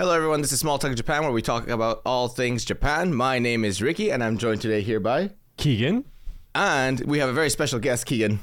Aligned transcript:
Hello, 0.00 0.14
everyone. 0.14 0.40
This 0.40 0.50
is 0.50 0.60
Small 0.60 0.78
Talk 0.78 0.94
Japan, 0.94 1.24
where 1.24 1.30
we 1.30 1.42
talk 1.42 1.68
about 1.68 2.00
all 2.06 2.26
things 2.26 2.64
Japan. 2.64 3.12
My 3.12 3.38
name 3.38 3.66
is 3.66 3.82
Ricky, 3.82 4.10
and 4.10 4.24
I'm 4.24 4.38
joined 4.38 4.62
today 4.62 4.80
here 4.80 4.98
by, 4.98 5.28
Keegan. 5.58 6.06
and 6.54 7.00
we 7.00 7.18
have 7.18 7.28
a 7.28 7.34
very 7.34 7.50
special 7.50 7.78
guest, 7.78 8.06
Keegan. 8.06 8.40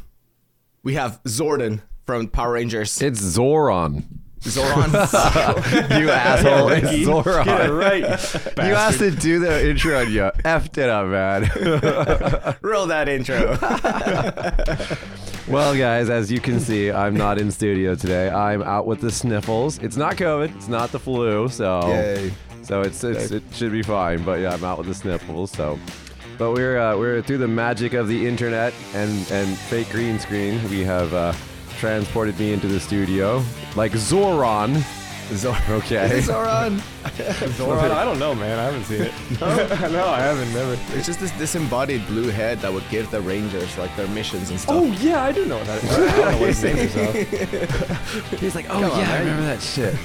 We 0.83 0.93
have 0.93 1.19
Zordon 1.23 1.81
from 2.05 2.27
Power 2.27 2.51
Rangers. 2.51 3.01
It's 3.01 3.19
Zoran. 3.19 4.05
Zoran. 4.43 4.91
You 5.99 6.11
asshole. 6.11 6.69
It's 6.69 7.05
Zoran. 7.05 7.45
Get 7.45 7.65
it 7.65 7.71
right. 7.71 8.01
You 8.57 8.75
asked 8.75 8.99
to 8.99 9.09
do 9.09 9.39
the 9.39 9.67
intro 9.67 10.01
and 10.01 10.11
you 10.11 10.29
effed 10.45 10.77
it 10.77 10.91
up, 10.91 11.07
man. 11.07 12.57
Roll 12.61 12.85
that 12.85 13.09
intro. 13.09 13.57
Well, 15.47 15.75
guys, 15.75 16.09
as 16.09 16.31
you 16.31 16.39
can 16.39 16.59
see, 16.59 16.91
I'm 16.91 17.15
not 17.15 17.37
in 17.39 17.51
studio 17.51 17.95
today. 17.95 18.29
I'm 18.29 18.61
out 18.61 18.85
with 18.85 19.01
the 19.01 19.11
sniffles. 19.11 19.77
It's 19.79 19.95
not 19.97 20.15
COVID. 20.15 20.55
It's 20.55 20.67
not 20.67 20.91
the 20.91 20.99
flu. 20.99 21.47
So, 21.49 21.87
Yay. 21.87 22.33
so 22.63 22.81
it's, 22.81 23.03
it's 23.03 23.31
it 23.31 23.43
should 23.53 23.71
be 23.71 23.81
fine. 23.81 24.23
But 24.23 24.41
yeah, 24.41 24.53
I'm 24.53 24.63
out 24.63 24.77
with 24.77 24.87
the 24.87 24.93
sniffles. 24.93 25.51
So, 25.51 25.79
but 26.37 26.51
we're 26.51 26.77
uh, 26.79 26.97
we're 26.97 27.21
through 27.21 27.39
the 27.39 27.47
magic 27.47 27.93
of 27.93 28.07
the 28.07 28.27
internet 28.27 28.73
and 28.93 29.09
and 29.31 29.57
fake 29.57 29.89
green 29.89 30.19
screen. 30.19 30.61
We 30.69 30.83
have 30.83 31.13
uh, 31.13 31.33
transported 31.77 32.37
me 32.39 32.53
into 32.53 32.67
the 32.67 32.79
studio 32.79 33.43
like 33.75 33.93
Zoran. 33.95 34.83
Zoran. 35.33 35.61
Okay. 35.69 36.21
Zoran. 36.21 36.81
Zoran, 37.51 37.91
I 37.91 38.03
don't 38.03 38.19
know, 38.19 38.33
man. 38.33 38.59
I 38.59 38.63
haven't 38.63 38.83
seen 38.85 39.01
it. 39.01 39.13
no, 39.91 40.07
I 40.07 40.19
haven't. 40.19 40.53
Never. 40.53 40.77
It's 40.97 41.05
just 41.05 41.19
this 41.19 41.31
disembodied 41.37 42.05
blue 42.07 42.29
head 42.29 42.59
that 42.59 42.71
would 42.71 42.87
give 42.89 43.09
the 43.11 43.21
Rangers 43.21 43.77
like 43.77 43.95
their 43.95 44.07
missions 44.07 44.49
and 44.49 44.59
oh, 44.59 44.61
stuff. 44.61 44.75
Oh 44.75 44.85
yeah, 45.05 45.23
I 45.23 45.31
do 45.31 45.45
know 45.45 45.63
that. 45.63 45.83
I 45.83 46.17
don't 46.17 46.31
know 46.31 46.39
what 46.39 46.49
his 46.49 46.63
name 46.63 46.77
is. 46.77 48.39
He's 48.39 48.55
like, 48.55 48.65
oh 48.65 48.79
Come 48.79 48.83
on, 48.91 48.99
yeah, 48.99 49.13
I 49.13 49.19
remember 49.19 49.43
that 49.43 49.61
shit. 49.61 49.95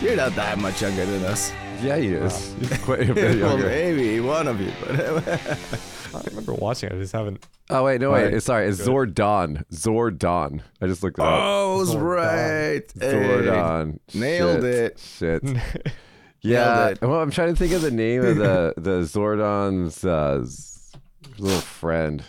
You're 0.00 0.16
not 0.16 0.34
that 0.34 0.58
much 0.58 0.82
younger 0.82 1.06
than 1.06 1.24
us. 1.24 1.52
Yeah, 1.82 1.96
he 1.96 2.08
is. 2.08 2.54
He's 2.54 2.78
quite 2.78 3.08
a 3.08 3.14
bit 3.14 3.38
younger. 3.38 3.46
well, 3.46 3.58
maybe 3.58 4.20
one 4.20 4.48
of 4.48 4.60
you, 4.60 4.72
but 4.80 5.80
I 6.14 6.22
remember 6.28 6.54
watching 6.54 6.90
it. 6.90 6.94
I 6.96 6.98
just 6.98 7.12
haven't. 7.12 7.44
Oh 7.70 7.84
wait, 7.84 8.00
no 8.00 8.10
wait. 8.12 8.18
Alright. 8.18 8.34
It's 8.34 8.46
sorry. 8.46 8.68
It's 8.68 8.80
Zordon. 8.80 9.64
Zordon. 9.72 10.60
I 10.80 10.86
just 10.86 11.02
looked 11.02 11.18
it 11.18 11.24
up. 11.24 11.40
oh, 11.42 11.78
was 11.78 11.94
Zordon. 11.94 12.02
right. 12.02 12.92
Hey. 13.00 13.12
Zordon. 13.12 13.98
Nailed 14.14 14.62
Shit. 14.62 14.74
it. 14.74 14.98
Shit. 14.98 15.92
Yeah. 16.42 16.88
it. 16.90 17.00
Well, 17.02 17.20
I'm 17.20 17.32
trying 17.32 17.48
to 17.54 17.56
think 17.56 17.72
of 17.72 17.82
the 17.82 17.90
name 17.90 18.24
of 18.24 18.36
the 18.36 18.74
the 18.76 19.00
Zordon's 19.00 20.04
uh, 20.04 20.44
z- 20.44 20.96
little 21.38 21.60
friend. 21.60 22.22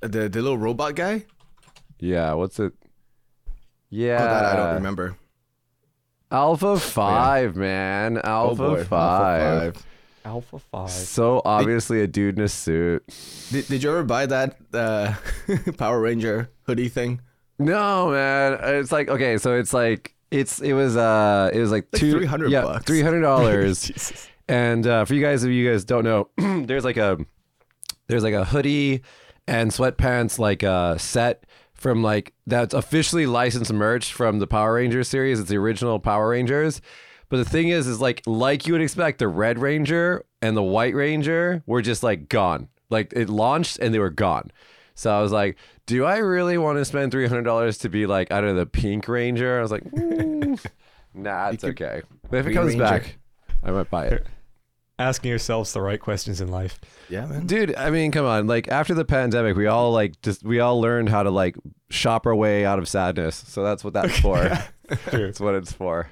The 0.00 0.28
the 0.28 0.42
little 0.42 0.58
robot 0.58 0.96
guy. 0.96 1.24
Yeah. 2.00 2.32
What's 2.32 2.58
it? 2.58 2.72
Yeah. 3.88 4.16
Oh, 4.20 4.24
that 4.24 4.44
I 4.44 4.56
don't 4.56 4.74
remember. 4.74 5.16
Alpha 6.32 6.76
Five, 6.80 7.54
man. 7.56 8.18
Alpha 8.18 8.62
oh 8.64 8.84
Five. 8.84 9.42
Alpha 9.42 9.78
Five. 9.78 9.86
Alpha 10.24 10.58
Five. 10.58 10.90
So 10.90 11.42
obviously 11.44 12.00
a 12.02 12.06
dude 12.06 12.38
in 12.38 12.44
a 12.44 12.48
suit. 12.48 13.04
Did, 13.50 13.66
did 13.68 13.82
you 13.82 13.90
ever 13.90 14.04
buy 14.04 14.26
that 14.26 14.56
uh, 14.72 15.14
Power 15.78 16.00
Ranger 16.00 16.50
hoodie 16.62 16.88
thing? 16.88 17.20
No, 17.58 18.10
man. 18.10 18.58
It's 18.62 18.92
like 18.92 19.08
okay, 19.08 19.38
so 19.38 19.54
it's 19.56 19.72
like 19.72 20.14
it's 20.30 20.60
it 20.60 20.72
was 20.72 20.96
uh 20.96 21.50
it 21.52 21.60
was 21.60 21.70
like, 21.70 21.86
Like 21.92 22.00
two 22.00 22.12
300 22.12 22.50
yeah 22.50 22.62
bucks. 22.62 22.84
three 22.84 23.02
hundred 23.02 23.20
dollars. 23.22 24.28
And 24.48 24.86
uh, 24.86 25.04
for 25.04 25.14
you 25.14 25.22
guys, 25.22 25.44
if 25.44 25.50
you 25.50 25.70
guys 25.70 25.84
don't 25.84 26.04
know, 26.04 26.28
there's 26.66 26.84
like 26.84 26.96
a 26.96 27.16
there's 28.08 28.24
like 28.24 28.34
a 28.34 28.44
hoodie 28.44 29.02
and 29.46 29.70
sweatpants 29.70 30.38
like 30.38 30.62
uh 30.64 30.98
set 30.98 31.46
from 31.74 32.02
like 32.02 32.34
that's 32.46 32.74
officially 32.74 33.24
licensed 33.26 33.72
merch 33.72 34.12
from 34.12 34.40
the 34.40 34.46
Power 34.48 34.74
Rangers 34.74 35.08
series. 35.08 35.38
It's 35.40 35.48
the 35.48 35.56
original 35.56 36.00
Power 36.00 36.30
Rangers. 36.30 36.80
But 37.32 37.38
the 37.38 37.48
thing 37.48 37.70
is, 37.70 37.86
is 37.86 37.98
like 37.98 38.20
like 38.26 38.66
you 38.66 38.74
would 38.74 38.82
expect, 38.82 39.18
the 39.18 39.26
Red 39.26 39.58
Ranger 39.58 40.26
and 40.42 40.54
the 40.54 40.62
White 40.62 40.94
Ranger 40.94 41.62
were 41.64 41.80
just 41.80 42.02
like 42.02 42.28
gone. 42.28 42.68
Like 42.90 43.10
it 43.16 43.30
launched 43.30 43.78
and 43.78 43.94
they 43.94 43.98
were 43.98 44.10
gone. 44.10 44.50
So 44.94 45.10
I 45.10 45.22
was 45.22 45.32
like, 45.32 45.56
do 45.86 46.04
I 46.04 46.18
really 46.18 46.58
want 46.58 46.76
to 46.76 46.84
spend 46.84 47.10
three 47.10 47.26
hundred 47.26 47.44
dollars 47.44 47.78
to 47.78 47.88
be 47.88 48.04
like 48.04 48.30
out 48.30 48.44
of 48.44 48.56
the 48.56 48.66
Pink 48.66 49.08
Ranger? 49.08 49.58
I 49.58 49.62
was 49.62 49.70
like, 49.70 49.82
mm, 49.82 50.62
nah, 51.14 51.48
it's 51.48 51.62
could 51.64 51.70
okay. 51.70 52.02
But 52.28 52.40
if 52.40 52.48
it 52.48 52.52
comes 52.52 52.74
Ranger. 52.76 52.84
back, 52.84 53.16
I 53.62 53.70
might 53.70 53.88
buy 53.88 54.08
it. 54.08 54.26
Asking 54.98 55.30
yourselves 55.30 55.72
the 55.72 55.80
right 55.80 55.98
questions 55.98 56.42
in 56.42 56.48
life. 56.48 56.78
Yeah, 57.08 57.24
man. 57.24 57.46
Dude, 57.46 57.74
I 57.76 57.88
mean, 57.88 58.12
come 58.12 58.26
on. 58.26 58.46
Like 58.46 58.68
after 58.68 58.92
the 58.92 59.06
pandemic, 59.06 59.56
we 59.56 59.68
all 59.68 59.90
like 59.90 60.20
just 60.20 60.44
we 60.44 60.60
all 60.60 60.82
learned 60.82 61.08
how 61.08 61.22
to 61.22 61.30
like 61.30 61.56
shop 61.88 62.26
our 62.26 62.34
way 62.34 62.66
out 62.66 62.78
of 62.78 62.86
sadness. 62.90 63.36
So 63.48 63.62
that's 63.62 63.82
what 63.82 63.94
that's 63.94 64.18
for. 64.20 64.36
True. 65.08 65.28
that's 65.28 65.40
what 65.40 65.54
it's 65.54 65.72
for. 65.72 66.10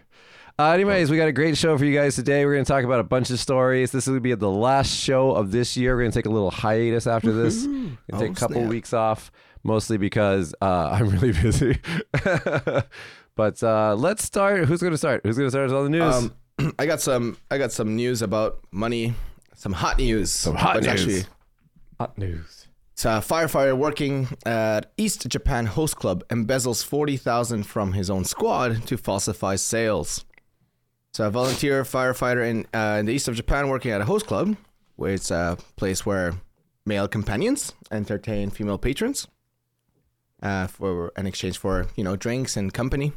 Uh, 0.61 0.73
anyways, 0.73 1.11
we 1.11 1.17
got 1.17 1.27
a 1.27 1.33
great 1.33 1.57
show 1.57 1.79
for 1.79 1.87
you 1.87 1.95
guys 1.97 2.15
today. 2.17 2.45
We're 2.45 2.53
going 2.53 2.67
to 2.67 2.71
talk 2.71 2.85
about 2.85 3.01
a 3.01 3.05
bunch 3.05 3.31
of 3.31 3.41
stories. 3.41 3.93
This 3.93 4.05
is 4.05 4.09
going 4.09 4.19
to 4.19 4.21
be 4.21 4.35
the 4.35 4.51
last 4.51 4.91
show 4.95 5.31
of 5.31 5.53
this 5.53 5.75
year. 5.75 5.97
We're 5.97 6.03
going 6.03 6.11
to 6.11 6.19
take 6.19 6.27
a 6.27 6.31
little 6.31 6.51
hiatus 6.51 7.07
after 7.07 7.33
this. 7.33 7.67
We're 7.67 7.97
Oh, 8.13 8.21
take 8.21 8.33
a 8.33 8.35
couple 8.35 8.57
snap. 8.57 8.69
weeks 8.69 8.93
off, 8.93 9.33
mostly 9.63 9.97
because 9.97 10.55
uh, 10.61 10.91
I'm 10.93 11.09
really 11.09 11.33
busy. 11.33 11.81
but 13.37 13.63
uh, 13.63 13.95
let's 13.95 14.23
start. 14.23 14.67
Who's 14.67 14.83
going 14.83 14.93
to 14.93 14.99
start? 14.99 15.23
Who's 15.25 15.39
going 15.39 15.47
to 15.47 15.51
start 15.51 15.71
us 15.71 15.73
on 15.73 15.85
the 15.85 15.99
news? 15.99 16.15
Um, 16.15 16.75
I 16.79 16.85
got 16.85 17.01
some. 17.01 17.39
I 17.51 17.57
got 17.57 17.73
some 17.73 17.97
news 17.97 18.21
about 18.21 18.59
money. 18.71 19.15
Some 19.55 19.73
hot 19.73 19.97
news. 19.97 20.31
Some 20.31 20.57
hot 20.57 20.83
news. 20.83 20.87
Actually, 20.89 21.23
Hot 21.99 22.19
news. 22.19 22.67
it's 22.93 23.07
a 23.07 23.23
firefighter 23.23 23.75
working 23.79 24.29
at 24.45 24.93
East 24.99 25.27
Japan 25.27 25.65
Host 25.65 25.97
Club 25.97 26.23
embezzles 26.29 26.85
forty 26.85 27.17
thousand 27.17 27.63
from 27.63 27.95
his 27.95 28.11
own 28.11 28.27
squad 28.27 28.87
to 28.89 28.99
falsify 28.99 29.57
sales. 29.57 30.27
So 31.13 31.27
a 31.27 31.31
volunteer 31.31 31.83
firefighter 31.83 32.49
in, 32.49 32.67
uh, 32.73 32.99
in 33.01 33.07
the 33.07 33.13
east 33.13 33.27
of 33.27 33.35
Japan 33.35 33.69
working 33.69 33.91
at 33.91 34.01
a 34.01 34.05
host 34.05 34.27
club, 34.27 34.57
where 34.97 35.13
it's 35.13 35.31
a 35.31 35.59
place 35.77 36.07
where 36.07 36.35
male 36.87 37.09
companions 37.09 37.73
entertain 37.91 38.51
female 38.51 38.79
patrons, 38.79 39.27
uh, 40.43 40.67
for 40.69 41.13
an 41.17 41.27
exchange 41.27 41.59
for 41.59 41.87
you 41.97 42.05
know 42.05 42.17
drinks 42.17 42.57
and 42.57 42.73
company. 42.73 43.13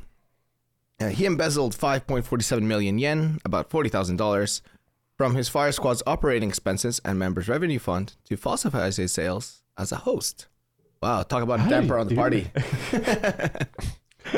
Uh, 0.99 1.09
he 1.09 1.25
embezzled 1.25 1.75
5.47 1.75 2.61
million 2.61 2.97
yen, 2.97 3.39
about 3.43 3.69
$40,000, 3.69 4.61
from 5.17 5.35
his 5.35 5.49
fire 5.49 5.71
squad's 5.71 6.03
operating 6.07 6.49
expenses 6.49 7.01
and 7.03 7.19
members' 7.19 7.47
revenue 7.47 7.79
fund 7.79 8.15
to 8.25 8.37
falsify 8.37 8.89
his 8.91 9.11
sales 9.11 9.63
as 9.77 9.91
a 9.91 9.97
host. 9.97 10.47
Wow, 11.01 11.23
talk 11.23 11.43
about 11.43 11.59
a 11.59 11.63
How 11.63 11.69
damper 11.69 11.97
on 11.97 12.07
the 12.07 12.15
party. 12.15 12.47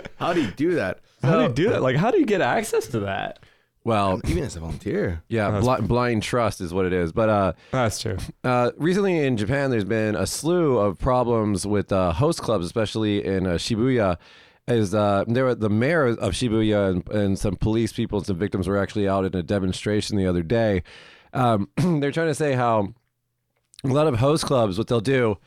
how 0.17 0.33
do 0.33 0.41
you 0.41 0.51
do 0.51 0.75
that? 0.75 0.99
How 1.25 1.37
do 1.37 1.43
you 1.43 1.53
do 1.53 1.69
that? 1.69 1.81
Like, 1.81 1.95
how 1.95 2.11
do 2.11 2.19
you 2.19 2.25
get 2.25 2.41
access 2.41 2.87
to 2.87 3.01
that? 3.01 3.39
well, 3.83 4.19
Even 4.27 4.43
as 4.43 4.55
a 4.55 4.59
volunteer. 4.61 5.21
yeah, 5.27 5.59
bl- 5.59 5.85
blind 5.85 6.23
trust 6.23 6.59
is 6.59 6.73
what 6.73 6.85
it 6.87 6.93
is. 6.93 7.11
But 7.11 7.29
uh, 7.29 7.53
That's 7.71 8.01
true. 8.01 8.17
Uh, 8.43 8.71
recently 8.77 9.19
in 9.25 9.37
Japan, 9.37 9.69
there's 9.69 9.83
been 9.83 10.15
a 10.15 10.25
slew 10.25 10.79
of 10.79 10.97
problems 10.97 11.67
with 11.67 11.91
uh, 11.91 12.11
host 12.13 12.41
clubs, 12.41 12.65
especially 12.65 13.23
in 13.23 13.45
uh, 13.45 13.51
Shibuya. 13.51 14.17
As 14.67 14.95
uh, 14.95 15.23
there 15.27 15.45
were 15.45 15.53
the 15.53 15.69
mayor 15.69 16.07
of 16.07 16.33
Shibuya 16.33 16.89
and, 16.89 17.07
and 17.09 17.37
some 17.37 17.55
police 17.55 17.93
people 17.93 18.17
and 18.17 18.25
some 18.25 18.37
victims 18.39 18.67
were 18.67 18.77
actually 18.77 19.07
out 19.07 19.23
in 19.23 19.35
a 19.35 19.43
demonstration 19.43 20.17
the 20.17 20.25
other 20.25 20.41
day. 20.41 20.81
Um, 21.33 21.69
they're 21.77 22.11
trying 22.11 22.29
to 22.29 22.33
say 22.35 22.53
how 22.53 22.93
a 23.83 23.87
lot 23.89 24.07
of 24.07 24.15
host 24.17 24.45
clubs, 24.47 24.79
what 24.79 24.87
they'll 24.87 24.99
do. 25.01 25.37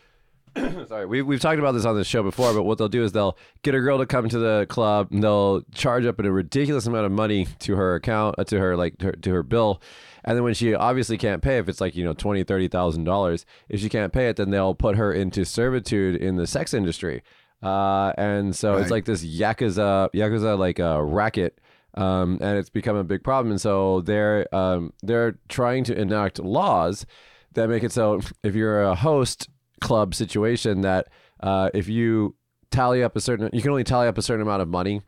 sorry, 0.88 1.06
we, 1.06 1.22
we've 1.22 1.40
talked 1.40 1.58
about 1.58 1.72
this 1.72 1.84
on 1.84 1.96
this 1.96 2.06
show 2.06 2.22
before, 2.22 2.52
but 2.52 2.64
what 2.64 2.78
they'll 2.78 2.88
do 2.88 3.04
is 3.04 3.12
they'll 3.12 3.36
get 3.62 3.74
a 3.74 3.80
girl 3.80 3.98
to 3.98 4.06
come 4.06 4.28
to 4.28 4.38
the 4.38 4.66
club 4.68 5.08
and 5.10 5.22
they'll 5.22 5.62
charge 5.74 6.06
up 6.06 6.18
a 6.18 6.30
ridiculous 6.30 6.86
amount 6.86 7.06
of 7.06 7.12
money 7.12 7.46
to 7.60 7.76
her 7.76 7.94
account, 7.94 8.36
uh, 8.38 8.44
to 8.44 8.58
her 8.58 8.76
like 8.76 8.98
to 8.98 9.06
her, 9.06 9.12
to 9.12 9.32
her 9.32 9.42
bill, 9.42 9.82
and 10.24 10.36
then 10.36 10.44
when 10.44 10.54
she 10.54 10.74
obviously 10.74 11.16
can't 11.16 11.42
pay, 11.42 11.58
if 11.58 11.68
it's 11.68 11.80
like 11.80 11.96
you 11.96 12.04
know 12.04 12.12
twenty, 12.12 12.44
thirty 12.44 12.68
thousand 12.68 13.04
dollars, 13.04 13.46
if 13.68 13.80
she 13.80 13.88
can't 13.88 14.12
pay 14.12 14.28
it, 14.28 14.36
then 14.36 14.50
they'll 14.50 14.74
put 14.74 14.96
her 14.96 15.12
into 15.12 15.44
servitude 15.44 16.16
in 16.16 16.36
the 16.36 16.46
sex 16.46 16.74
industry, 16.74 17.22
uh, 17.62 18.12
and 18.18 18.54
so 18.54 18.76
it's 18.76 18.90
like 18.90 19.04
this 19.04 19.24
yakuza 19.24 20.10
yakuza 20.12 20.58
like 20.58 20.78
a 20.78 21.02
racket. 21.02 21.60
Um, 21.94 22.38
and 22.40 22.58
it's 22.58 22.70
become 22.70 22.94
a 22.94 23.02
big 23.02 23.24
problem, 23.24 23.50
and 23.50 23.60
so 23.60 24.02
they're 24.02 24.54
um, 24.54 24.92
they're 25.02 25.38
trying 25.48 25.82
to 25.84 25.98
enact 25.98 26.38
laws 26.38 27.06
that 27.54 27.68
make 27.68 27.82
it 27.82 27.90
so 27.90 28.20
if 28.44 28.54
you're 28.54 28.82
a 28.82 28.94
host 28.94 29.48
club 29.80 30.14
situation 30.14 30.82
that 30.82 31.08
uh, 31.40 31.70
if 31.74 31.88
you 31.88 32.34
tally 32.70 33.02
up 33.02 33.16
a 33.16 33.20
certain 33.20 33.48
you 33.52 33.62
can 33.62 33.70
only 33.70 33.84
tally 33.84 34.06
up 34.08 34.18
a 34.18 34.22
certain 34.22 34.42
amount 34.42 34.60
of 34.62 34.68
money 34.68 35.00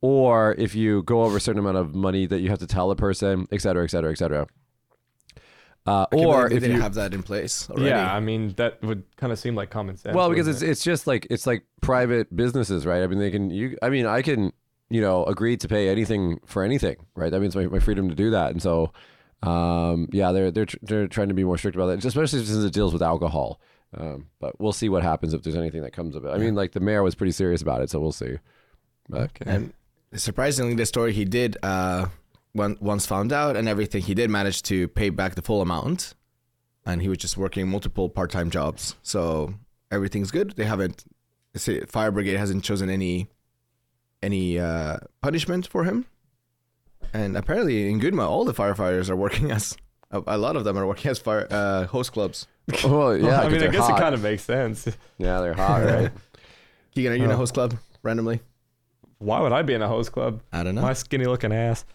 or 0.00 0.54
if 0.58 0.74
you 0.74 1.02
go 1.02 1.22
over 1.22 1.36
a 1.36 1.40
certain 1.40 1.58
amount 1.58 1.76
of 1.76 1.94
money 1.94 2.26
that 2.26 2.40
you 2.40 2.48
have 2.48 2.58
to 2.58 2.66
tell 2.66 2.90
a 2.90 2.96
person 2.96 3.46
et 3.50 3.60
cetera 3.60 3.84
et 3.84 3.90
cetera 3.90 4.10
et 4.10 4.18
cetera. 4.18 4.46
Uh, 5.84 6.06
or 6.12 6.48
believe 6.48 6.60
they 6.60 6.68
if 6.68 6.74
you 6.74 6.80
have 6.80 6.94
that 6.94 7.12
in 7.12 7.24
place 7.24 7.68
already. 7.68 7.86
Yeah, 7.88 8.14
I 8.14 8.20
mean 8.20 8.54
that 8.56 8.80
would 8.82 9.02
kind 9.16 9.32
of 9.32 9.38
seem 9.38 9.56
like 9.56 9.70
common 9.70 9.96
sense. 9.96 10.14
well 10.14 10.28
because 10.28 10.46
it's 10.46 10.60
wouldn't 10.60 10.70
it's 10.70 10.84
just 10.84 11.08
like 11.08 11.26
it's 11.28 11.44
like 11.44 11.64
private 11.80 12.34
businesses 12.36 12.86
right? 12.86 13.02
I 13.02 13.06
mean 13.08 13.18
they 13.18 13.32
can 13.32 13.50
you 13.50 13.76
i 13.82 13.88
mean 13.88 14.06
i 14.06 14.22
can 14.22 14.52
you 14.90 15.00
know 15.00 15.24
agree 15.24 15.56
to 15.56 15.66
pay 15.66 15.88
anything 15.88 16.38
for 16.46 16.62
anything 16.62 16.96
right? 17.16 17.32
That 17.32 17.40
means 17.40 17.56
my, 17.56 17.66
my 17.66 17.80
freedom 17.80 18.08
to 18.10 18.14
do 18.14 18.30
that. 18.30 18.52
And 18.52 18.62
so 18.62 18.92
um 19.42 20.08
yeah 20.12 20.30
they're 20.30 20.52
they're 20.52 20.66
tr- 20.66 20.76
they're 20.82 21.08
trying 21.08 21.28
to 21.28 21.34
be 21.34 21.42
more 21.42 21.58
strict 21.58 21.74
about 21.74 21.86
that 21.86 22.04
especially 22.04 22.44
since 22.44 22.64
it 22.64 22.72
deals 22.72 22.92
with 22.92 23.02
alcohol 23.02 23.60
um 23.96 24.26
but 24.40 24.58
we'll 24.60 24.72
see 24.72 24.88
what 24.88 25.02
happens 25.02 25.34
if 25.34 25.42
there's 25.42 25.56
anything 25.56 25.82
that 25.82 25.92
comes 25.92 26.14
of 26.16 26.24
it 26.24 26.30
i 26.30 26.38
mean 26.38 26.54
like 26.54 26.72
the 26.72 26.80
mayor 26.80 27.02
was 27.02 27.14
pretty 27.14 27.32
serious 27.32 27.60
about 27.62 27.80
it 27.82 27.90
so 27.90 27.98
we'll 28.00 28.12
see 28.12 28.36
but 29.08 29.22
Okay. 29.22 29.50
And 29.50 29.72
surprisingly, 30.14 30.74
the 30.74 30.86
story 30.86 31.12
he 31.12 31.24
did 31.24 31.56
uh, 31.62 32.06
when, 32.52 32.76
once 32.80 33.06
found 33.06 33.32
out 33.32 33.56
and 33.56 33.68
everything, 33.68 34.02
he 34.02 34.14
did 34.14 34.30
manage 34.30 34.62
to 34.62 34.88
pay 34.88 35.10
back 35.10 35.34
the 35.34 35.42
full 35.42 35.60
amount, 35.60 36.14
and 36.86 37.02
he 37.02 37.08
was 37.08 37.18
just 37.18 37.36
working 37.36 37.68
multiple 37.68 38.08
part-time 38.08 38.50
jobs. 38.50 38.96
So 39.02 39.54
everything's 39.90 40.30
good. 40.30 40.52
They 40.56 40.64
haven't, 40.64 41.04
say, 41.54 41.80
fire 41.82 42.10
brigade 42.10 42.36
hasn't 42.36 42.64
chosen 42.64 42.88
any 42.90 43.28
any 44.22 44.56
uh, 44.58 44.98
punishment 45.20 45.66
for 45.66 45.82
him, 45.82 46.06
and 47.12 47.36
apparently 47.36 47.90
in 47.90 48.00
Goodma, 48.00 48.28
all 48.28 48.44
the 48.44 48.54
firefighters 48.54 49.10
are 49.10 49.16
working 49.16 49.50
as 49.56 49.76
a, 50.12 50.22
a 50.26 50.38
lot 50.38 50.56
of 50.56 50.64
them 50.64 50.76
are 50.78 50.86
working 50.86 51.10
as 51.10 51.18
fire 51.18 51.46
uh, 51.50 51.86
host 51.86 52.12
clubs. 52.12 52.46
Well, 52.84 53.16
yeah, 53.16 53.40
I 53.40 53.42
'cause 53.44 53.52
mean, 53.52 53.62
I 53.64 53.66
guess 53.68 53.86
hot. 53.88 53.98
it 53.98 54.00
kind 54.00 54.14
of 54.14 54.22
makes 54.22 54.42
sense. 54.44 54.86
Yeah, 55.18 55.40
they're 55.40 55.54
hot, 55.54 55.82
right? 55.84 56.12
Keegan, 56.94 57.12
are 57.12 57.16
you 57.16 57.24
in 57.24 57.30
a 57.30 57.34
Oh. 57.34 57.38
host 57.38 57.54
club 57.54 57.74
randomly? 58.02 58.40
Why 59.18 59.40
would 59.40 59.52
I 59.52 59.62
be 59.62 59.74
in 59.74 59.82
a 59.82 59.88
host 59.88 60.12
club? 60.12 60.40
I 60.52 60.62
don't 60.62 60.74
know. 60.74 60.82
My 60.82 60.92
skinny 60.94 61.24
looking 61.26 61.52
ass. 61.52 61.84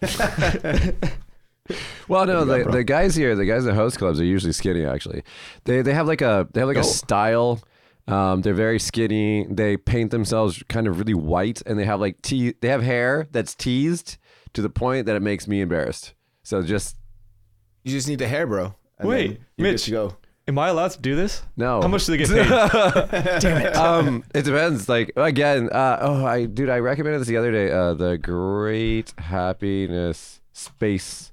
Well, 2.08 2.24
no, 2.24 2.38
What 2.38 2.46
do 2.46 2.56
you 2.56 2.64
the, 2.64 2.70
the 2.78 2.84
guys 2.84 3.14
here, 3.14 3.36
the 3.36 3.44
guys 3.44 3.66
at 3.66 3.74
host 3.74 3.98
clubs 3.98 4.18
are 4.18 4.24
usually 4.24 4.54
skinny. 4.54 4.86
Actually, 4.86 5.22
they 5.64 5.82
they 5.82 5.92
have 5.92 6.06
like 6.06 6.22
a 6.22 6.48
they 6.54 6.60
have 6.60 6.68
like 6.68 6.78
Oh. 6.78 6.80
a 6.80 6.84
style. 6.84 7.60
Um, 8.06 8.40
they're 8.40 8.54
very 8.54 8.78
skinny. 8.78 9.46
They 9.50 9.76
paint 9.76 10.10
themselves 10.10 10.62
kind 10.70 10.86
of 10.86 10.98
really 10.98 11.12
white, 11.12 11.60
and 11.66 11.78
they 11.78 11.84
have 11.84 12.00
like 12.00 12.22
te- 12.22 12.54
they 12.62 12.68
have 12.68 12.82
hair 12.82 13.26
that's 13.32 13.54
teased 13.54 14.16
to 14.54 14.62
the 14.62 14.70
point 14.70 15.04
that 15.04 15.14
it 15.16 15.20
makes 15.20 15.46
me 15.46 15.60
embarrassed. 15.60 16.14
So 16.42 16.62
just 16.62 16.96
You 17.88 17.96
just 17.96 18.08
need 18.08 18.18
the 18.18 18.28
hair, 18.28 18.46
bro. 18.46 18.74
and 18.98 19.08
Wait, 19.08 19.26
then 19.28 19.38
you're 19.56 19.66
good 19.66 19.72
Mitch. 19.72 19.84
to 19.84 19.90
go. 19.90 20.16
Am 20.46 20.58
I 20.58 20.68
allowed 20.68 20.92
to 20.92 21.00
do 21.00 21.14
this? 21.14 21.42
no. 21.56 21.80
How 21.82 21.88
much 21.88 22.06
do 22.06 22.12
they 22.16 22.18
get 22.18 22.28
paid? 22.28 22.48
Damn 23.40 23.66
it. 23.66 23.76
um, 23.76 24.24
it 24.34 24.42
depends. 24.44 24.88
Like 24.88 25.12
again, 25.16 25.68
uh, 25.70 25.98
oh, 26.00 26.24
I 26.24 26.46
dude, 26.46 26.70
I 26.70 26.78
recommended 26.78 27.20
this 27.20 27.28
the 27.28 27.36
other 27.36 27.52
day. 27.52 27.70
Uh, 27.70 27.92
the 27.94 28.16
Great 28.18 29.12
Happiness 29.18 30.40
Space. 30.52 31.32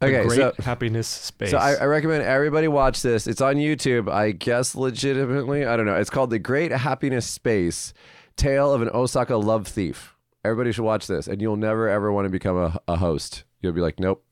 The 0.00 0.06
Okay, 0.08 0.26
Great 0.26 0.36
so 0.36 0.52
happiness 0.62 1.08
space. 1.08 1.50
So 1.52 1.56
I, 1.56 1.74
I 1.74 1.84
recommend 1.86 2.24
everybody 2.24 2.68
watch 2.68 3.00
this. 3.00 3.26
It's 3.26 3.40
on 3.40 3.54
YouTube, 3.56 4.10
I 4.12 4.32
guess 4.32 4.74
legitimately. 4.74 5.64
I 5.64 5.76
don't 5.76 5.86
know. 5.86 5.94
It's 5.94 6.10
called 6.10 6.28
The 6.30 6.38
Great 6.38 6.72
Happiness 6.72 7.26
Space 7.26 7.94
Tale 8.36 8.74
of 8.74 8.82
an 8.82 8.90
Osaka 8.92 9.36
Love 9.36 9.66
Thief. 9.66 10.14
Everybody 10.44 10.72
should 10.72 10.84
watch 10.84 11.06
this, 11.06 11.26
and 11.26 11.40
you'll 11.40 11.56
never 11.56 11.88
ever 11.88 12.12
want 12.12 12.26
to 12.26 12.30
become 12.30 12.56
a, 12.58 12.78
a 12.86 12.96
host. 12.96 13.44
You'll 13.62 13.72
be 13.72 13.80
like, 13.80 13.98
nope, 13.98 14.22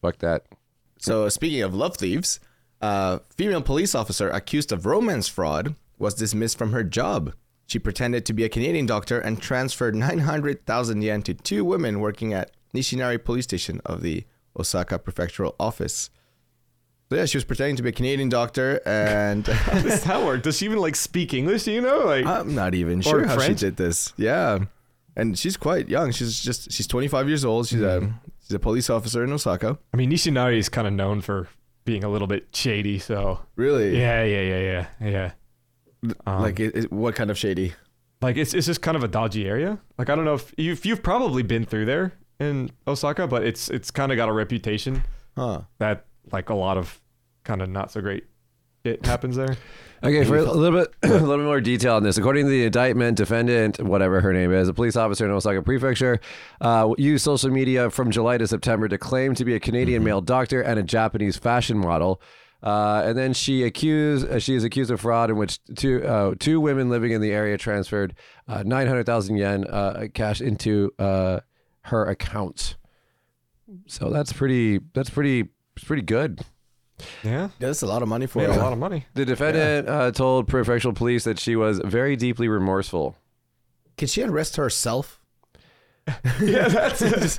fuck 0.00 0.18
that. 0.18 0.44
So 0.98 1.28
speaking 1.28 1.62
of 1.62 1.74
love 1.74 1.96
thieves, 1.96 2.40
a 2.80 3.20
female 3.36 3.62
police 3.62 3.94
officer 3.94 4.30
accused 4.30 4.72
of 4.72 4.86
romance 4.86 5.28
fraud 5.28 5.74
was 5.98 6.14
dismissed 6.14 6.58
from 6.58 6.72
her 6.72 6.84
job. 6.84 7.34
She 7.66 7.78
pretended 7.78 8.24
to 8.26 8.32
be 8.32 8.44
a 8.44 8.48
Canadian 8.48 8.86
doctor 8.86 9.18
and 9.18 9.40
transferred 9.40 9.94
900,000 9.94 11.02
yen 11.02 11.22
to 11.22 11.34
two 11.34 11.64
women 11.64 12.00
working 12.00 12.32
at 12.32 12.52
Nishinari 12.74 13.22
Police 13.22 13.44
Station 13.44 13.80
of 13.84 14.02
the 14.02 14.24
Osaka 14.58 14.98
Prefectural 14.98 15.54
Office. 15.60 16.10
So 17.10 17.16
yeah, 17.16 17.24
she 17.24 17.38
was 17.38 17.44
pretending 17.44 17.76
to 17.76 17.82
be 17.82 17.88
a 17.88 17.92
Canadian 17.92 18.28
doctor, 18.28 18.80
and 18.84 19.46
How 19.46 19.80
does 19.80 20.04
that 20.04 20.24
work? 20.24 20.42
Does 20.42 20.58
she 20.58 20.66
even 20.66 20.78
like 20.78 20.94
speak 20.94 21.32
English? 21.32 21.64
Do 21.64 21.72
you 21.72 21.80
know? 21.80 22.00
Like, 22.00 22.26
I'm 22.26 22.54
not 22.54 22.74
even 22.74 23.00
sure 23.00 23.26
how 23.26 23.36
French? 23.36 23.60
she 23.60 23.66
did 23.66 23.76
this. 23.76 24.12
Yeah, 24.18 24.58
and 25.16 25.38
she's 25.38 25.56
quite 25.56 25.88
young. 25.88 26.12
She's 26.12 26.40
just 26.40 26.70
she's 26.70 26.86
25 26.86 27.28
years 27.28 27.46
old. 27.46 27.68
She's 27.68 27.80
a 27.80 28.00
mm-hmm. 28.00 28.12
She's 28.48 28.54
a 28.54 28.58
police 28.58 28.88
officer 28.90 29.22
in 29.22 29.32
Osaka. 29.32 29.78
I 29.92 29.96
mean, 29.96 30.10
Nishinari 30.10 30.56
is 30.58 30.68
kind 30.68 30.86
of 30.86 30.92
known 30.94 31.20
for 31.20 31.48
being 31.84 32.02
a 32.04 32.08
little 32.08 32.26
bit 32.28 32.48
shady. 32.54 32.98
So 32.98 33.40
Really? 33.56 33.98
yeah, 33.98 34.22
yeah, 34.24 34.40
yeah, 34.42 34.86
yeah, 35.00 35.08
yeah. 35.08 36.10
Um, 36.26 36.42
Like, 36.42 36.60
it, 36.60 36.74
it- 36.76 36.92
what 36.92 37.14
kind 37.14 37.30
of 37.30 37.38
shady? 37.38 37.74
like 38.20 38.36
it's 38.36 38.52
it's 38.52 38.66
just 38.66 38.82
kind 38.82 38.96
of 38.96 39.04
a 39.04 39.08
dodgy 39.08 39.46
area. 39.46 39.78
Like 39.96 40.10
I 40.10 40.16
don't 40.16 40.24
know 40.24 40.34
if 40.34 40.52
you 40.58 40.72
if 40.72 40.84
you've 40.84 41.04
probably 41.04 41.42
been 41.44 41.64
through 41.64 41.84
there 41.84 42.14
in 42.40 42.70
Osaka, 42.88 43.28
but 43.28 43.44
it's 43.44 43.68
it's 43.70 43.90
kind 43.92 44.10
of 44.10 44.16
got 44.16 44.28
a 44.28 44.32
reputation 44.32 45.04
Huh? 45.36 45.60
that 45.78 46.06
like 46.32 46.50
a 46.50 46.54
lot 46.54 46.76
of 46.78 47.00
kind 47.44 47.62
of 47.62 47.68
not 47.68 47.92
so 47.92 48.00
great 48.00 48.24
shit 48.84 49.04
happens 49.04 49.36
there. 49.36 49.56
Okay, 50.02 50.24
for 50.24 50.36
a 50.36 50.44
little 50.44 50.80
bit, 50.80 50.94
a 51.02 51.08
little 51.08 51.38
bit 51.38 51.44
more 51.44 51.60
detail 51.60 51.94
on 51.94 52.04
this. 52.04 52.18
According 52.18 52.46
to 52.46 52.50
the 52.50 52.64
indictment, 52.64 53.16
defendant, 53.16 53.82
whatever 53.82 54.20
her 54.20 54.32
name 54.32 54.52
is, 54.52 54.68
a 54.68 54.74
police 54.74 54.94
officer 54.94 55.24
in 55.24 55.32
Osaka 55.32 55.60
Prefecture, 55.60 56.20
uh, 56.60 56.94
used 56.96 57.24
social 57.24 57.50
media 57.50 57.90
from 57.90 58.10
July 58.10 58.38
to 58.38 58.46
September 58.46 58.86
to 58.88 58.96
claim 58.96 59.34
to 59.34 59.44
be 59.44 59.54
a 59.54 59.60
Canadian 59.60 60.04
male 60.04 60.20
doctor 60.20 60.60
and 60.60 60.78
a 60.78 60.84
Japanese 60.84 61.36
fashion 61.36 61.78
model. 61.78 62.20
Uh, 62.62 63.02
and 63.04 63.18
then 63.18 63.32
she 63.32 63.64
accused, 63.64 64.28
uh, 64.28 64.38
she 64.38 64.54
is 64.54 64.64
accused 64.64 64.90
of 64.90 65.00
fraud 65.00 65.30
in 65.30 65.36
which 65.36 65.60
two 65.76 66.04
uh, 66.04 66.34
two 66.38 66.60
women 66.60 66.88
living 66.90 67.12
in 67.12 67.20
the 67.20 67.30
area 67.30 67.56
transferred 67.56 68.14
uh, 68.48 68.62
nine 68.64 68.88
hundred 68.88 69.06
thousand 69.06 69.36
yen 69.36 69.64
uh, 69.64 70.06
cash 70.12 70.40
into 70.40 70.92
uh, 70.98 71.38
her 71.82 72.06
account. 72.06 72.76
So 73.86 74.10
that's 74.10 74.32
pretty. 74.32 74.80
That's 74.92 75.10
pretty. 75.10 75.50
It's 75.76 75.84
pretty 75.84 76.02
good. 76.02 76.40
Yeah, 77.22 77.50
That's 77.58 77.82
a 77.82 77.86
lot 77.86 78.02
of 78.02 78.08
money 78.08 78.26
for 78.26 78.40
made 78.40 78.50
a 78.50 78.56
lot 78.56 78.72
of 78.72 78.78
money. 78.78 79.06
The 79.14 79.24
defendant 79.24 79.88
uh, 79.88 80.10
told 80.12 80.48
prefectural 80.48 80.94
police 80.94 81.24
that 81.24 81.38
she 81.38 81.56
was 81.56 81.80
very 81.84 82.16
deeply 82.16 82.48
remorseful. 82.48 83.16
Can 83.96 84.08
she 84.08 84.22
arrest 84.22 84.56
herself? 84.56 85.20
yeah, 86.40 86.68
that's 86.68 87.02
it. 87.02 87.38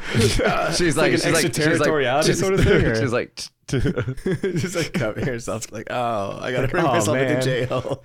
She's 0.76 0.98
like 0.98 1.12
like, 1.12 1.22
she's 1.22 1.26
like, 1.26 1.46
extraterritoriality 1.46 2.28
she's 2.28 2.40
sort 2.40 2.54
of 2.54 2.60
thing, 2.64 2.86
or- 2.86 2.96
She's 2.96 3.14
like, 3.14 3.36
just 3.70 4.76
like 4.76 4.94
cover 4.94 5.24
herself. 5.24 5.72
Like, 5.72 5.88
oh, 5.92 6.40
I 6.42 6.52
gotta 6.52 6.68
bring 6.68 6.84
oh, 6.84 6.88
myself 6.88 7.18
man. 7.18 7.36
into 7.36 7.68
jail. 7.68 8.04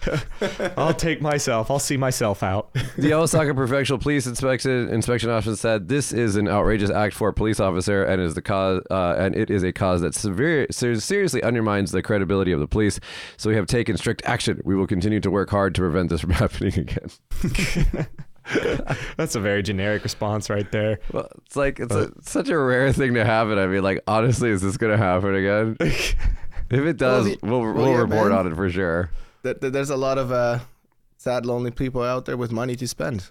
I'll 0.76 0.92
take 0.92 1.22
myself. 1.22 1.70
I'll 1.70 1.78
see 1.78 1.96
myself 1.96 2.42
out. 2.42 2.72
the 2.98 3.14
Osaka 3.14 3.52
Prefectural 3.52 4.00
Police 4.00 4.26
Inspection 4.26 4.90
Inspection 4.90 5.30
Officer 5.30 5.56
said 5.56 5.88
this 5.88 6.12
is 6.12 6.36
an 6.36 6.48
outrageous 6.48 6.90
act 6.90 7.14
for 7.14 7.28
a 7.28 7.32
police 7.32 7.60
officer 7.60 8.04
and 8.04 8.20
is 8.20 8.34
the 8.34 8.42
cause 8.42 8.82
uh, 8.90 9.14
and 9.18 9.34
it 9.34 9.50
is 9.50 9.62
a 9.62 9.72
cause 9.72 10.02
that 10.02 10.14
severe 10.14 10.66
ser- 10.70 11.00
seriously 11.00 11.42
undermines 11.42 11.92
the 11.92 12.02
credibility 12.02 12.52
of 12.52 12.60
the 12.60 12.68
police. 12.68 13.00
So 13.38 13.48
we 13.48 13.56
have 13.56 13.66
taken 13.66 13.96
strict 13.96 14.22
action. 14.26 14.60
We 14.64 14.74
will 14.76 14.86
continue 14.86 15.20
to 15.20 15.30
work 15.30 15.50
hard 15.50 15.74
to 15.76 15.80
prevent 15.80 16.10
this 16.10 16.20
from 16.20 16.30
happening 16.30 16.78
again. 16.78 18.06
That's 19.16 19.34
a 19.34 19.40
very 19.40 19.62
generic 19.62 20.02
response 20.02 20.50
right 20.50 20.70
there. 20.72 20.98
Well, 21.12 21.28
it's 21.46 21.56
like 21.56 21.80
it's, 21.80 21.94
a, 21.94 22.02
it's 22.18 22.30
such 22.30 22.48
a 22.48 22.58
rare 22.58 22.92
thing 22.92 23.14
to 23.14 23.24
happen. 23.24 23.58
I 23.58 23.66
mean, 23.66 23.82
like 23.82 24.00
honestly, 24.06 24.50
is 24.50 24.60
this 24.62 24.76
gonna 24.76 24.96
happen 24.98 25.34
again? 25.34 25.76
if 25.80 26.16
it 26.70 26.96
does, 26.96 27.24
the- 27.26 27.38
we'll 27.42 27.60
well, 27.60 27.72
we'll 27.74 27.88
yeah, 27.90 27.96
report 27.98 28.30
man. 28.30 28.38
on 28.38 28.52
it 28.52 28.54
for 28.56 28.68
sure. 28.70 29.10
Th- 29.42 29.58
th- 29.60 29.72
There's 29.72 29.90
a 29.90 29.96
lot 29.96 30.18
of 30.18 30.30
uh, 30.32 30.60
sad, 31.16 31.46
lonely 31.46 31.70
people 31.70 32.02
out 32.02 32.24
there 32.26 32.36
with 32.36 32.52
money 32.52 32.76
to 32.76 32.86
spend. 32.88 33.30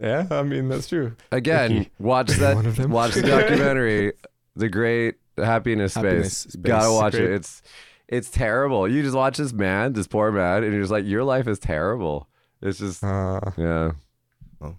Yeah, 0.00 0.26
I 0.30 0.42
mean 0.42 0.68
that's 0.68 0.88
true. 0.88 1.16
Again, 1.32 1.72
Ricky, 1.78 1.90
watch 1.98 2.28
that. 2.38 2.56
one 2.56 2.66
of 2.66 2.76
them? 2.76 2.90
Watch 2.90 3.14
the 3.14 3.22
documentary, 3.22 4.12
The 4.56 4.68
Great 4.68 5.14
Happiness 5.38 5.94
Space. 5.94 6.02
Happiness 6.04 6.36
Space. 6.38 6.56
Gotta 6.62 6.92
watch 6.92 7.12
Great. 7.12 7.24
it. 7.30 7.32
It's 7.34 7.62
it's 8.08 8.30
terrible. 8.30 8.86
You 8.88 9.02
just 9.02 9.16
watch 9.16 9.38
this 9.38 9.52
man, 9.52 9.92
this 9.94 10.06
poor 10.06 10.30
man, 10.32 10.62
and 10.64 10.72
you're 10.72 10.82
just 10.82 10.92
like, 10.92 11.06
your 11.06 11.24
life 11.24 11.46
is 11.48 11.58
terrible. 11.58 12.28
It's 12.60 12.78
just 12.78 13.02
Uh, 13.04 13.40
yeah. 13.56 13.92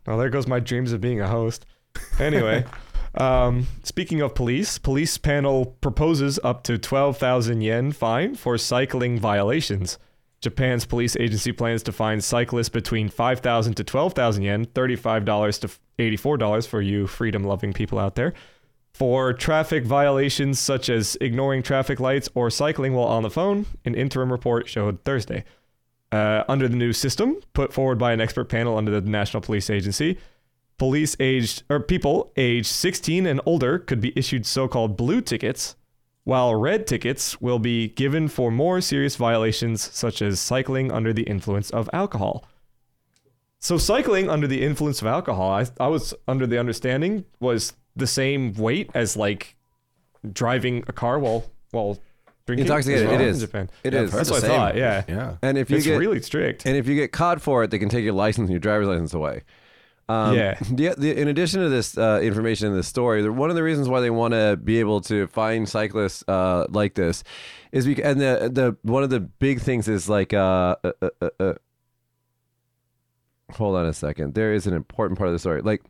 Well, 0.05 0.17
there 0.17 0.29
goes 0.29 0.47
my 0.47 0.59
dreams 0.59 0.91
of 0.91 1.01
being 1.01 1.21
a 1.21 1.27
host. 1.27 1.65
Anyway, 2.19 2.65
um, 3.15 3.67
speaking 3.83 4.21
of 4.21 4.35
police, 4.35 4.77
police 4.77 5.17
panel 5.17 5.65
proposes 5.81 6.39
up 6.43 6.63
to 6.63 6.77
12,000 6.77 7.61
yen 7.61 7.91
fine 7.91 8.35
for 8.35 8.57
cycling 8.57 9.19
violations. 9.19 9.97
Japan's 10.41 10.85
police 10.85 11.15
agency 11.17 11.51
plans 11.51 11.81
to 11.83 11.91
fine 11.91 12.21
cyclists 12.21 12.69
between 12.69 13.09
5,000 13.09 13.73
to 13.75 13.83
12,000 13.83 14.43
yen, 14.43 14.65
$35 14.67 15.59
to 15.61 15.69
$84 15.97 16.67
for 16.67 16.81
you 16.81 17.07
freedom 17.07 17.43
loving 17.43 17.73
people 17.73 17.97
out 17.97 18.15
there, 18.15 18.33
for 18.93 19.33
traffic 19.33 19.85
violations 19.85 20.59
such 20.59 20.89
as 20.89 21.17
ignoring 21.19 21.63
traffic 21.63 21.99
lights 21.99 22.29
or 22.35 22.49
cycling 22.49 22.93
while 22.93 23.07
on 23.07 23.23
the 23.23 23.29
phone, 23.29 23.65
an 23.85 23.95
interim 23.95 24.31
report 24.31 24.67
showed 24.67 25.03
Thursday. 25.03 25.43
Uh, 26.11 26.43
under 26.47 26.67
the 26.67 26.75
new 26.75 26.93
system 26.93 27.41
put 27.53 27.73
forward 27.73 27.97
by 27.97 28.13
an 28.13 28.21
expert 28.21 28.45
panel 28.45 28.77
under 28.77 28.99
the 28.99 29.09
National 29.09 29.41
Police 29.41 29.69
Agency, 29.69 30.17
police 30.77 31.15
aged 31.19 31.63
or 31.69 31.79
people 31.79 32.31
aged 32.37 32.67
16 32.67 33.25
and 33.25 33.41
older 33.45 33.79
could 33.79 33.99
be 33.99 34.13
issued 34.15 34.45
so-called 34.45 34.95
blue 34.95 35.19
tickets, 35.19 35.75
while 36.23 36.55
red 36.55 36.87
tickets 36.87 37.41
will 37.41 37.59
be 37.59 37.89
given 37.89 38.27
for 38.27 38.51
more 38.51 38.81
serious 38.81 39.15
violations 39.15 39.81
such 39.93 40.21
as 40.21 40.39
cycling 40.39 40.91
under 40.91 41.11
the 41.11 41.23
influence 41.23 41.69
of 41.71 41.89
alcohol. 41.91 42.45
So 43.59 43.77
cycling 43.77 44.29
under 44.29 44.47
the 44.47 44.61
influence 44.61 45.01
of 45.01 45.07
alcohol, 45.07 45.51
I, 45.51 45.65
I 45.79 45.87
was 45.87 46.13
under 46.27 46.45
the 46.45 46.59
understanding 46.59 47.25
was 47.39 47.73
the 47.95 48.07
same 48.07 48.53
weight 48.53 48.91
as 48.93 49.17
like 49.17 49.55
driving 50.33 50.83
a 50.87 50.93
car 50.93 51.17
while 51.19 51.45
while 51.71 51.99
drinking. 52.45 52.65
Intoxicated, 52.65 53.05
as 53.07 53.11
well 53.11 53.21
it 53.21 53.27
in. 53.27 53.39
Japan. 53.39 53.69
It 53.83 53.93
Yeah, 53.93 54.01
is. 54.01 54.11
That's 54.11 54.29
what 54.31 54.43
I 54.43 54.47
thought. 54.47 54.75
Yeah, 54.75 55.03
Yeah. 55.07 55.37
And 55.41 55.57
if 55.57 55.69
you 55.69 55.77
it's 55.77 55.85
get 55.85 55.97
really 55.99 56.21
strict. 56.21 56.65
and 56.65 56.75
if 56.77 56.87
you 56.87 56.95
get 56.95 57.11
caught 57.11 57.41
for 57.41 57.63
it, 57.63 57.71
they 57.71 57.79
can 57.79 57.89
take 57.89 58.03
your 58.03 58.13
license 58.13 58.45
and 58.45 58.51
your 58.51 58.59
driver's 58.59 58.87
license 58.87 59.13
away. 59.13 59.41
Um, 60.07 60.35
Yeah. 60.35 60.57
The, 60.71 60.93
the, 60.97 61.19
in 61.19 61.27
addition 61.27 61.61
to 61.61 61.69
this 61.69 61.97
uh, 61.97 62.19
information 62.21 62.67
in 62.67 62.75
this 62.75 62.87
story, 62.87 63.23
the, 63.23 63.31
one 63.33 63.49
of 63.49 63.55
the 63.55 63.63
reasons 63.63 63.89
why 63.89 64.01
they 64.01 64.11
want 64.11 64.33
to 64.33 64.55
be 64.63 64.79
able 64.79 65.01
to 65.01 65.25
find 65.27 65.67
cyclists 65.67 66.23
uh, 66.27 66.67
like 66.69 66.93
this 66.93 67.23
is 67.71 67.85
because, 67.87 68.05
and 68.05 68.21
the 68.21 68.49
the 68.53 68.77
one 68.83 69.01
of 69.03 69.09
the 69.09 69.19
big 69.19 69.59
things 69.61 69.87
is 69.87 70.07
like, 70.07 70.31
uh, 70.33 70.75
uh, 70.83 70.91
uh, 71.21 71.29
uh, 71.39 71.53
hold 73.53 73.75
on 73.75 73.85
a 73.85 73.93
second. 73.93 74.33
There 74.35 74.53
is 74.53 74.67
an 74.67 74.73
important 74.73 75.17
part 75.17 75.27
of 75.27 75.33
the 75.33 75.39
story. 75.39 75.61
Like, 75.61 75.81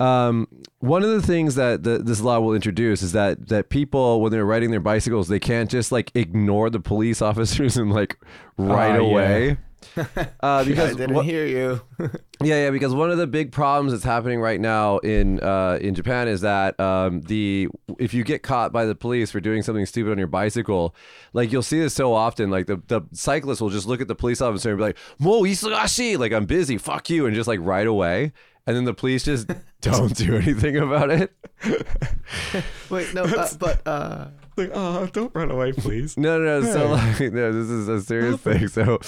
um, 0.00 0.46
one 0.80 1.02
of 1.02 1.10
the 1.10 1.22
things 1.22 1.54
that 1.56 1.82
the, 1.82 1.98
this 1.98 2.20
law 2.20 2.38
will 2.40 2.54
introduce 2.54 3.02
is 3.02 3.12
that 3.12 3.48
that 3.48 3.68
people 3.68 4.20
when 4.20 4.30
they're 4.32 4.44
riding 4.44 4.70
their 4.70 4.80
bicycles 4.80 5.26
they 5.28 5.40
can't 5.40 5.68
just 5.70 5.90
like 5.90 6.12
ignore 6.14 6.70
the 6.70 6.80
police 6.80 7.20
officers 7.30 7.76
and 7.76 7.92
like 7.92 8.16
right 8.56 8.92
Ah, 8.92 8.94
yeah. 8.94 9.00
away. 9.00 9.56
Uh, 9.96 10.04
I 10.42 10.64
because 10.64 10.96
didn't 10.96 11.14
what- 11.14 11.24
hear 11.24 11.46
you. 11.46 11.80
yeah, 12.42 12.64
yeah, 12.64 12.70
because 12.70 12.94
one 12.94 13.10
of 13.10 13.18
the 13.18 13.26
big 13.28 13.52
problems 13.52 13.92
that's 13.92 14.04
happening 14.04 14.40
right 14.40 14.60
now 14.60 14.98
in 14.98 15.40
uh, 15.40 15.78
in 15.80 15.94
Japan 15.94 16.26
is 16.28 16.40
that 16.42 16.78
um, 16.80 17.20
the 17.22 17.68
if 17.98 18.12
you 18.12 18.22
get 18.24 18.42
caught 18.42 18.72
by 18.72 18.84
the 18.84 18.94
police 18.94 19.30
for 19.30 19.40
doing 19.40 19.62
something 19.62 19.86
stupid 19.86 20.10
on 20.12 20.18
your 20.18 20.26
bicycle, 20.26 20.94
like 21.32 21.50
you'll 21.52 21.62
see 21.62 21.78
this 21.80 21.94
so 21.94 22.12
often, 22.12 22.50
like 22.50 22.66
the, 22.66 22.82
the 22.88 23.02
cyclist 23.12 23.60
will 23.60 23.70
just 23.70 23.86
look 23.86 24.00
at 24.00 24.08
the 24.08 24.14
police 24.16 24.40
officer 24.40 24.70
and 24.70 24.78
be 24.78 24.82
like, 24.84 24.98
"Mo 25.18 25.42
isagashi," 25.42 26.18
like 26.18 26.32
I'm 26.32 26.44
busy, 26.46 26.76
fuck 26.76 27.08
you, 27.08 27.26
and 27.26 27.34
just 27.34 27.48
like 27.48 27.60
right 27.62 27.86
away, 27.86 28.32
and 28.68 28.76
then 28.76 28.84
the 28.84 28.92
police 28.92 29.24
just 29.24 29.48
don't 29.80 30.14
do 30.14 30.36
anything 30.36 30.76
about 30.76 31.10
it. 31.10 31.32
Wait, 32.90 33.14
no, 33.14 33.22
uh, 33.24 33.48
but 33.58 33.80
uh, 33.86 34.26
Like, 34.58 34.70
oh, 34.74 35.06
don't 35.06 35.34
run 35.34 35.50
away, 35.50 35.72
please. 35.72 36.18
No, 36.18 36.38
no, 36.38 36.60
no. 36.60 36.72
So 36.74 36.88
like, 36.90 37.32
no, 37.32 37.50
this 37.50 37.70
is 37.70 37.88
a 37.88 38.02
serious 38.02 38.38
thing. 38.42 38.68
So, 38.68 38.98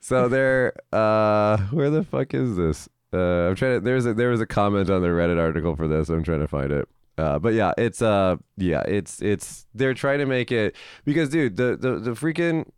so 0.00 0.28
there. 0.28 0.72
Uh, 0.92 1.56
where 1.72 1.90
the 1.90 2.04
fuck 2.04 2.32
is 2.32 2.54
this? 2.54 2.88
Uh, 3.12 3.48
I'm 3.48 3.56
trying 3.56 3.78
to. 3.78 3.80
There's 3.80 4.06
a 4.06 4.14
there 4.14 4.30
was 4.30 4.40
a 4.40 4.46
comment 4.46 4.88
on 4.88 5.02
the 5.02 5.08
Reddit 5.08 5.40
article 5.40 5.74
for 5.74 5.88
this. 5.88 6.08
I'm 6.10 6.22
trying 6.22 6.40
to 6.40 6.48
find 6.48 6.70
it. 6.70 6.88
Uh, 7.16 7.40
but 7.40 7.54
yeah, 7.54 7.72
it's 7.76 8.00
uh, 8.00 8.36
yeah, 8.56 8.82
it's 8.82 9.20
it's 9.20 9.66
they're 9.74 9.94
trying 9.94 10.20
to 10.20 10.26
make 10.26 10.52
it 10.52 10.76
because 11.04 11.30
dude, 11.30 11.56
the 11.56 11.76
the 11.76 11.98
the 11.98 12.10
freaking 12.12 12.70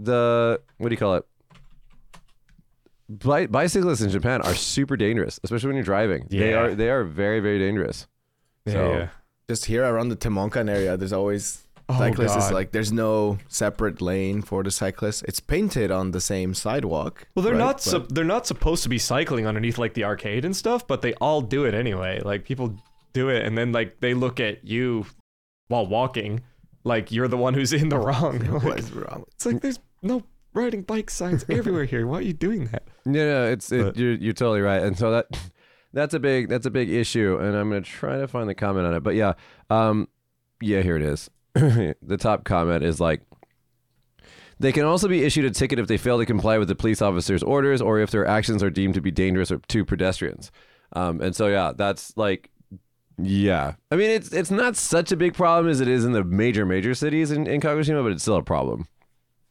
the 0.00 0.60
what 0.78 0.88
do 0.88 0.92
you 0.92 0.98
call 0.98 1.14
it? 1.14 1.24
Bi- 3.08 3.46
bicyclists 3.46 4.00
in 4.00 4.10
Japan 4.10 4.42
are 4.42 4.54
super 4.54 4.96
dangerous, 4.96 5.38
especially 5.44 5.68
when 5.68 5.76
you're 5.76 5.84
driving. 5.84 6.26
They 6.30 6.50
Yeah. 6.50 6.58
are 6.60 6.74
they 6.74 6.90
are 6.90 7.04
very 7.04 7.40
very 7.40 7.58
dangerous. 7.58 8.06
Yeah, 8.64 8.72
So- 8.72 8.92
yeah. 8.92 9.08
just 9.48 9.66
here 9.66 9.84
around 9.84 10.08
the 10.08 10.16
Tenmonkan 10.16 10.68
area, 10.68 10.96
there's 10.96 11.12
always 11.12 11.62
Oh, 11.88 11.96
cyclists. 11.98 12.34
It's 12.34 12.46
God. 12.46 12.54
like 12.54 12.72
there's 12.72 12.90
no 12.92 13.38
separate 13.46 14.02
lane 14.02 14.42
for 14.42 14.64
the 14.64 14.72
cyclists. 14.72 15.22
It's 15.28 15.38
painted 15.38 15.92
on 15.92 16.10
the 16.10 16.20
same 16.20 16.52
sidewalk. 16.52 17.28
Well, 17.36 17.44
they're 17.44 17.52
right? 17.52 17.58
not. 17.60 17.76
But- 17.76 17.82
Su- 17.82 18.06
they're 18.10 18.24
not 18.24 18.44
supposed 18.44 18.82
to 18.82 18.88
be 18.88 18.98
cycling 18.98 19.46
underneath 19.46 19.78
like 19.78 19.94
the 19.94 20.02
arcade 20.02 20.44
and 20.44 20.56
stuff, 20.56 20.84
but 20.88 21.02
they 21.02 21.14
all 21.20 21.40
do 21.42 21.64
it 21.64 21.74
anyway. 21.74 22.20
Like 22.24 22.44
people 22.44 22.74
do 23.12 23.28
it, 23.28 23.46
and 23.46 23.56
then 23.56 23.70
like 23.70 24.00
they 24.00 24.14
look 24.14 24.40
at 24.40 24.64
you 24.66 25.06
while 25.68 25.86
walking, 25.86 26.40
like 26.82 27.12
you're 27.12 27.28
the 27.28 27.36
one 27.36 27.54
who's 27.54 27.72
in 27.72 27.88
the 27.88 27.98
wrong. 27.98 28.40
what 28.50 28.64
Like, 28.64 28.78
is 28.80 28.92
wrong? 28.92 29.24
it's 29.36 29.46
like 29.46 29.60
there's 29.60 29.78
no 30.02 30.24
riding 30.54 30.82
bike 30.82 31.08
signs 31.08 31.44
everywhere 31.48 31.84
here. 31.84 32.04
Why 32.04 32.18
are 32.18 32.22
you 32.22 32.32
doing 32.32 32.64
that? 32.72 32.82
No, 33.06 33.24
no, 33.24 33.50
it's 33.50 33.70
it, 33.70 33.84
But- 33.84 33.96
you're 33.96 34.14
you're 34.14 34.32
totally 34.34 34.60
right, 34.60 34.82
and 34.82 34.98
so 34.98 35.12
that 35.12 35.26
that's 35.92 36.12
a 36.12 36.18
big 36.20 36.48
that's 36.48 36.66
a 36.66 36.70
big 36.70 36.90
issue, 36.90 37.38
and 37.40 37.56
I'm 37.56 37.70
gonna 37.70 37.80
try 37.82 38.18
to 38.18 38.28
find 38.28 38.48
the 38.48 38.54
comment 38.54 38.86
on 38.86 38.94
it. 38.94 39.02
But 39.02 39.14
yeah, 39.14 39.34
um, 39.70 40.08
yeah, 40.60 40.82
here 40.82 40.96
it 40.96 41.02
is. 41.02 41.30
the 41.54 42.18
top 42.18 42.44
comment 42.44 42.84
is 42.84 43.00
like. 43.00 43.22
They 44.58 44.72
can 44.72 44.84
also 44.84 45.06
be 45.06 45.22
issued 45.22 45.44
a 45.44 45.50
ticket 45.50 45.78
if 45.78 45.86
they 45.86 45.98
fail 45.98 46.18
to 46.18 46.24
comply 46.24 46.56
with 46.56 46.68
the 46.68 46.74
police 46.74 47.02
officer's 47.02 47.42
orders 47.42 47.82
or 47.82 47.98
if 47.98 48.10
their 48.10 48.26
actions 48.26 48.62
are 48.62 48.70
deemed 48.70 48.94
to 48.94 49.02
be 49.02 49.10
dangerous 49.10 49.52
or 49.52 49.58
to 49.58 49.84
pedestrians. 49.84 50.50
Um, 50.94 51.20
and 51.20 51.36
so 51.36 51.48
yeah, 51.48 51.72
that's 51.76 52.16
like 52.16 52.48
yeah. 53.18 53.74
I 53.90 53.96
mean 53.96 54.10
it's 54.10 54.32
it's 54.32 54.50
not 54.50 54.74
such 54.76 55.12
a 55.12 55.16
big 55.16 55.34
problem 55.34 55.70
as 55.70 55.82
it 55.82 55.88
is 55.88 56.06
in 56.06 56.12
the 56.12 56.24
major 56.24 56.64
major 56.64 56.94
cities 56.94 57.30
in, 57.30 57.46
in 57.46 57.60
Kagoshima, 57.60 58.02
but 58.02 58.12
it's 58.12 58.22
still 58.22 58.36
a 58.36 58.42
problem. 58.42 58.88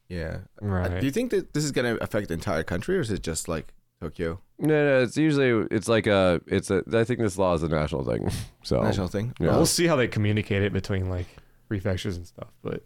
Yeah. 0.09 0.39
Uh, 0.61 0.65
Right. 0.65 0.99
Do 0.99 1.05
you 1.05 1.11
think 1.11 1.31
that 1.31 1.53
this 1.53 1.63
is 1.63 1.71
gonna 1.71 1.95
affect 1.95 2.27
the 2.27 2.33
entire 2.35 2.63
country, 2.63 2.97
or 2.97 3.01
is 3.01 3.11
it 3.11 3.23
just 3.23 3.47
like 3.47 3.73
Tokyo 4.01 4.39
No, 4.59 4.67
no, 4.67 5.01
it's 5.03 5.17
usually 5.17 5.67
it's 5.71 5.87
like 5.87 6.05
a 6.07 6.41
it's 6.47 6.69
a 6.69 6.83
I 6.93 7.03
think 7.03 7.19
this 7.19 7.37
law 7.37 7.53
is 7.53 7.63
a 7.63 7.67
national 7.69 8.03
thing. 8.03 8.29
So 8.63 8.81
national 8.81 9.07
thing? 9.07 9.33
Yeah. 9.39 9.55
We'll 9.55 9.65
see 9.67 9.85
how 9.87 9.95
they 9.95 10.07
communicate 10.07 10.63
it 10.63 10.73
between 10.73 11.09
like 11.09 11.27
prefectures 11.67 12.17
and 12.17 12.25
stuff, 12.25 12.49
but 12.63 12.83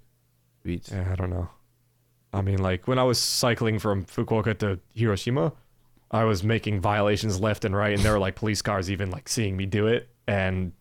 Sweet. 0.62 0.90
yeah, 0.92 1.10
I 1.12 1.16
don't 1.16 1.30
know. 1.30 1.50
I 2.34 2.42
mean, 2.42 2.60
like 2.60 2.88
when 2.88 3.00
I 3.00 3.04
was 3.04 3.18
cycling 3.18 3.80
from 3.80 4.06
Fukuoka 4.06 4.58
to 4.60 4.80
Hiroshima, 4.94 5.54
I 6.12 6.26
was 6.26 6.44
making 6.44 6.80
violations 6.82 7.40
left 7.40 7.66
and 7.66 7.76
right, 7.76 7.94
and 7.94 8.04
there 8.04 8.12
were 8.14 8.20
like 8.20 8.36
police 8.36 8.62
cars 8.62 8.92
even 8.92 9.10
like 9.10 9.28
seeing 9.30 9.56
me 9.58 9.66
do 9.66 9.88
it, 9.88 10.10
and 10.28 10.74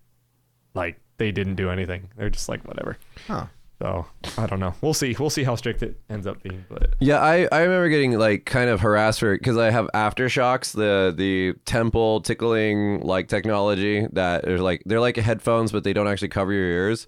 like 0.75 1.01
they 1.17 1.33
didn't 1.33 1.55
do 1.57 1.71
anything. 1.71 2.11
They're 2.17 2.31
just 2.31 2.49
like 2.49 2.67
whatever. 2.67 2.97
Huh. 3.27 3.47
So 3.81 4.07
I 4.37 4.47
don't 4.47 4.59
know. 4.59 4.75
We'll 4.81 4.95
see. 4.95 5.15
We'll 5.19 5.31
see 5.31 5.45
how 5.45 5.55
strict 5.55 5.83
it 5.83 6.01
ends 6.11 6.27
up 6.27 6.43
being. 6.43 6.65
But 6.69 6.95
Yeah, 6.99 7.21
I, 7.21 7.47
I 7.53 7.61
remember 7.61 7.89
getting 7.89 8.19
like 8.19 8.45
kind 8.45 8.71
of 8.71 8.81
harassed 8.81 9.21
for 9.21 9.37
because 9.37 9.57
I 9.57 9.71
have 9.71 9.89
AfterShokz, 9.95 10.73
the 10.73 11.15
the 11.17 11.55
temple 11.65 12.21
tickling 12.21 13.01
like 13.01 13.29
technology 13.29 14.07
that 14.13 14.45
there's 14.45 14.61
like 14.61 14.83
they're 14.85 15.01
like 15.01 15.17
headphones, 15.17 15.71
but 15.71 15.85
they 15.85 15.93
don't 15.93 16.09
actually 16.09 16.29
cover 16.29 16.53
your 16.53 16.65
ears. 16.65 17.07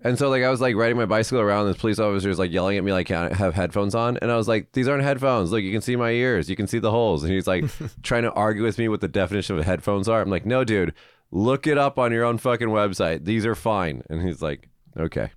And 0.00 0.18
so 0.18 0.28
like 0.28 0.42
I 0.42 0.50
was 0.50 0.60
like 0.60 0.74
riding 0.74 0.96
my 0.96 1.06
bicycle 1.06 1.40
around, 1.40 1.66
this 1.66 1.76
police 1.76 1.98
officer 2.00 2.30
is 2.30 2.38
like 2.38 2.52
yelling 2.52 2.78
at 2.78 2.84
me 2.84 2.92
like 2.92 3.10
I 3.10 3.32
have 3.34 3.54
headphones 3.54 3.94
on, 3.94 4.16
and 4.18 4.30
I 4.30 4.36
was 4.36 4.48
like, 4.48 4.72
these 4.72 4.88
aren't 4.88 5.04
headphones. 5.04 5.52
Look, 5.52 5.62
you 5.62 5.72
can 5.72 5.82
see 5.82 5.94
my 5.94 6.10
ears, 6.10 6.50
you 6.50 6.56
can 6.56 6.66
see 6.66 6.78
the 6.80 6.90
holes, 6.90 7.22
and 7.22 7.32
he's 7.32 7.46
like 7.46 7.64
trying 8.02 8.22
to 8.24 8.32
argue 8.32 8.64
with 8.64 8.78
me 8.78 8.88
what 8.88 9.00
the 9.00 9.08
definition 9.08 9.56
of 9.56 9.64
headphones 9.64 10.08
are. 10.08 10.20
I'm 10.20 10.30
like, 10.30 10.46
no, 10.46 10.64
dude, 10.64 10.94
look 11.30 11.66
it 11.68 11.78
up 11.78 11.98
on 11.98 12.10
your 12.12 12.24
own 12.24 12.38
fucking 12.38 12.68
website. 12.68 13.24
These 13.24 13.46
are 13.46 13.54
fine. 13.54 14.02
And 14.08 14.22
he's 14.22 14.42
like, 14.42 14.68
okay. 14.96 15.30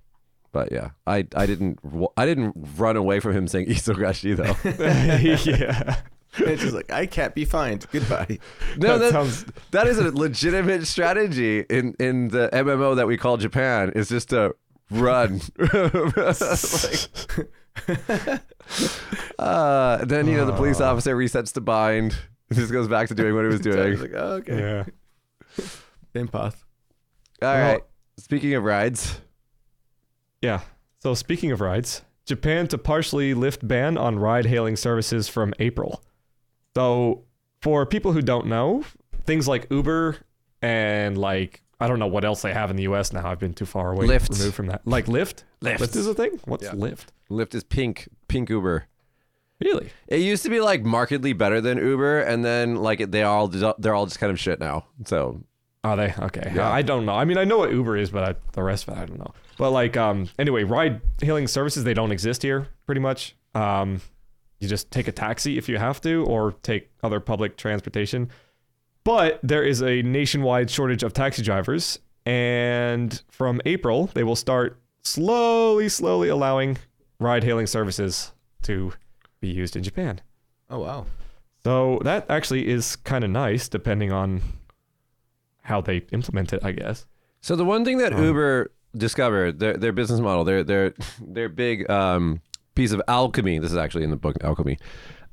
But 0.51 0.71
yeah, 0.71 0.89
I 1.07 1.25
I 1.35 1.45
didn't 1.45 1.79
I 2.17 2.25
didn't 2.25 2.53
run 2.77 2.97
away 2.97 3.19
from 3.19 3.33
him 3.33 3.47
saying 3.47 3.67
isogashi 3.67 4.35
though. 4.35 4.55
yeah, 5.51 6.01
it's 6.51 6.61
just 6.61 6.73
like 6.75 6.91
I 6.91 7.05
can't 7.05 7.33
be 7.33 7.45
fined. 7.45 7.85
Goodbye. 7.91 8.37
No, 8.77 8.97
That 8.97 8.99
that, 8.99 9.11
sounds- 9.11 9.45
that 9.71 9.87
is 9.87 9.97
a 9.97 10.11
legitimate 10.11 10.87
strategy 10.87 11.61
in 11.69 11.95
in 11.99 12.27
the 12.29 12.49
MMO 12.51 12.95
that 12.97 13.07
we 13.07 13.15
call 13.17 13.37
Japan. 13.37 13.91
Is 13.95 14.09
just 14.09 14.29
to 14.29 14.53
run. 14.89 15.39
Like- 15.57 17.09
uh, 19.39 20.03
then 20.05 20.27
you 20.27 20.37
know 20.37 20.45
the 20.45 20.53
police 20.55 20.81
officer 20.81 21.15
resets 21.15 21.53
the 21.53 21.61
bind. 21.61 22.15
Just 22.51 22.71
goes 22.73 22.89
back 22.89 23.07
to 23.07 23.15
doing 23.15 23.33
what 23.33 23.43
he 23.45 23.47
was 23.47 23.61
doing. 23.61 23.91
was 23.91 24.01
like, 24.01 24.11
oh, 24.13 24.33
okay. 24.33 24.59
yeah, 24.59 24.83
Same 26.13 26.27
path. 26.27 26.65
All 27.41 27.47
right. 27.57 27.81
Speaking 28.17 28.53
of 28.55 28.63
rides, 28.65 29.21
yeah. 30.41 30.61
So 30.99 31.13
speaking 31.13 31.51
of 31.51 31.61
rides, 31.61 32.01
Japan 32.25 32.67
to 32.67 32.77
partially 32.77 33.33
lift 33.33 33.67
ban 33.67 33.97
on 33.97 34.19
ride-hailing 34.19 34.75
services 34.75 35.27
from 35.27 35.53
April. 35.59 36.03
So 36.75 37.23
for 37.61 37.85
people 37.85 38.11
who 38.13 38.21
don't 38.21 38.47
know, 38.47 38.83
things 39.25 39.47
like 39.47 39.67
Uber 39.71 40.17
and 40.61 41.17
like 41.17 41.63
I 41.79 41.87
don't 41.87 41.97
know 41.97 42.07
what 42.07 42.23
else 42.23 42.43
they 42.43 42.53
have 42.53 42.69
in 42.69 42.75
the 42.75 42.83
U.S. 42.83 43.11
now. 43.11 43.27
I've 43.27 43.39
been 43.39 43.55
too 43.55 43.65
far 43.65 43.91
away 43.91 44.05
Lyft. 44.05 44.29
removed 44.37 44.53
from 44.55 44.67
that. 44.67 44.81
Like 44.85 45.07
Lyft. 45.07 45.43
Lyft. 45.63 45.79
Lyft 45.79 45.95
is 45.95 46.05
a 46.05 46.13
thing. 46.13 46.39
What's 46.45 46.63
Yeah. 46.63 46.71
Lyft? 46.73 47.07
Lyft 47.31 47.55
is 47.55 47.63
pink, 47.63 48.07
pink 48.27 48.49
Uber. 48.49 48.85
Really? 49.59 49.89
It 50.07 50.21
used 50.21 50.43
to 50.43 50.49
be 50.49 50.59
like 50.59 50.83
markedly 50.83 51.33
better 51.33 51.59
than 51.61 51.77
Uber, 51.79 52.21
and 52.21 52.45
then 52.45 52.75
like 52.75 53.09
they 53.11 53.23
all 53.23 53.47
they're 53.47 53.95
all 53.95 54.05
just 54.05 54.19
kind 54.19 54.31
of 54.31 54.39
shit 54.39 54.59
now. 54.59 54.85
So 55.05 55.41
Are 55.83 55.95
they 55.95 56.13
okay? 56.19 56.51
Yeah. 56.55 56.69
I 56.71 56.83
don't 56.83 57.05
know. 57.05 57.13
I 57.13 57.25
mean, 57.25 57.37
I 57.37 57.43
know 57.45 57.57
what 57.57 57.71
Uber 57.71 57.97
is, 57.97 58.11
but 58.11 58.23
I, 58.23 58.35
the 58.53 58.61
rest 58.63 58.87
of 58.87 58.95
it, 58.97 59.01
I 59.01 59.05
don't 59.05 59.19
know. 59.19 59.33
But 59.57 59.71
like, 59.71 59.97
um, 59.97 60.29
anyway, 60.39 60.63
ride-hailing 60.63 61.47
services 61.47 61.83
they 61.83 61.93
don't 61.93 62.11
exist 62.11 62.41
here, 62.41 62.67
pretty 62.85 63.01
much. 63.01 63.35
Um, 63.53 64.01
you 64.59 64.67
just 64.67 64.91
take 64.91 65.07
a 65.07 65.11
taxi 65.11 65.57
if 65.57 65.67
you 65.67 65.77
have 65.77 66.01
to, 66.01 66.23
or 66.25 66.53
take 66.63 66.89
other 67.03 67.19
public 67.19 67.57
transportation. 67.57 68.29
But 69.03 69.39
there 69.43 69.63
is 69.63 69.81
a 69.81 70.01
nationwide 70.03 70.69
shortage 70.69 71.03
of 71.03 71.13
taxi 71.13 71.41
drivers, 71.41 71.99
and 72.25 73.21
from 73.29 73.59
April 73.65 74.09
they 74.13 74.23
will 74.23 74.35
start 74.35 74.79
slowly, 75.03 75.89
slowly 75.89 76.29
allowing 76.29 76.77
ride-hailing 77.19 77.67
services 77.67 78.31
to 78.63 78.93
be 79.39 79.47
used 79.49 79.75
in 79.75 79.81
Japan. 79.83 80.21
Oh 80.69 80.79
wow. 80.79 81.05
So 81.63 81.99
that 82.03 82.25
actually 82.29 82.67
is 82.67 82.95
kind 82.95 83.23
of 83.23 83.29
nice, 83.31 83.67
depending 83.67 84.11
on 84.11 84.41
how 85.63 85.81
they 85.81 85.97
implement 86.11 86.53
it, 86.53 86.59
I 86.63 86.71
guess. 86.71 87.05
So 87.41 87.55
the 87.55 87.65
one 87.65 87.83
thing 87.85 87.97
that 87.97 88.13
Oh. 88.13 88.21
Uber 88.23 88.71
discovered, 88.95 89.59
their 89.59 89.75
their 89.75 89.91
business 89.91 90.19
model, 90.19 90.43
their 90.43 90.63
their 90.63 90.93
their 91.21 91.49
big 91.49 91.89
um, 91.89 92.41
piece 92.75 92.91
of 92.91 93.01
alchemy. 93.07 93.59
This 93.59 93.71
is 93.71 93.77
actually 93.77 94.03
in 94.03 94.11
the 94.11 94.17
book 94.17 94.37
Alchemy, 94.41 94.77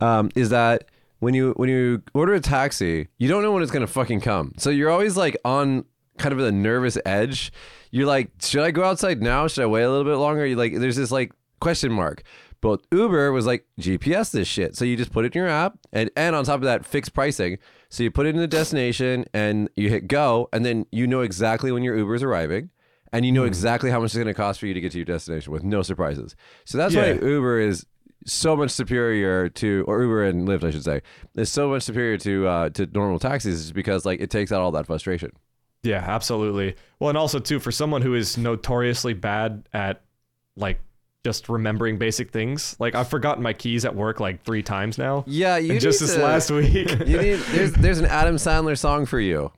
um, 0.01 0.31
is 0.35 0.51
that 0.51 0.85
when 1.21 1.35
you 1.35 1.53
when 1.57 1.69
you 1.69 2.03
order 2.15 2.35
a 2.35 2.41
taxi, 2.41 3.09
you 3.19 3.29
don't 3.29 3.43
know 3.43 3.53
when 3.53 3.63
it's 3.63 3.73
gonna 3.73 3.87
fucking 3.87 4.21
come. 4.21 4.53
So 4.59 4.71
you're 4.71 4.91
always 4.91 5.17
like 5.17 5.37
on 5.45 5.85
kind 6.19 6.33
of 6.33 6.41
a 6.41 6.53
nervous 6.53 6.99
edge. 7.05 7.53
You're 7.91 8.07
like, 8.07 8.31
should 8.43 8.63
I 8.63 8.71
go 8.71 8.85
outside 8.85 9.23
now? 9.23 9.47
Should 9.47 9.63
I 9.63 9.67
wait 9.67 9.83
a 9.83 9.91
little 9.91 10.05
bit 10.05 10.17
longer? 10.17 10.45
You 10.45 10.57
like, 10.57 10.79
there's 10.79 10.97
this 10.97 11.11
like 11.11 11.33
question 11.61 11.93
mark. 11.93 12.23
But 12.61 12.81
Uber 12.91 13.31
was 13.31 13.47
like 13.47 13.67
GPS 13.81 14.33
this 14.33 14.49
shit. 14.49 14.75
So 14.75 14.85
you 14.85 14.97
just 14.97 15.13
put 15.13 15.25
it 15.25 15.35
in 15.35 15.43
your 15.43 15.49
app 15.49 15.79
and, 15.93 16.11
and 16.17 16.35
on 16.35 16.45
top 16.45 16.57
of 16.57 16.63
that, 16.63 16.85
fixed 16.85 17.15
pricing. 17.15 17.59
So 17.89 18.03
you 18.03 18.11
put 18.11 18.27
it 18.27 18.31
in 18.31 18.41
the 18.41 18.49
destination 18.49 19.27
and 19.33 19.71
you 19.77 19.89
hit 19.89 20.09
go, 20.09 20.49
and 20.53 20.67
then 20.67 20.85
you 20.91 21.07
know 21.07 21.21
exactly 21.21 21.71
when 21.71 21.85
your 21.85 21.97
Uber 21.97 22.17
is 22.17 22.23
arriving 22.23 22.71
and 23.13 23.25
you 23.27 23.33
know 23.33 23.45
exactly 23.45 23.91
how 23.91 24.01
much 24.01 24.09
it's 24.09 24.15
going 24.15 24.27
to 24.27 24.35
cost 24.35 24.61
for 24.61 24.67
you 24.67 24.75
to 24.75 24.81
get 24.81 24.93
to 24.93 24.99
your 24.99 25.05
destination 25.05 25.53
with 25.53 25.63
no 25.65 25.83
surprises. 25.83 26.37
So 26.65 26.79
that's 26.79 26.95
why 26.95 27.13
Uber 27.13 27.61
is 27.61 27.87
so 28.27 28.57
much 28.57 28.71
superior 28.71 29.49
to, 29.49 29.85
or 29.87 30.03
Uber 30.03 30.25
and 30.25 30.47
Lyft, 30.49 30.65
I 30.65 30.71
should 30.71 30.85
say, 30.85 31.03
is 31.37 31.51
so 31.51 31.69
much 31.71 31.83
superior 31.85 32.19
to 32.19 32.47
uh, 32.49 32.69
to 32.71 32.87
normal 32.93 33.19
taxis, 33.19 33.61
is 33.61 33.73
because 33.73 34.05
like 34.05 34.21
it 34.21 34.31
takes 34.31 34.53
out 34.53 34.61
all 34.61 34.73
that 34.73 34.87
frustration. 34.87 35.31
Yeah, 35.85 36.05
absolutely. 36.07 36.75
Well, 36.99 37.09
and 37.11 37.17
also 37.19 37.39
too 37.39 37.61
for 37.61 37.71
someone 37.71 38.03
who 38.03 38.15
is 38.15 38.37
notoriously 38.37 39.15
bad 39.15 39.69
at 39.73 40.03
like 40.57 40.81
just 41.25 41.49
remembering 41.49 41.99
basic 41.99 42.31
things. 42.33 42.75
Like 42.81 42.95
I've 42.97 43.09
forgotten 43.09 43.43
my 43.43 43.53
keys 43.53 43.85
at 43.85 43.95
work 43.95 44.19
like 44.19 44.43
three 44.45 44.63
times 44.63 44.99
now. 44.99 45.25
Yeah, 45.27 45.57
you 45.57 45.73
And 45.73 45.81
just 45.81 46.01
need 46.01 46.09
this 46.09 46.17
to- 46.17 46.23
last 46.23 46.51
week. 46.51 46.91
You 47.07 47.23
need 47.23 47.35
there's 47.51 47.73
there's 47.75 47.99
an 48.01 48.07
Adam 48.07 48.37
Sandler 48.37 48.77
song 48.77 49.07
for 49.07 49.21
you. 49.21 49.53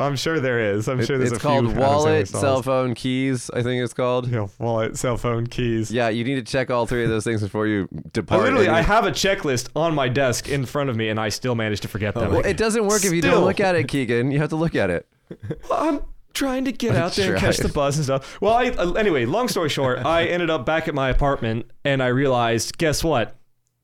I'm 0.00 0.16
sure 0.16 0.40
there 0.40 0.58
is. 0.74 0.88
I'm 0.88 1.04
sure 1.04 1.18
there's 1.18 1.32
it's 1.32 1.40
a 1.40 1.42
called 1.42 1.70
few 1.70 1.80
Wallet, 1.80 2.26
Cell 2.26 2.62
Phone, 2.62 2.94
Keys. 2.94 3.50
I 3.50 3.62
think 3.62 3.84
it's 3.84 3.92
called. 3.92 4.28
Yeah, 4.28 4.48
wallet, 4.58 4.96
cell 4.96 5.16
phone, 5.16 5.46
keys. 5.46 5.90
Yeah, 5.90 6.08
you 6.08 6.24
need 6.24 6.36
to 6.36 6.42
check 6.42 6.70
all 6.70 6.86
three 6.86 7.04
of 7.04 7.10
those 7.10 7.24
things 7.24 7.42
before 7.42 7.66
you 7.66 7.88
I 7.92 8.00
depart. 8.12 8.42
literally, 8.42 8.68
I 8.68 8.80
have 8.80 9.04
a 9.04 9.10
checklist 9.10 9.68
on 9.76 9.94
my 9.94 10.08
desk 10.08 10.48
in 10.48 10.64
front 10.64 10.88
of 10.90 10.96
me, 10.96 11.08
and 11.08 11.20
I 11.20 11.28
still 11.28 11.54
manage 11.54 11.80
to 11.80 11.88
forget 11.88 12.14
them. 12.14 12.32
well, 12.32 12.44
it 12.44 12.56
doesn't 12.56 12.86
work 12.86 13.04
if 13.04 13.12
you 13.12 13.22
don't 13.22 13.44
look 13.44 13.60
at 13.60 13.74
it, 13.74 13.88
Keegan. 13.88 14.30
You 14.30 14.38
have 14.38 14.50
to 14.50 14.56
look 14.56 14.74
at 14.74 14.90
it. 14.90 15.06
I'm 15.70 16.00
trying 16.32 16.64
to 16.64 16.72
get 16.72 16.96
out 16.96 17.12
there 17.12 17.32
and 17.32 17.40
catch 17.40 17.58
the 17.58 17.64
tried. 17.64 17.74
bus 17.74 17.96
and 17.96 18.04
stuff. 18.04 18.40
Well, 18.40 18.54
I, 18.54 18.68
uh, 18.70 18.92
anyway, 18.92 19.26
long 19.26 19.48
story 19.48 19.68
short, 19.68 19.98
I 19.98 20.24
ended 20.24 20.50
up 20.50 20.64
back 20.64 20.88
at 20.88 20.94
my 20.94 21.10
apartment 21.10 21.70
and 21.84 22.02
I 22.02 22.08
realized, 22.08 22.78
guess 22.78 23.04
what? 23.04 23.36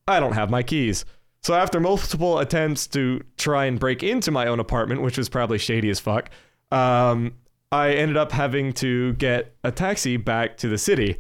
I 0.09 0.21
don't 0.21 0.35
have 0.35 0.51
my 0.51 0.63
keys. 0.63 1.05
So 1.47 1.55
after 1.55 1.79
multiple 1.79 2.41
attempts 2.41 2.89
to 2.89 3.23
try 3.37 3.67
and 3.67 3.79
break 3.79 4.03
into 4.03 4.33
my 4.33 4.49
own 4.49 4.59
apartment, 4.59 5.03
which 5.03 5.17
was 5.17 5.29
probably 5.29 5.59
shady 5.59 5.89
as 5.91 6.01
fuck, 6.01 6.29
um, 6.73 7.35
I 7.71 7.93
ended 7.93 8.17
up 8.17 8.33
having 8.33 8.73
to 8.73 9.13
get 9.13 9.55
a 9.63 9.71
taxi 9.71 10.17
back 10.17 10.57
to 10.57 10.69
the 10.69 10.77
city. 10.77 11.19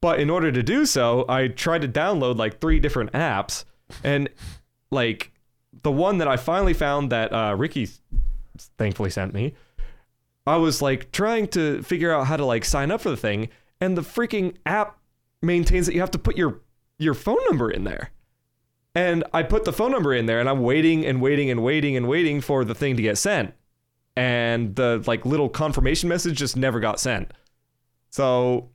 But 0.00 0.20
in 0.20 0.30
order 0.30 0.52
to 0.52 0.62
do 0.62 0.86
so, 0.86 1.24
I 1.28 1.48
tried 1.48 1.82
to 1.82 1.88
download 1.88 2.36
like 2.36 2.60
three 2.60 2.78
different 2.78 3.10
apps, 3.10 3.64
and 4.04 4.28
like 4.92 5.32
the 5.82 5.90
one 5.90 6.18
that 6.18 6.28
I 6.28 6.36
finally 6.36 6.72
found 6.72 7.10
that 7.10 7.32
uh, 7.32 7.56
Ricky 7.58 7.88
thankfully 8.78 9.10
sent 9.10 9.34
me, 9.34 9.54
I 10.46 10.58
was 10.58 10.80
like 10.80 11.10
trying 11.10 11.48
to 11.48 11.82
figure 11.82 12.14
out 12.14 12.28
how 12.28 12.36
to 12.36 12.44
like 12.44 12.64
sign 12.64 12.92
up 12.92 13.00
for 13.00 13.10
the 13.10 13.16
thing, 13.16 13.48
and 13.80 13.98
the 13.98 14.02
freaking 14.02 14.54
app 14.64 14.96
maintains 15.42 15.86
that 15.86 15.94
you 15.94 16.00
have 16.02 16.12
to 16.12 16.20
put 16.20 16.36
your 16.36 16.60
your 17.00 17.14
phone 17.14 17.44
number 17.48 17.68
in 17.68 17.82
there. 17.82 18.12
And 18.96 19.24
I 19.34 19.42
put 19.42 19.66
the 19.66 19.74
phone 19.74 19.92
number 19.92 20.14
in 20.14 20.24
there, 20.24 20.40
and 20.40 20.48
I'm 20.48 20.62
waiting 20.62 21.04
and 21.04 21.20
waiting 21.20 21.50
and 21.50 21.62
waiting 21.62 21.98
and 21.98 22.08
waiting 22.08 22.40
for 22.40 22.64
the 22.64 22.74
thing 22.74 22.96
to 22.96 23.02
get 23.02 23.18
sent, 23.18 23.52
and 24.16 24.74
the 24.74 25.04
like 25.06 25.26
little 25.26 25.50
confirmation 25.50 26.08
message 26.08 26.38
just 26.38 26.56
never 26.56 26.80
got 26.80 26.98
sent. 26.98 27.30
So 28.08 28.70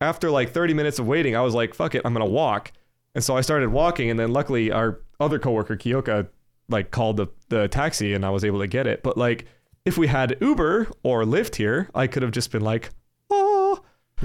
after 0.00 0.30
like 0.30 0.52
30 0.52 0.74
minutes 0.74 1.00
of 1.00 1.08
waiting, 1.08 1.34
I 1.34 1.40
was 1.40 1.54
like, 1.54 1.74
"Fuck 1.74 1.96
it, 1.96 2.02
I'm 2.04 2.12
gonna 2.12 2.24
walk." 2.24 2.70
And 3.16 3.24
so 3.24 3.36
I 3.36 3.40
started 3.40 3.70
walking, 3.70 4.10
and 4.10 4.18
then 4.18 4.32
luckily 4.32 4.70
our 4.70 5.00
other 5.18 5.40
coworker 5.40 5.76
Kyoka 5.76 6.28
like 6.68 6.92
called 6.92 7.16
the 7.16 7.26
the 7.48 7.66
taxi, 7.66 8.14
and 8.14 8.24
I 8.24 8.30
was 8.30 8.44
able 8.44 8.60
to 8.60 8.68
get 8.68 8.86
it. 8.86 9.02
But 9.02 9.18
like 9.18 9.46
if 9.84 9.98
we 9.98 10.06
had 10.06 10.36
Uber 10.40 10.86
or 11.02 11.24
Lyft 11.24 11.56
here, 11.56 11.90
I 11.96 12.06
could 12.06 12.22
have 12.22 12.30
just 12.30 12.52
been 12.52 12.62
like, 12.62 12.90
"Oh, 12.90 13.03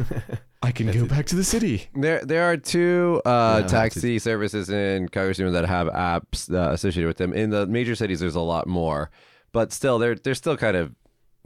I 0.62 0.72
can 0.72 0.91
go 0.91 1.06
back 1.06 1.25
to 1.27 1.36
the 1.36 1.44
city." 1.44 1.88
There, 1.96 2.24
there 2.25 2.44
are 2.51 2.58
two 2.58 3.22
uh, 3.25 3.60
Yeah, 3.62 3.68
taxi 3.68 4.20
services 4.20 4.70
in 4.70 5.10
Kagoshima 5.10 5.51
that 5.53 5.65
have 5.65 5.88
apps 5.88 6.53
uh, 6.53 6.72
associated 6.72 7.08
with 7.08 7.18
them. 7.18 7.34
In 7.34 7.50
the 7.50 7.65
major 7.68 7.96
cities, 7.96 8.20
there's 8.20 8.36
a 8.36 8.41
lot 8.41 8.68
more, 8.68 9.10
but 9.51 9.72
still, 9.72 10.00
they're 10.00 10.15
they're 10.15 10.36
still 10.36 10.58
kind 10.58 10.75
of 10.77 10.94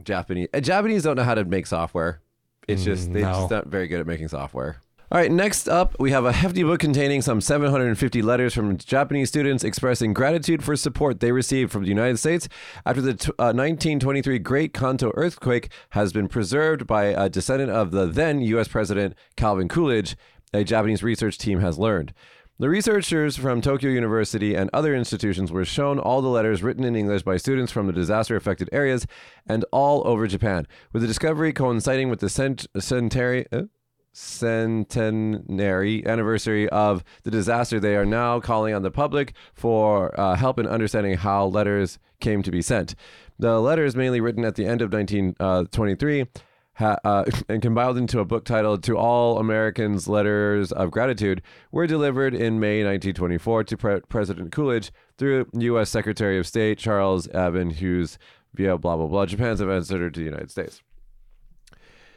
Japanese. 0.02 0.48
Uh, 0.52 0.60
Japanese 0.60 1.02
don't 1.04 1.16
know 1.16 1.22
how 1.24 1.34
to 1.34 1.44
make 1.44 1.66
software. 1.66 2.20
It's 2.66 2.82
just 2.84 3.10
Mm, 3.10 3.12
they're 3.12 3.22
no. 3.22 3.32
just 3.32 3.50
not 3.50 3.66
very 3.66 3.88
good 3.88 4.00
at 4.00 4.06
making 4.06 4.28
software. 4.28 4.76
All 5.14 5.20
right, 5.20 5.30
next 5.30 5.68
up, 5.68 5.94
we 6.00 6.10
have 6.10 6.24
a 6.24 6.32
hefty 6.32 6.64
book 6.64 6.80
containing 6.80 7.22
some 7.22 7.40
750 7.40 8.20
letters 8.20 8.52
from 8.52 8.76
Japanese 8.76 9.28
students 9.28 9.62
expressing 9.62 10.12
gratitude 10.12 10.64
for 10.64 10.74
support 10.74 11.20
they 11.20 11.30
received 11.30 11.70
from 11.70 11.84
the 11.84 11.88
United 11.88 12.16
States 12.16 12.48
after 12.84 13.00
the 13.00 13.14
t- 13.14 13.30
uh, 13.38 13.54
1923 13.54 14.40
Great 14.40 14.74
Kanto 14.74 15.12
earthquake 15.14 15.70
has 15.90 16.12
been 16.12 16.26
preserved 16.26 16.88
by 16.88 17.04
a 17.04 17.28
descendant 17.28 17.70
of 17.70 17.92
the 17.92 18.06
then 18.06 18.40
U.S. 18.40 18.66
President 18.66 19.14
Calvin 19.36 19.68
Coolidge, 19.68 20.16
a 20.52 20.64
Japanese 20.64 21.04
research 21.04 21.38
team 21.38 21.60
has 21.60 21.78
learned. 21.78 22.12
The 22.58 22.68
researchers 22.68 23.36
from 23.36 23.60
Tokyo 23.60 23.90
University 23.90 24.56
and 24.56 24.68
other 24.72 24.96
institutions 24.96 25.52
were 25.52 25.64
shown 25.64 26.00
all 26.00 26.22
the 26.22 26.28
letters 26.28 26.64
written 26.64 26.82
in 26.82 26.96
English 26.96 27.22
by 27.22 27.36
students 27.36 27.70
from 27.70 27.86
the 27.86 27.92
disaster 27.92 28.34
affected 28.34 28.68
areas 28.72 29.06
and 29.46 29.64
all 29.70 30.04
over 30.08 30.26
Japan, 30.26 30.66
with 30.92 31.02
the 31.02 31.08
discovery 31.08 31.52
coinciding 31.52 32.08
with 32.08 32.18
the 32.18 32.28
cent- 32.28 32.66
centenary. 32.80 33.46
Uh? 33.52 33.66
Centenary 34.14 36.06
anniversary 36.06 36.68
of 36.70 37.04
the 37.24 37.30
disaster, 37.30 37.78
they 37.80 37.96
are 37.96 38.06
now 38.06 38.40
calling 38.40 38.74
on 38.74 38.82
the 38.82 38.90
public 38.90 39.34
for 39.52 40.18
uh, 40.18 40.36
help 40.36 40.58
in 40.58 40.66
understanding 40.66 41.16
how 41.16 41.46
letters 41.46 41.98
came 42.20 42.42
to 42.42 42.50
be 42.50 42.62
sent. 42.62 42.94
The 43.38 43.60
letters, 43.60 43.96
mainly 43.96 44.20
written 44.20 44.44
at 44.44 44.54
the 44.54 44.64
end 44.64 44.80
of 44.80 44.92
1923, 44.92 46.26
ha- 46.74 46.98
uh, 47.04 47.24
and 47.48 47.60
compiled 47.60 47.98
into 47.98 48.20
a 48.20 48.24
book 48.24 48.44
titled 48.44 48.82
"To 48.84 48.96
All 48.96 49.38
Americans: 49.38 50.08
Letters 50.08 50.70
of 50.72 50.90
Gratitude," 50.90 51.42
were 51.72 51.86
delivered 51.86 52.34
in 52.34 52.60
May 52.60 52.84
1924 52.84 53.64
to 53.64 53.76
Pre- 53.76 54.00
President 54.08 54.52
Coolidge 54.52 54.92
through 55.18 55.46
U.S. 55.54 55.90
Secretary 55.90 56.38
of 56.38 56.46
State 56.46 56.78
Charles 56.78 57.26
Evan 57.28 57.70
Hughes 57.70 58.18
via 58.54 58.78
blah 58.78 58.96
blah 58.96 59.06
blah 59.06 59.26
Japan's 59.26 59.60
ambassador 59.60 60.10
to 60.10 60.20
the 60.20 60.24
United 60.24 60.50
States. 60.50 60.82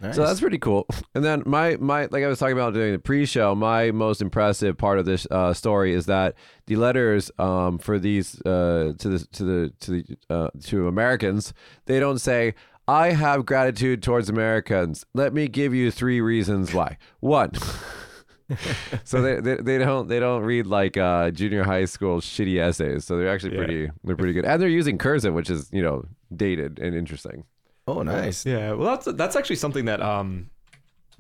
Nice. 0.02 0.16
So 0.16 0.26
that's 0.26 0.40
pretty 0.40 0.58
cool. 0.60 0.86
And 1.16 1.24
then 1.26 1.42
my 1.46 1.78
my 1.80 2.08
like 2.12 2.24
I 2.24 2.28
was 2.28 2.38
talking 2.40 2.54
about 2.54 2.74
during 2.74 2.94
the 2.94 3.00
pre-show, 3.00 3.56
my 3.56 3.90
most 3.92 4.22
impressive 4.22 4.78
part 4.78 5.00
of 5.00 5.06
this 5.06 5.26
uh, 5.32 5.54
story 5.54 5.94
is 5.94 6.06
that 6.06 6.36
the 6.68 6.76
letters 6.76 7.32
um, 7.40 7.80
for 7.80 7.98
these 7.98 8.40
uh, 8.42 8.94
to 9.00 9.10
the 9.10 9.20
to 9.32 9.44
the 9.44 9.74
to 9.80 9.92
the 9.92 10.18
uh, 10.30 10.50
to 10.66 10.88
Americans, 10.88 11.54
they 11.86 12.00
don't 12.00 12.20
say 12.20 12.54
I 12.88 13.12
have 13.14 13.46
gratitude 13.46 14.04
towards 14.04 14.30
Americans. 14.30 15.06
Let 15.14 15.34
me 15.34 15.48
give 15.48 15.74
you 15.74 15.90
three 15.92 16.22
reasons 16.22 16.74
why. 16.74 16.98
One. 17.20 17.52
so 19.04 19.22
they, 19.22 19.40
they 19.42 19.56
they 19.56 19.78
don't 19.78 20.08
they 20.08 20.20
don't 20.20 20.44
read 20.44 20.68
like 20.68 20.96
uh, 20.98 21.32
junior 21.32 21.64
high 21.64 21.86
school 21.86 22.22
shitty 22.22 22.60
essays. 22.60 23.06
So 23.06 23.18
they're 23.18 23.30
actually 23.34 23.54
Yeah. 23.54 23.66
pretty 23.66 23.90
they're 24.04 24.16
pretty 24.16 24.34
good, 24.34 24.46
and 24.46 24.62
they're 24.62 24.70
using 24.70 24.98
cursive, 24.98 25.34
which 25.34 25.50
is 25.50 25.70
you 25.74 25.82
know 25.82 26.06
dated 26.36 26.80
and 26.80 26.96
interesting. 26.96 27.44
Oh, 27.88 28.02
nice. 28.04 28.46
Yeah, 28.46 28.74
well, 28.74 28.96
that's 28.96 29.06
that's 29.18 29.36
actually 29.36 29.56
something 29.58 29.86
that 29.86 30.02
um, 30.02 30.50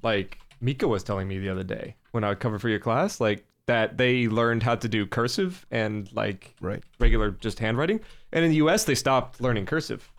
like 0.03 0.37
Mika 0.61 0.87
was 0.87 1.03
telling 1.03 1.27
me 1.27 1.39
the 1.39 1.49
other 1.49 1.63
day 1.63 1.95
when 2.11 2.23
I 2.23 2.29
would 2.29 2.39
cover 2.39 2.59
for 2.59 2.69
your 2.69 2.79
class, 2.79 3.19
like 3.19 3.45
that 3.67 3.97
they 3.97 4.27
learned 4.27 4.63
how 4.63 4.75
to 4.75 4.87
do 4.87 5.05
cursive 5.05 5.65
and 5.71 6.09
like 6.13 6.55
Right. 6.61 6.81
regular 6.99 7.31
just 7.31 7.59
handwriting, 7.59 7.99
and 8.31 8.43
in 8.45 8.51
the 8.51 8.57
U.S. 8.57 8.85
they 8.85 8.95
stopped 8.95 9.41
learning 9.41 9.65
cursive. 9.65 10.09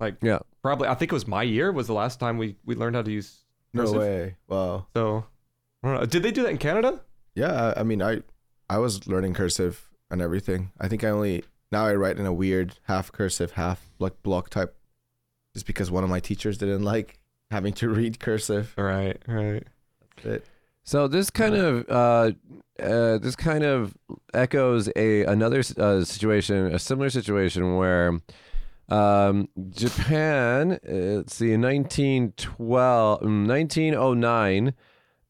Like 0.00 0.16
Yeah. 0.22 0.38
probably, 0.62 0.88
I 0.88 0.94
think 0.94 1.12
it 1.12 1.14
was 1.14 1.26
my 1.26 1.42
year 1.42 1.72
was 1.72 1.86
the 1.86 1.94
last 1.94 2.20
time 2.20 2.38
we 2.38 2.56
we 2.64 2.74
learned 2.74 2.96
how 2.96 3.02
to 3.02 3.10
use 3.10 3.44
No 3.72 3.90
way. 3.92 4.36
Wow. 4.48 4.86
So, 4.94 5.24
I 5.82 5.88
don't 5.88 6.00
know. 6.00 6.06
Did 6.06 6.22
they 6.22 6.30
do 6.30 6.42
that 6.42 6.50
in 6.50 6.58
Canada? 6.58 7.00
Yeah, 7.34 7.72
I 7.76 7.80
I 7.80 7.82
mean, 7.82 8.02
I 8.02 8.22
I 8.68 8.78
was 8.78 9.06
learning 9.06 9.34
cursive 9.34 9.88
and 10.10 10.20
everything. 10.22 10.70
I 10.80 10.88
think 10.88 11.02
I 11.04 11.08
only 11.10 11.44
now 11.70 11.86
I 11.86 11.94
write 11.94 12.18
in 12.18 12.26
a 12.26 12.32
weird 12.32 12.78
half 12.84 13.10
cursive, 13.12 13.52
half 13.52 13.90
like 13.98 14.22
block 14.22 14.48
type, 14.50 14.76
just 15.54 15.66
because 15.66 15.90
one 15.90 16.04
of 16.04 16.10
my 16.10 16.20
teachers 16.20 16.58
didn't 16.58 16.82
like 16.82 17.18
having 17.50 17.72
to 17.74 17.88
read 17.88 18.18
cursive. 18.18 18.74
Right, 18.76 19.20
right. 19.26 19.64
It, 20.24 20.44
So 20.84 21.08
this 21.08 21.30
kind 21.30 21.54
of 21.54 21.88
uh, 21.88 22.32
uh, 22.82 23.18
this 23.18 23.36
kind 23.36 23.64
of 23.64 23.96
echoes 24.34 24.88
a 24.96 25.24
another 25.24 25.62
uh, 25.78 26.04
situation, 26.04 26.74
a 26.74 26.78
similar 26.78 27.10
situation 27.10 27.76
where 27.76 28.20
um, 28.88 29.48
Japan. 29.70 30.72
uh, 30.72 30.92
Let's 30.92 31.34
see, 31.34 31.52
in 31.52 31.62
1912, 31.62 33.20
mm, 33.20 33.46
1909. 33.46 34.74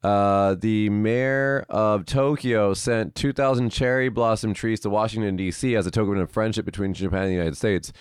Uh, 0.02 0.56
the 0.56 0.90
mayor 0.90 1.64
of 1.68 2.04
Tokyo 2.04 2.74
sent 2.74 3.14
2,000 3.14 3.70
cherry 3.70 4.08
blossom 4.08 4.52
trees 4.52 4.80
to 4.80 4.90
Washington, 4.90 5.36
D.C. 5.36 5.76
as 5.76 5.86
a 5.86 5.92
token 5.92 6.18
of 6.18 6.28
friendship 6.28 6.64
between 6.64 6.92
Japan 6.92 7.22
and 7.22 7.28
the 7.28 7.34
United 7.34 7.56
States. 7.56 7.92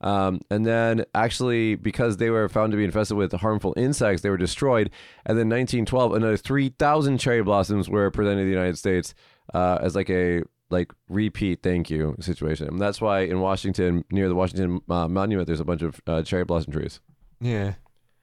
Um, 0.00 0.40
and 0.50 0.66
then, 0.66 1.04
actually, 1.14 1.74
because 1.74 2.18
they 2.18 2.30
were 2.30 2.48
found 2.48 2.72
to 2.72 2.76
be 2.76 2.84
infested 2.84 3.16
with 3.16 3.32
harmful 3.32 3.72
insects, 3.76 4.22
they 4.22 4.30
were 4.30 4.36
destroyed. 4.36 4.90
And 5.24 5.38
then, 5.38 5.48
1912, 5.48 6.14
another 6.14 6.36
3,000 6.36 7.18
cherry 7.18 7.42
blossoms 7.42 7.88
were 7.88 8.10
presented 8.10 8.42
to 8.42 8.44
the 8.44 8.50
United 8.50 8.78
States 8.78 9.14
uh, 9.54 9.78
as 9.80 9.94
like 9.94 10.10
a 10.10 10.42
like 10.68 10.92
repeat 11.08 11.62
thank 11.62 11.90
you 11.90 12.16
situation. 12.20 12.68
And 12.68 12.80
that's 12.80 13.00
why 13.00 13.20
in 13.20 13.40
Washington, 13.40 14.04
near 14.10 14.28
the 14.28 14.34
Washington 14.34 14.80
uh, 14.90 15.08
Monument, 15.08 15.46
there's 15.46 15.60
a 15.60 15.64
bunch 15.64 15.82
of 15.82 16.00
uh, 16.06 16.22
cherry 16.22 16.44
blossom 16.44 16.72
trees. 16.72 17.00
Yeah, 17.40 17.74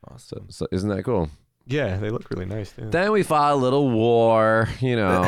awesome. 0.10 0.50
So, 0.50 0.68
isn't 0.72 0.90
that 0.90 1.04
cool? 1.04 1.30
Yeah. 1.66 1.98
They 1.98 2.10
look 2.10 2.30
really 2.30 2.46
nice. 2.46 2.72
Too. 2.72 2.90
Then 2.90 3.12
we 3.12 3.24
fought 3.24 3.52
a 3.54 3.56
little 3.56 3.90
war, 3.90 4.70
you 4.80 4.96
know. 4.96 5.22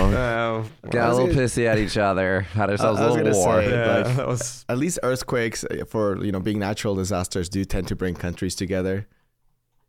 Oh, 0.85 0.89
Got 0.89 1.09
a 1.09 1.13
little 1.13 1.27
gonna- 1.27 1.39
pissy 1.41 1.65
at 1.65 1.77
each 1.77 1.97
other. 1.97 2.41
Had 2.41 2.69
ourselves 2.69 2.99
I 2.99 3.03
a 3.03 3.07
was 3.07 3.15
little 3.17 3.31
gonna 3.31 3.45
war. 3.45 3.61
say- 3.61 3.69
yeah, 3.71 3.95
like- 4.03 4.15
that 4.17 4.27
was 4.27 4.65
At 4.69 4.77
least 4.77 4.99
earthquakes, 5.03 5.63
uh, 5.65 5.85
for 5.87 6.23
you 6.23 6.31
know, 6.31 6.39
being 6.39 6.59
natural 6.59 6.95
disasters, 6.95 7.49
do 7.49 7.63
tend 7.65 7.87
to 7.89 7.95
bring 7.95 8.15
countries 8.15 8.55
together. 8.55 9.07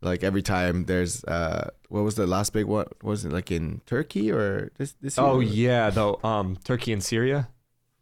Like 0.01 0.23
every 0.23 0.41
time 0.43 0.85
there's, 0.85 1.23
uh, 1.23 1.69
what 1.89 2.03
was 2.03 2.15
the 2.15 2.27
last 2.27 2.53
big 2.53 2.65
one? 2.65 2.85
Was 3.01 3.25
it 3.25 3.31
like 3.31 3.51
in 3.51 3.81
Turkey 3.85 4.31
or 4.31 4.71
this? 4.77 4.93
this 5.01 5.17
year? 5.17 5.25
Oh 5.25 5.39
yeah, 5.39 5.89
though. 5.89 6.19
Um, 6.23 6.57
Turkey 6.63 6.93
and 6.93 7.03
Syria. 7.03 7.49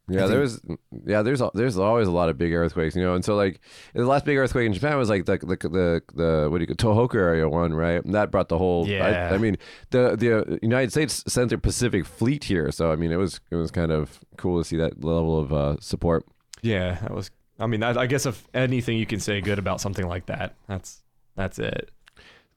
Yeah, 0.07 0.19
think- 0.19 0.29
there 0.31 0.39
was 0.39 0.61
yeah, 1.05 1.21
there's 1.23 1.41
there's 1.53 1.77
always 1.77 2.07
a 2.07 2.11
lot 2.11 2.29
of 2.29 2.37
big 2.37 2.53
earthquakes, 2.53 2.95
you 2.95 3.01
know. 3.01 3.15
And 3.15 3.25
so 3.25 3.35
like 3.35 3.59
the 3.93 4.05
last 4.05 4.23
big 4.25 4.37
earthquake 4.37 4.65
in 4.67 4.73
Japan 4.73 4.97
was 4.97 5.09
like 5.09 5.25
the 5.25 5.37
the 5.37 5.57
the, 5.69 6.01
the 6.13 6.47
what 6.49 6.59
do 6.59 6.65
you 6.67 6.75
call 6.75 7.07
Tohoku 7.07 7.15
area 7.15 7.49
one, 7.49 7.73
right? 7.73 8.03
And 8.03 8.13
that 8.13 8.29
brought 8.29 8.49
the 8.49 8.57
whole. 8.57 8.87
Yeah. 8.87 9.29
I, 9.31 9.35
I 9.35 9.37
mean, 9.37 9.57
the 9.89 10.15
the 10.15 10.59
United 10.61 10.91
States 10.91 11.23
sent 11.27 11.49
their 11.49 11.57
Pacific 11.57 12.05
Fleet 12.05 12.43
here, 12.43 12.71
so 12.71 12.91
I 12.91 12.95
mean, 12.95 13.11
it 13.11 13.17
was 13.17 13.39
it 13.49 13.55
was 13.55 13.71
kind 13.71 13.91
of 13.91 14.19
cool 14.37 14.59
to 14.59 14.63
see 14.63 14.77
that 14.77 15.03
level 15.03 15.39
of 15.39 15.51
uh, 15.53 15.77
support. 15.79 16.25
Yeah, 16.61 16.99
that 17.01 17.11
was. 17.11 17.31
I 17.57 17.67
mean, 17.67 17.83
I, 17.83 18.01
I 18.01 18.05
guess 18.05 18.25
if 18.25 18.47
anything 18.53 18.97
you 18.97 19.05
can 19.05 19.19
say 19.19 19.39
good 19.41 19.59
about 19.59 19.79
something 19.81 20.07
like 20.07 20.25
that, 20.27 20.55
that's 20.67 21.01
that's 21.35 21.57
it. 21.57 21.89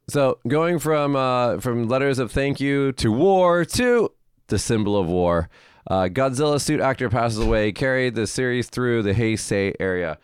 So 0.09 0.39
going 0.49 0.79
from 0.79 1.17
uh, 1.17 1.61
from 1.61 1.89
letters 1.89 2.19
of 2.19 2.33
thank 2.33 2.61
you 2.61 2.93
to 2.93 3.13
war 3.13 3.65
to 3.65 4.11
the 4.49 4.59
symbol 4.59 4.97
of 4.99 5.07
war, 5.07 5.49
uh, 5.89 6.09
Godzilla 6.09 6.61
suit 6.61 6.81
actor 6.81 7.09
passes 7.09 7.39
away. 7.39 7.73
Carried 7.73 8.15
the 8.15 8.27
series 8.27 8.69
through 8.69 9.03
the 9.03 9.15
Heisei 9.15 9.75
area. 9.81 10.19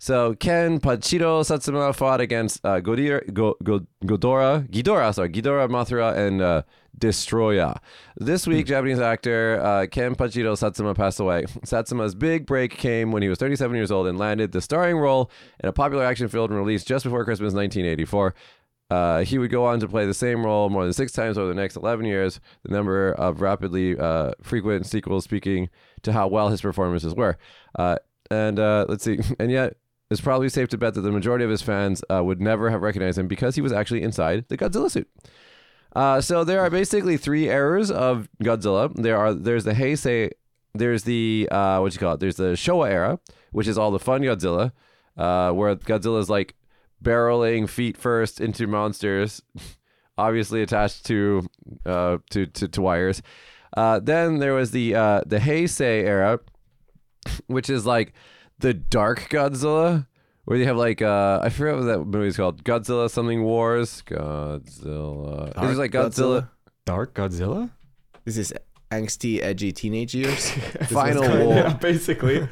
So 0.00 0.34
Kenpachiro 0.34 1.44
Satsuma 1.44 1.92
fought 1.92 2.20
against 2.20 2.64
uh, 2.64 2.80
Godira, 2.80 3.32
Go, 3.34 3.56
Go, 3.64 3.80
Godora, 4.04 4.68
Ghidorah, 4.70 5.12
sorry, 5.12 5.28
Ghidorah, 5.28 5.68
Mothra, 5.68 6.16
and 6.16 6.40
uh, 6.40 6.62
Destoroyah. 6.96 7.78
This 8.16 8.46
week, 8.46 8.66
Japanese 8.66 9.00
actor 9.00 9.60
uh, 9.60 9.86
Kenpachiro 9.86 10.56
Satsuma 10.56 10.94
passed 10.94 11.18
away. 11.18 11.46
Satsuma's 11.64 12.14
big 12.14 12.46
break 12.46 12.76
came 12.76 13.10
when 13.10 13.22
he 13.24 13.28
was 13.28 13.38
37 13.38 13.74
years 13.74 13.90
old 13.90 14.06
and 14.06 14.18
landed 14.18 14.52
the 14.52 14.60
starring 14.60 14.98
role 14.98 15.32
in 15.60 15.68
a 15.68 15.72
popular 15.72 16.04
action 16.04 16.28
film 16.28 16.52
released 16.52 16.86
just 16.86 17.02
before 17.02 17.24
Christmas 17.24 17.52
1984. 17.52 18.34
Uh, 18.90 19.22
he 19.22 19.36
would 19.36 19.50
go 19.50 19.66
on 19.66 19.80
to 19.80 19.88
play 19.88 20.06
the 20.06 20.14
same 20.14 20.44
role 20.44 20.70
more 20.70 20.84
than 20.84 20.92
six 20.92 21.12
times 21.12 21.36
over 21.36 21.48
the 21.48 21.54
next 21.54 21.76
11 21.76 22.06
years, 22.06 22.40
the 22.62 22.72
number 22.72 23.12
of 23.12 23.42
rapidly 23.42 23.98
uh, 23.98 24.32
frequent 24.42 24.86
sequels 24.86 25.24
speaking 25.24 25.68
to 26.02 26.12
how 26.12 26.26
well 26.26 26.48
his 26.48 26.62
performances 26.62 27.14
were. 27.14 27.36
Uh, 27.78 27.96
and 28.30 28.58
uh, 28.58 28.86
let's 28.88 29.04
see, 29.04 29.18
and 29.38 29.50
yet 29.50 29.76
it's 30.10 30.22
probably 30.22 30.48
safe 30.48 30.68
to 30.68 30.78
bet 30.78 30.94
that 30.94 31.02
the 31.02 31.12
majority 31.12 31.44
of 31.44 31.50
his 31.50 31.60
fans 31.60 32.02
uh, 32.10 32.24
would 32.24 32.40
never 32.40 32.70
have 32.70 32.80
recognized 32.80 33.18
him 33.18 33.28
because 33.28 33.56
he 33.56 33.60
was 33.60 33.72
actually 33.72 34.02
inside 34.02 34.46
the 34.48 34.56
Godzilla 34.56 34.90
suit. 34.90 35.08
Uh, 35.94 36.20
so 36.20 36.44
there 36.44 36.60
are 36.60 36.70
basically 36.70 37.18
three 37.18 37.48
eras 37.48 37.90
of 37.90 38.28
Godzilla. 38.42 38.94
There 38.94 39.18
are 39.18 39.34
there's 39.34 39.64
the 39.64 39.72
Heisei, 39.72 40.30
there's 40.74 41.02
the 41.02 41.46
what 41.50 41.92
you 41.92 41.98
call 41.98 42.14
it? 42.14 42.20
There's 42.20 42.36
the 42.36 42.52
Showa 42.52 42.88
era, 42.90 43.20
which 43.52 43.66
is 43.66 43.76
all 43.76 43.90
the 43.90 43.98
fun 43.98 44.22
Godzilla, 44.22 44.72
where 45.14 45.76
Godzilla 45.76 46.20
is 46.20 46.30
like 46.30 46.54
barreling 47.02 47.68
feet 47.68 47.96
first 47.96 48.40
into 48.40 48.66
monsters, 48.66 49.42
obviously 50.18 50.62
attached 50.62 51.06
to 51.06 51.46
uh, 51.86 52.18
to, 52.30 52.46
to 52.46 52.68
to 52.68 52.80
wires. 52.82 53.22
Uh, 53.76 54.00
then 54.00 54.38
there 54.38 54.54
was 54.54 54.70
the 54.70 54.94
uh, 54.94 55.22
the 55.26 55.38
Heisei 55.38 56.04
era, 56.04 56.40
which 57.46 57.70
is 57.70 57.86
like 57.86 58.12
the 58.58 58.74
dark 58.74 59.28
Godzilla, 59.30 60.06
where 60.44 60.58
you 60.58 60.64
have 60.66 60.76
like 60.76 61.02
uh, 61.02 61.40
I 61.42 61.50
forget 61.50 61.76
what 61.76 61.84
that 61.84 62.04
movie's 62.04 62.36
called, 62.36 62.64
Godzilla 62.64 63.10
something 63.10 63.42
Wars, 63.42 64.02
Godzilla. 64.06 65.54
Dark 65.54 65.68
it's 65.68 65.78
like 65.78 65.92
Godzilla, 65.92 66.48
Dark 66.86 67.14
Godzilla. 67.14 67.70
This 68.24 68.36
is 68.36 68.52
angsty, 68.90 69.42
edgy 69.42 69.72
teenage 69.72 70.14
years. 70.14 70.50
Final 70.88 71.22
War, 71.44 71.54
Yeah, 71.54 71.74
basically. 71.74 72.48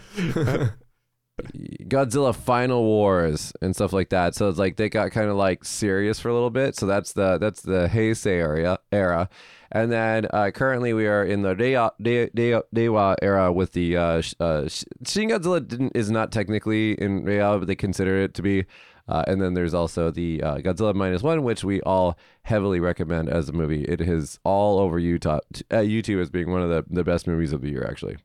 Godzilla 1.88 2.34
Final 2.34 2.84
Wars 2.84 3.52
and 3.60 3.74
stuff 3.74 3.92
like 3.92 4.08
that. 4.10 4.34
So 4.34 4.48
it's 4.48 4.58
like 4.58 4.76
they 4.76 4.88
got 4.88 5.10
kind 5.12 5.30
of 5.30 5.36
like 5.36 5.64
serious 5.64 6.18
for 6.18 6.28
a 6.28 6.34
little 6.34 6.50
bit. 6.50 6.76
So 6.76 6.86
that's 6.86 7.12
the 7.12 7.38
that's 7.38 7.62
the 7.62 7.88
Heisei 7.92 8.38
area 8.38 8.78
era. 8.92 9.28
And 9.72 9.90
then 9.90 10.26
uh, 10.32 10.50
currently 10.52 10.92
we 10.92 11.06
are 11.06 11.24
in 11.24 11.42
the 11.42 11.54
Reiwa, 11.54 11.90
Re- 11.98 12.30
Re- 12.34 12.62
Reiwa 12.74 13.16
era 13.20 13.52
with 13.52 13.72
the 13.72 13.96
uh, 13.96 14.22
uh, 14.38 14.68
Shin 14.68 15.28
Godzilla 15.28 15.66
didn't, 15.66 15.92
is 15.96 16.10
not 16.10 16.30
technically 16.30 16.92
in 16.92 17.22
Reiwa, 17.22 17.58
but 17.58 17.66
they 17.66 17.74
consider 17.74 18.16
it 18.22 18.34
to 18.34 18.42
be. 18.42 18.64
Uh, 19.08 19.24
and 19.26 19.40
then 19.40 19.54
there's 19.54 19.74
also 19.74 20.10
the 20.10 20.42
uh, 20.42 20.56
Godzilla 20.58 20.94
minus 20.94 21.22
one, 21.22 21.42
which 21.42 21.62
we 21.62 21.80
all 21.82 22.18
heavily 22.42 22.80
recommend 22.80 23.28
as 23.28 23.48
a 23.48 23.52
movie. 23.52 23.84
It 23.84 24.00
is 24.00 24.38
all 24.44 24.80
over 24.80 24.98
Utah, 24.98 25.40
uh, 25.70 25.76
YouTube 25.76 26.20
as 26.20 26.30
being 26.30 26.50
one 26.50 26.62
of 26.62 26.70
the, 26.70 26.84
the 26.88 27.04
best 27.04 27.26
movies 27.26 27.52
of 27.52 27.60
the 27.60 27.70
year, 27.70 27.86
actually. 27.88 28.16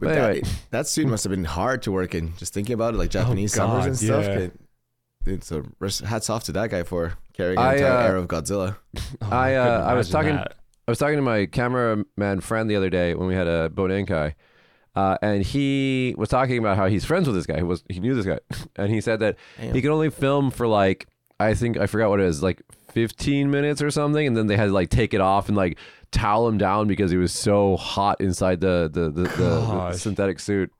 But 0.00 0.06
But 0.08 0.14
that, 0.14 0.30
anyway. 0.30 0.48
that 0.70 0.86
suit 0.86 1.06
must 1.06 1.24
have 1.24 1.30
been 1.30 1.44
hard 1.44 1.82
to 1.82 1.92
work 1.92 2.14
in. 2.14 2.34
Just 2.36 2.54
thinking 2.54 2.74
about 2.74 2.94
it, 2.94 2.96
like 2.96 3.10
Japanese 3.10 3.52
summers 3.52 3.80
God, 3.80 3.86
and 3.88 3.96
stuff. 3.98 4.24
yeah. 4.24 4.38
It, 4.38 4.60
it's 5.26 5.46
so 5.48 5.62
hats 6.06 6.30
off 6.30 6.44
to 6.44 6.52
that 6.52 6.70
guy 6.70 6.82
for 6.82 7.12
carrying 7.34 7.58
an 7.58 7.64
I, 7.64 7.74
entire 7.74 7.92
uh, 7.92 8.02
era 8.08 8.20
of 8.20 8.26
Godzilla. 8.28 8.76
Oh, 9.22 9.28
I, 9.30 9.54
uh, 9.54 9.64
couldn't 9.64 9.88
I 9.88 9.94
was 9.94 10.08
talking- 10.10 10.34
that. 10.36 10.54
I 10.88 10.90
was 10.90 10.98
talking 10.98 11.16
to 11.16 11.22
my 11.22 11.46
cameraman 11.46 12.40
friend 12.40 12.68
the 12.68 12.74
other 12.74 12.90
day 12.90 13.14
when 13.14 13.28
we 13.28 13.34
had 13.34 13.46
a 13.46 13.68
Bonenkai, 13.68 14.34
uh, 14.96 15.18
and 15.22 15.44
he 15.44 16.14
was 16.18 16.28
talking 16.30 16.58
about 16.58 16.76
how 16.76 16.86
he's 16.86 17.04
friends 17.04 17.28
with 17.28 17.36
this 17.36 17.46
guy. 17.46 17.58
He 17.58 17.62
was 17.62 17.84
he 17.88 18.00
knew 18.00 18.14
this 18.14 18.26
guy, 18.26 18.40
and 18.76 18.90
he 18.90 19.00
said 19.00 19.20
that 19.20 19.36
Damn. 19.60 19.72
he 19.74 19.82
could 19.82 19.92
only 19.92 20.10
film 20.10 20.50
for 20.50 20.66
like 20.66 21.06
I 21.40 21.54
think 21.54 21.78
I 21.78 21.86
forgot 21.86 22.10
what 22.10 22.20
it 22.20 22.26
is, 22.26 22.42
like 22.42 22.62
15 22.92 23.50
minutes 23.50 23.80
or 23.80 23.90
something, 23.90 24.26
and 24.26 24.36
then 24.36 24.46
they 24.46 24.56
had 24.56 24.66
to 24.66 24.72
like 24.72 24.90
take 24.90 25.14
it 25.14 25.20
off 25.20 25.48
and 25.48 25.56
like 25.56 25.78
towel 26.10 26.46
him 26.46 26.58
down 26.58 26.86
because 26.86 27.10
he 27.10 27.16
was 27.16 27.32
so 27.32 27.76
hot 27.76 28.20
inside 28.20 28.60
the 28.60 28.90
the 28.92 29.10
the, 29.10 29.22
the, 29.22 29.36
the 29.36 29.92
synthetic 29.94 30.38
suit. 30.38 30.70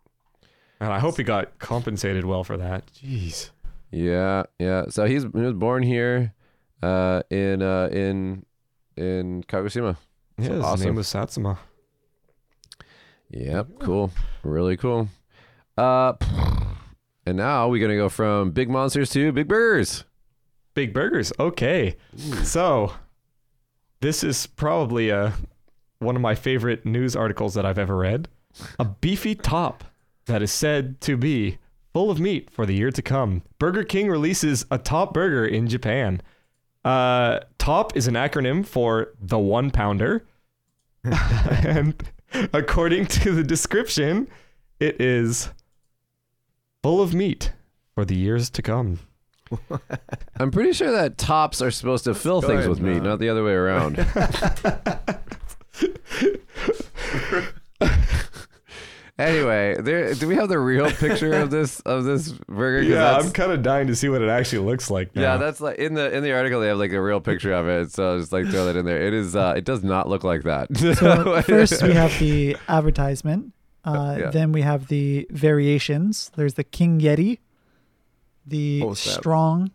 And 0.78 0.92
I 0.92 0.98
hope 0.98 1.16
he 1.16 1.22
got 1.22 1.58
compensated 1.58 2.24
well 2.24 2.44
for 2.44 2.56
that. 2.58 2.86
Jeez. 2.92 3.50
Yeah, 3.90 4.44
yeah. 4.58 4.84
So 4.90 5.06
he's 5.06 5.22
he 5.22 5.40
was 5.40 5.54
born 5.54 5.82
here, 5.82 6.34
uh, 6.82 7.22
in 7.30 7.62
uh 7.62 7.88
in 7.90 8.44
in 8.96 9.42
Kagoshima. 9.44 9.96
Yeah, 10.38 10.48
his 10.50 10.64
awesome. 10.64 10.86
name 10.86 10.94
was 10.96 11.08
Satsuma. 11.08 11.58
Yep, 13.30 13.68
cool. 13.80 14.10
Really 14.42 14.76
cool. 14.76 15.08
Uh 15.78 16.14
and 17.26 17.36
now 17.36 17.68
we're 17.68 17.80
gonna 17.80 17.96
go 17.96 18.08
from 18.08 18.50
big 18.50 18.68
monsters 18.68 19.10
to 19.10 19.32
big 19.32 19.48
burgers. 19.48 20.04
Big 20.74 20.94
burgers. 20.94 21.32
Okay. 21.38 21.96
So, 22.42 22.94
this 24.00 24.24
is 24.24 24.46
probably 24.46 25.10
uh, 25.10 25.32
one 25.98 26.16
of 26.16 26.22
my 26.22 26.34
favorite 26.34 26.86
news 26.86 27.14
articles 27.14 27.54
that 27.54 27.66
I've 27.66 27.78
ever 27.78 27.96
read. 27.96 28.28
A 28.78 28.84
beefy 28.84 29.34
top 29.34 29.84
that 30.26 30.42
is 30.42 30.52
said 30.52 31.00
to 31.02 31.16
be 31.16 31.58
full 31.92 32.10
of 32.10 32.20
meat 32.20 32.50
for 32.50 32.66
the 32.66 32.74
year 32.74 32.90
to 32.90 33.02
come. 33.02 33.42
Burger 33.58 33.84
King 33.84 34.08
releases 34.08 34.64
a 34.70 34.78
top 34.78 35.12
burger 35.12 35.44
in 35.44 35.68
Japan. 35.68 36.22
Uh, 36.84 37.40
top 37.58 37.96
is 37.96 38.06
an 38.06 38.14
acronym 38.14 38.64
for 38.64 39.12
the 39.20 39.38
one 39.38 39.70
pounder. 39.70 40.24
and 41.04 41.94
according 42.52 43.06
to 43.06 43.32
the 43.32 43.42
description, 43.42 44.28
it 44.78 45.00
is 45.00 45.50
full 46.82 47.02
of 47.02 47.12
meat 47.12 47.52
for 47.94 48.04
the 48.04 48.16
years 48.16 48.48
to 48.50 48.62
come. 48.62 49.00
I'm 50.38 50.50
pretty 50.50 50.72
sure 50.72 50.92
that 50.92 51.18
tops 51.18 51.60
are 51.62 51.70
supposed 51.70 52.04
to 52.04 52.14
fill 52.14 52.40
Go 52.40 52.48
things 52.48 52.58
ahead, 52.60 52.70
with 52.70 52.80
meat, 52.80 52.94
man. 52.94 53.02
not 53.04 53.18
the 53.18 53.28
other 53.28 53.42
way 53.44 53.52
around. 53.52 53.98
anyway, 59.18 59.76
there 59.80 60.14
do 60.14 60.26
we 60.28 60.34
have 60.36 60.48
the 60.48 60.58
real 60.58 60.90
picture 60.90 61.32
of 61.34 61.50
this 61.50 61.80
of 61.80 62.04
this 62.04 62.32
burger? 62.48 62.82
'Cause 62.82 62.90
Yeah, 62.90 63.16
I'm 63.16 63.30
kind 63.32 63.52
of 63.52 63.62
dying 63.62 63.86
to 63.88 63.96
see 63.96 64.08
what 64.08 64.22
it 64.22 64.28
actually 64.28 64.66
looks 64.66 64.90
like. 64.90 65.10
yeah, 65.14 65.36
that's 65.36 65.60
like 65.60 65.78
in 65.78 65.94
the 65.94 66.14
in 66.16 66.22
the 66.22 66.32
article 66.32 66.60
they 66.60 66.68
have 66.68 66.78
like 66.78 66.92
a 66.92 67.00
real 67.00 67.20
picture 67.20 67.52
of 67.52 67.68
it. 67.68 67.92
So 67.92 68.12
I'll 68.12 68.18
just 68.18 68.32
like 68.32 68.46
throw 68.48 68.64
that 68.66 68.76
in 68.76 68.84
there. 68.84 69.00
It 69.02 69.14
is 69.14 69.36
uh 69.36 69.54
it 69.56 69.64
does 69.64 69.82
not 69.82 70.08
look 70.08 70.24
like 70.24 70.42
that. 70.44 70.68
So 70.76 71.42
first 71.46 71.82
we 71.82 71.92
have 71.94 72.16
the 72.18 72.56
advertisement. 72.68 73.52
Uh, 73.82 74.16
Yeah. 74.18 74.30
Then 74.30 74.52
we 74.52 74.60
have 74.60 74.88
the 74.88 75.26
variations. 75.30 76.30
There's 76.36 76.52
the 76.54 76.64
King 76.64 77.00
Yeti, 77.00 77.38
the. 78.46 78.82
Strong, 78.94 79.70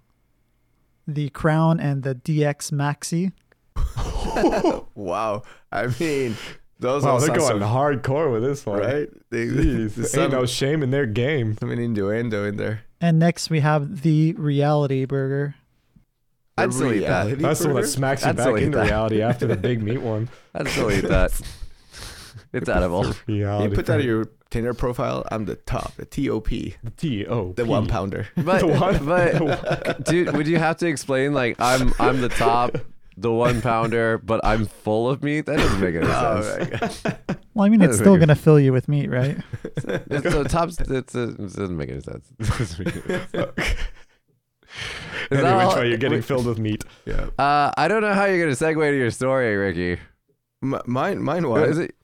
the 1.07 1.29
Crown, 1.29 1.79
and 1.79 2.03
the 2.03 2.15
DX 2.15 2.71
Maxi. 2.71 3.31
wow. 4.95 5.43
I 5.71 5.87
mean, 5.99 6.35
those 6.79 7.03
wow, 7.03 7.11
all 7.11 7.19
they're 7.19 7.35
going 7.35 7.61
so- 7.61 7.67
hardcore 7.67 8.31
with 8.31 8.43
this 8.43 8.65
one. 8.65 8.79
right. 8.79 9.09
They, 9.29 9.45
Jeez, 9.47 9.95
there's 9.95 9.97
ain't 9.99 10.07
some, 10.07 10.31
no 10.31 10.45
shame 10.45 10.83
in 10.83 10.91
their 10.91 11.05
game. 11.05 11.55
I 11.61 11.65
some 11.65 11.71
innuendo 11.71 12.45
in 12.45 12.57
there. 12.57 12.81
And 13.01 13.19
next 13.19 13.49
we 13.49 13.59
have 13.59 14.01
the 14.01 14.33
Reality 14.33 15.05
Burger. 15.05 15.55
I'd 16.57 16.73
still 16.73 16.93
eat 16.93 17.01
that. 17.01 17.25
Reality 17.25 17.41
That's 17.41 17.59
the 17.59 17.67
one 17.67 17.81
that 17.81 17.87
smacks 17.87 18.23
you 18.23 18.29
I'd 18.29 18.37
back 18.37 18.47
into 18.47 18.77
that. 18.77 18.85
reality 18.85 19.21
after 19.21 19.45
the 19.45 19.57
big 19.57 19.83
meat 19.83 19.97
one. 20.01 20.29
I'd 20.53 20.69
still 20.69 20.89
eat 20.91 21.01
that. 21.01 21.39
It's 22.53 22.69
edible. 22.69 23.13
Reality. 23.27 23.69
You 23.69 23.75
put 23.75 23.85
that 23.87 23.99
in 24.01 24.05
your 24.05 24.29
Tinder 24.49 24.73
profile. 24.73 25.25
I'm 25.31 25.45
the 25.45 25.55
top, 25.55 25.95
the 25.95 26.05
TOP, 26.05 26.47
the 26.49 26.91
T 26.95 27.25
O 27.27 27.51
the 27.53 27.65
one 27.65 27.87
pounder. 27.87 28.27
But, 28.35 28.63
one- 28.63 29.05
but 29.05 30.05
dude, 30.05 30.35
would 30.35 30.47
you 30.47 30.57
have 30.59 30.77
to 30.77 30.87
explain 30.87 31.33
like 31.33 31.59
I'm 31.59 31.93
I'm 31.99 32.21
the 32.21 32.29
top, 32.29 32.77
the 33.17 33.31
one 33.31 33.61
pounder, 33.61 34.17
but 34.19 34.39
I'm 34.45 34.65
full 34.65 35.09
of 35.09 35.23
meat? 35.23 35.45
That 35.47 35.57
doesn't 35.57 35.81
make 35.81 35.95
any 35.95 36.05
Oh, 36.09 36.41
sense. 36.41 37.03
my 37.03 37.11
God. 37.27 37.37
Well, 37.53 37.65
I 37.65 37.69
mean, 37.69 37.81
it's 37.81 37.97
still 37.97 38.17
gonna 38.17 38.35
fill 38.35 38.59
you 38.59 38.71
with 38.73 38.87
meat, 38.87 39.09
right? 39.09 39.37
It's 39.63 39.83
the 40.23 40.45
top. 40.49 40.69
It's 40.69 41.15
a, 41.15 41.29
it 41.29 41.37
doesn't 41.37 41.75
make 41.77 41.89
any 41.89 42.01
sense. 42.01 42.31
It 42.39 42.47
doesn't 42.47 42.85
make. 42.85 42.95
Is 45.31 45.39
that 45.41 45.45
Any 45.45 45.63
all- 45.63 45.75
way 45.77 45.87
you're 45.89 45.97
getting 45.97 46.17
wait, 46.17 46.25
filled 46.25 46.45
with 46.45 46.59
meat. 46.59 46.83
yeah. 47.05 47.27
Uh, 47.39 47.71
I 47.77 47.87
don't 47.87 48.01
know 48.01 48.13
how 48.13 48.25
you're 48.25 48.39
gonna 48.39 48.55
segue 48.55 48.89
to 48.91 48.97
your 48.97 49.11
story, 49.11 49.55
Ricky. 49.55 49.99
M- 50.61 50.81
mine, 50.85 51.21
mine 51.21 51.47
was. 51.49 51.69
is 51.71 51.77
it? 51.79 51.95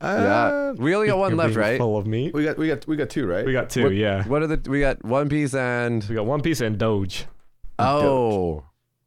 Yeah, 0.00 0.08
Uh, 0.08 0.74
we 0.78 0.94
only 0.94 1.08
got 1.08 1.18
one 1.18 1.30
You're 1.30 1.38
left, 1.38 1.48
being 1.54 1.58
right? 1.60 1.78
Full 1.78 1.96
of 1.96 2.06
meat. 2.06 2.34
we 2.34 2.44
got 2.44 2.58
we 2.58 2.68
got 2.68 2.86
we 2.86 2.96
got 2.96 3.10
two, 3.10 3.26
right? 3.26 3.44
We 3.46 3.52
got 3.52 3.70
two, 3.70 3.84
What- 3.84 3.94
yeah. 3.94 4.24
What 4.24 4.42
are 4.42 4.46
the? 4.46 4.70
We 4.70 4.80
got 4.80 5.04
One 5.04 5.28
Piece 5.28 5.54
and 5.54 6.04
We 6.04 6.14
got 6.14 6.26
One 6.26 6.42
Piece 6.42 6.60
and 6.60 6.78
Doge. 6.78 7.26
oh, 7.78 8.64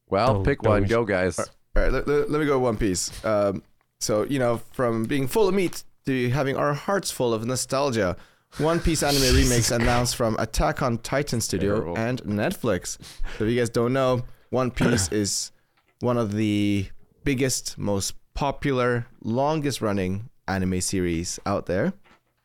well, 0.10 0.39
Do- 0.39 0.43
pick 0.43 0.63
one. 0.63 0.82
Doge. 0.84 0.89
Go, 0.89 1.06
guys. 1.06 1.39
All 1.39 1.45
right, 1.75 1.91
let, 1.91 2.08
let, 2.08 2.30
let 2.32 2.39
me 2.39 2.45
go 2.45 2.60
One 2.60 2.78
Piece. 2.78 3.23
Um, 3.23 3.63
so 3.99 4.23
you 4.23 4.39
know, 4.39 4.62
from 4.71 5.06
being 5.06 5.28
full 5.28 5.47
of 5.47 5.54
meat 5.54 5.84
to 6.06 6.30
having 6.30 6.56
our 6.58 6.73
hearts 6.73 7.12
full 7.12 7.34
of 7.34 7.45
nostalgia, 7.45 8.15
One 8.58 8.80
Piece 8.80 9.04
anime 9.04 9.21
remakes 9.36 9.71
announced 9.71 10.15
from 10.15 10.36
Attack 10.39 10.82
on 10.82 10.97
Titan 10.99 11.41
Studio 11.41 11.75
Terrible. 11.75 11.97
and 11.97 12.21
Netflix. 12.23 12.97
So 13.38 13.43
if 13.45 13.52
you 13.52 13.60
guys 13.60 13.69
don't 13.69 13.93
know, 13.93 14.23
One 14.49 14.71
Piece 14.71 15.10
is 15.12 15.52
one 15.99 16.17
of 16.17 16.32
the 16.34 16.88
biggest, 17.23 17.78
most 17.78 18.15
popular, 18.34 19.06
longest 19.23 19.82
running 19.82 20.30
anime 20.49 20.81
series 20.81 21.39
out 21.45 21.65
there. 21.67 21.93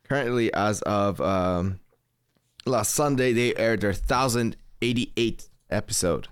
Currently, 0.08 0.52
as 0.52 0.82
of 0.82 1.20
um, 1.20 1.80
last 2.66 2.94
Sunday, 2.94 3.32
they 3.32 3.54
aired 3.56 3.80
their 3.80 3.92
1088th 3.92 5.48
episode 5.70 6.28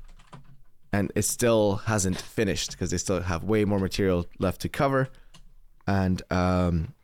and 0.93 1.11
it 1.15 1.23
still 1.23 1.77
hasn't 1.87 2.21
finished 2.21 2.73
because 2.73 2.91
they 2.91 2.99
still 2.99 3.23
have 3.23 3.45
way 3.45 3.65
more 3.65 3.79
material 3.79 4.27
left 4.39 4.61
to 4.61 4.69
cover. 4.69 5.09
And 5.87 6.23
um, 6.31 6.95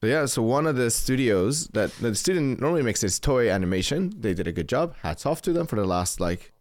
but 0.00 0.08
yeah, 0.08 0.26
so 0.26 0.42
one 0.42 0.66
of 0.66 0.76
the 0.76 0.90
studios 0.90 1.66
that 1.68 1.92
the 1.96 2.14
student 2.14 2.60
normally 2.60 2.82
makes 2.82 3.02
is 3.02 3.18
Toei 3.18 3.52
Animation. 3.52 4.12
They 4.18 4.34
did 4.34 4.46
a 4.46 4.52
good 4.52 4.68
job. 4.68 4.94
Hats 5.02 5.26
off 5.26 5.42
to 5.42 5.52
them 5.52 5.66
for 5.66 5.76
the 5.76 5.84
last 5.84 6.20
like 6.20 6.52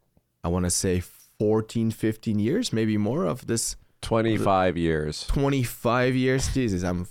I 0.44 0.48
want 0.48 0.66
to 0.66 0.72
say 0.72 1.02
14, 1.40 1.92
15 1.92 2.40
years, 2.40 2.74
maybe 2.74 2.98
more 2.98 3.26
of 3.26 3.48
this 3.48 3.76
Twenty-five 4.02 4.78
years. 4.78 5.28
25 5.28 6.16
years. 6.16 6.52
Jesus, 6.54 6.82
I'm 6.82 7.08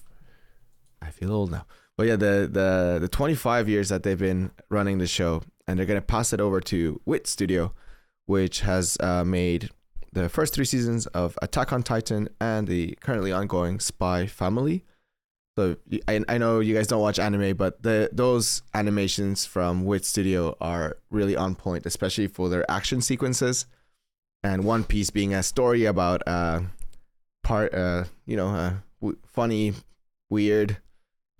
I 1.02 1.10
feel 1.10 1.32
old 1.32 1.50
now. 1.50 1.66
But 1.96 2.06
yeah, 2.06 2.16
the 2.16 2.48
the 2.50 2.98
the 3.00 3.08
25 3.08 3.68
years 3.68 3.88
that 3.90 4.02
they've 4.02 4.18
been 4.18 4.50
running 4.68 4.98
the 4.98 5.06
show 5.06 5.42
and 5.66 5.78
they're 5.78 5.86
to 5.86 6.00
pass 6.00 6.32
it 6.32 6.40
over 6.40 6.60
to 6.60 7.00
Wit 7.04 7.26
Studio 7.26 7.74
which 8.30 8.60
has 8.60 8.96
uh, 9.00 9.24
made 9.24 9.70
the 10.12 10.28
first 10.28 10.54
three 10.54 10.64
seasons 10.64 11.06
of 11.08 11.36
Attack 11.42 11.72
on 11.72 11.82
Titan 11.82 12.28
and 12.40 12.68
the 12.68 12.96
currently 13.00 13.32
ongoing 13.32 13.80
Spy 13.80 14.26
Family. 14.26 14.84
So 15.58 15.76
I 16.06 16.38
know 16.38 16.60
you 16.60 16.72
guys 16.72 16.86
don't 16.86 17.02
watch 17.02 17.18
anime, 17.18 17.56
but 17.56 17.82
the 17.82 18.08
those 18.12 18.62
animations 18.72 19.44
from 19.44 19.84
Wit 19.84 20.04
Studio 20.04 20.56
are 20.60 20.96
really 21.10 21.34
on 21.34 21.56
point, 21.56 21.86
especially 21.86 22.28
for 22.28 22.48
their 22.48 22.70
action 22.70 23.00
sequences. 23.00 23.66
And 24.44 24.62
One 24.62 24.84
Piece 24.84 25.10
being 25.10 25.34
a 25.34 25.42
story 25.42 25.84
about 25.84 26.22
uh 26.26 26.60
part 27.42 27.74
uh 27.74 28.04
you 28.26 28.36
know 28.36 28.46
a 28.46 28.84
w- 29.00 29.18
funny, 29.26 29.74
weird 30.30 30.76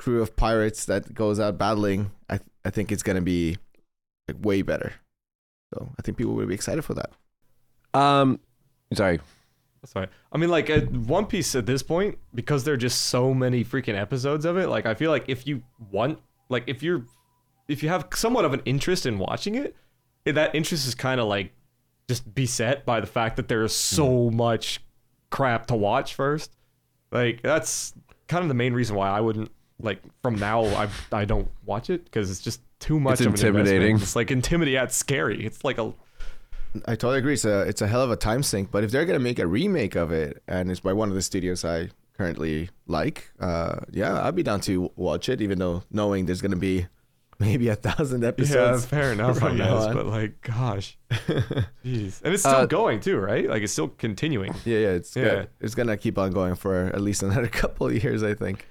crew 0.01 0.23
of 0.23 0.35
pirates 0.35 0.87
that 0.87 1.13
goes 1.13 1.39
out 1.39 1.59
battling. 1.59 2.11
I 2.31 2.39
th- 2.39 2.49
I 2.65 2.71
think 2.71 2.91
it's 2.91 3.03
gonna 3.03 3.21
be 3.21 3.59
like 4.27 4.39
way 4.41 4.63
better. 4.63 4.95
So 5.75 5.91
I 5.99 6.03
think 6.03 6.17
people 6.17 6.33
will 6.35 6.47
be 6.47 6.55
excited 6.55 6.83
for 6.83 6.95
that. 6.95 7.13
Um, 7.93 8.41
sorry. 8.95 9.21
Sorry. 9.85 10.09
I 10.33 10.39
mean, 10.39 10.51
like 10.51 10.71
uh, 10.71 10.81
One 10.81 11.27
Piece 11.27 11.55
at 11.55 11.67
this 11.67 11.83
point, 11.83 12.19
because 12.35 12.65
there 12.65 12.75
are 12.75 12.79
just 12.79 13.03
so 13.03 13.35
many 13.35 13.63
freaking 13.63 13.99
episodes 13.99 14.45
of 14.45 14.57
it. 14.57 14.69
Like, 14.69 14.87
I 14.87 14.95
feel 14.95 15.11
like 15.11 15.25
if 15.29 15.47
you 15.47 15.63
want, 15.91 16.19
like, 16.49 16.65
if 16.67 16.83
you're, 16.83 17.05
if 17.69 17.83
you 17.83 17.89
have 17.89 18.09
somewhat 18.15 18.45
of 18.45 18.53
an 18.53 18.63
interest 18.65 19.07
in 19.07 19.19
watching 19.19 19.55
it, 19.55 19.77
eh, 20.27 20.33
that 20.33 20.55
interest 20.55 20.87
is 20.87 20.95
kind 20.95 21.21
of 21.21 21.29
like 21.29 21.53
just 22.09 22.35
beset 22.35 22.85
by 22.85 23.01
the 23.01 23.07
fact 23.07 23.37
that 23.37 23.49
there 23.49 23.63
is 23.63 23.75
so 23.75 24.31
much 24.31 24.83
crap 25.31 25.67
to 25.67 25.77
watch 25.77 26.15
first. 26.15 26.57
Like, 27.13 27.43
that's 27.43 27.95
kind 28.29 28.43
of 28.43 28.49
the 28.49 28.55
main 28.55 28.73
reason 28.73 28.97
why 28.97 29.09
I 29.09 29.21
wouldn't 29.21 29.51
like 29.83 30.01
from 30.23 30.37
now. 30.37 30.64
I 30.64 30.88
I 31.12 31.25
don't 31.25 31.49
watch 31.64 31.90
it 31.90 32.05
because 32.05 32.31
it's 32.31 32.40
just 32.40 32.61
too 32.81 32.99
much. 33.01 33.14
It's 33.14 33.21
of 33.23 33.27
an 33.27 33.33
investment. 33.33 33.59
intimidating. 33.66 33.97
It's 33.97 34.16
like 34.16 34.31
intimidating. 34.31 34.75
Yeah, 34.75 34.85
it's 34.85 34.97
scary. 34.97 35.45
It's 35.45 35.64
like 35.64 35.79
a 35.79 35.93
I 36.87 36.95
totally 36.95 37.19
agree. 37.19 37.33
It's 37.35 37.45
a 37.45 37.62
it's 37.62 37.83
a 37.83 37.87
hell 37.88 38.03
of 38.03 38.11
a 38.11 38.16
time 38.16 38.43
sink. 38.43 38.71
But 38.71 38.85
if 38.85 38.90
they're 38.90 39.05
gonna 39.05 39.19
make 39.19 39.38
a 39.38 39.47
remake 39.47 39.97
of 39.97 40.12
it, 40.12 40.43
and 40.47 40.71
it's 40.71 40.81
by 40.81 40.93
one 40.93 41.09
of 41.09 41.14
the 41.14 41.23
studios 41.23 41.64
I 41.64 41.90
currently 42.16 42.69
like, 42.87 43.33
uh, 43.40 43.77
yeah, 43.90 44.23
I'd 44.27 44.35
be 44.37 44.43
down 44.43 44.61
to 44.62 44.90
watch 44.97 45.29
it, 45.29 45.40
even 45.40 45.59
though 45.59 45.83
knowing 45.90 46.27
there's 46.27 46.43
gonna 46.43 46.57
be 46.57 46.87
maybe 47.40 47.69
a 47.69 47.75
thousand 47.75 48.23
episodes. 48.23 48.55
Yeah, 48.55 48.69
episodes. 48.69 48.85
fair 48.87 49.12
enough, 49.12 49.43
I 49.43 49.57
guess. 49.57 49.87
But 49.95 50.07
like, 50.07 50.40
gosh, 50.43 50.99
jeez, 51.85 52.21
and 52.23 52.35
it's 52.35 52.43
still 52.43 52.55
Uh, 52.55 52.66
going 52.66 53.01
too, 53.01 53.19
right? 53.19 53.49
Like, 53.49 53.62
it's 53.62 53.73
still 53.73 53.88
continuing. 53.88 54.55
Yeah, 54.64 54.79
yeah, 54.79 54.88
it's 54.90 55.16
Yeah. 55.16 55.23
good. 55.25 55.49
It's 55.61 55.75
gonna 55.75 55.97
keep 55.97 56.19
on 56.19 56.31
going 56.33 56.55
for 56.55 56.85
at 56.87 57.01
least 57.01 57.23
another 57.23 57.49
couple 57.62 57.87
of 57.87 58.05
years, 58.05 58.23
I 58.23 58.35
think. 58.35 58.66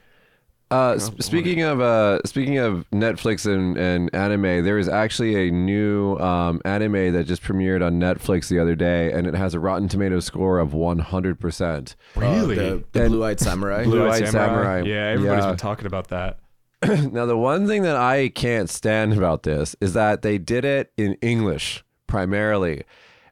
Uh, 0.72 0.76
Oh, 0.92 0.94
s- 0.94 1.12
speaking 1.20 1.62
of 1.64 1.82
uh, 1.82 2.20
speaking 2.26 2.60
of 2.60 2.86
Netflix 2.92 3.52
and, 3.52 3.76
and 3.78 4.14
anime, 4.14 4.64
there 4.64 4.78
is 4.78 4.88
actually 4.88 5.48
a 5.48 5.52
new 5.52 6.16
um, 6.18 6.62
anime 6.64 7.12
that 7.14 7.24
just 7.26 7.42
premiered 7.42 7.84
on 7.84 8.00
Netflix 8.00 8.50
the 8.50 8.60
other 8.60 8.76
day, 8.76 9.12
and 9.12 9.26
it 9.26 9.34
has 9.34 9.56
a 9.56 9.60
Rotten 9.60 9.88
Tomato 9.88 10.20
score 10.20 10.60
of 10.60 10.70
100%. 10.74 11.96
Really? 12.16 12.60
Uh, 12.60 12.62
the 12.62 12.84
the 12.92 13.08
blue-eyed 13.10 13.40
samurai. 13.40 13.84
Blue- 13.84 14.00
Blue-Eyed 14.02 14.28
Samurai. 14.28 14.84
Yeah, 14.86 15.08
everybody's 15.08 15.44
Yeah. 15.44 15.50
been 15.52 15.58
talking 15.58 15.88
about 15.88 16.10
that. 16.10 16.38
now, 17.12 17.26
the 17.26 17.36
one 17.38 17.68
thing 17.68 17.82
that 17.84 17.96
I 17.96 18.30
can't 18.30 18.70
stand 18.70 19.14
about 19.14 19.44
this 19.44 19.76
is 19.82 19.94
that 19.94 20.22
they 20.22 20.38
did 20.38 20.66
it 20.66 20.92
in 20.98 21.16
English 21.16 21.84
primarily, 22.08 22.84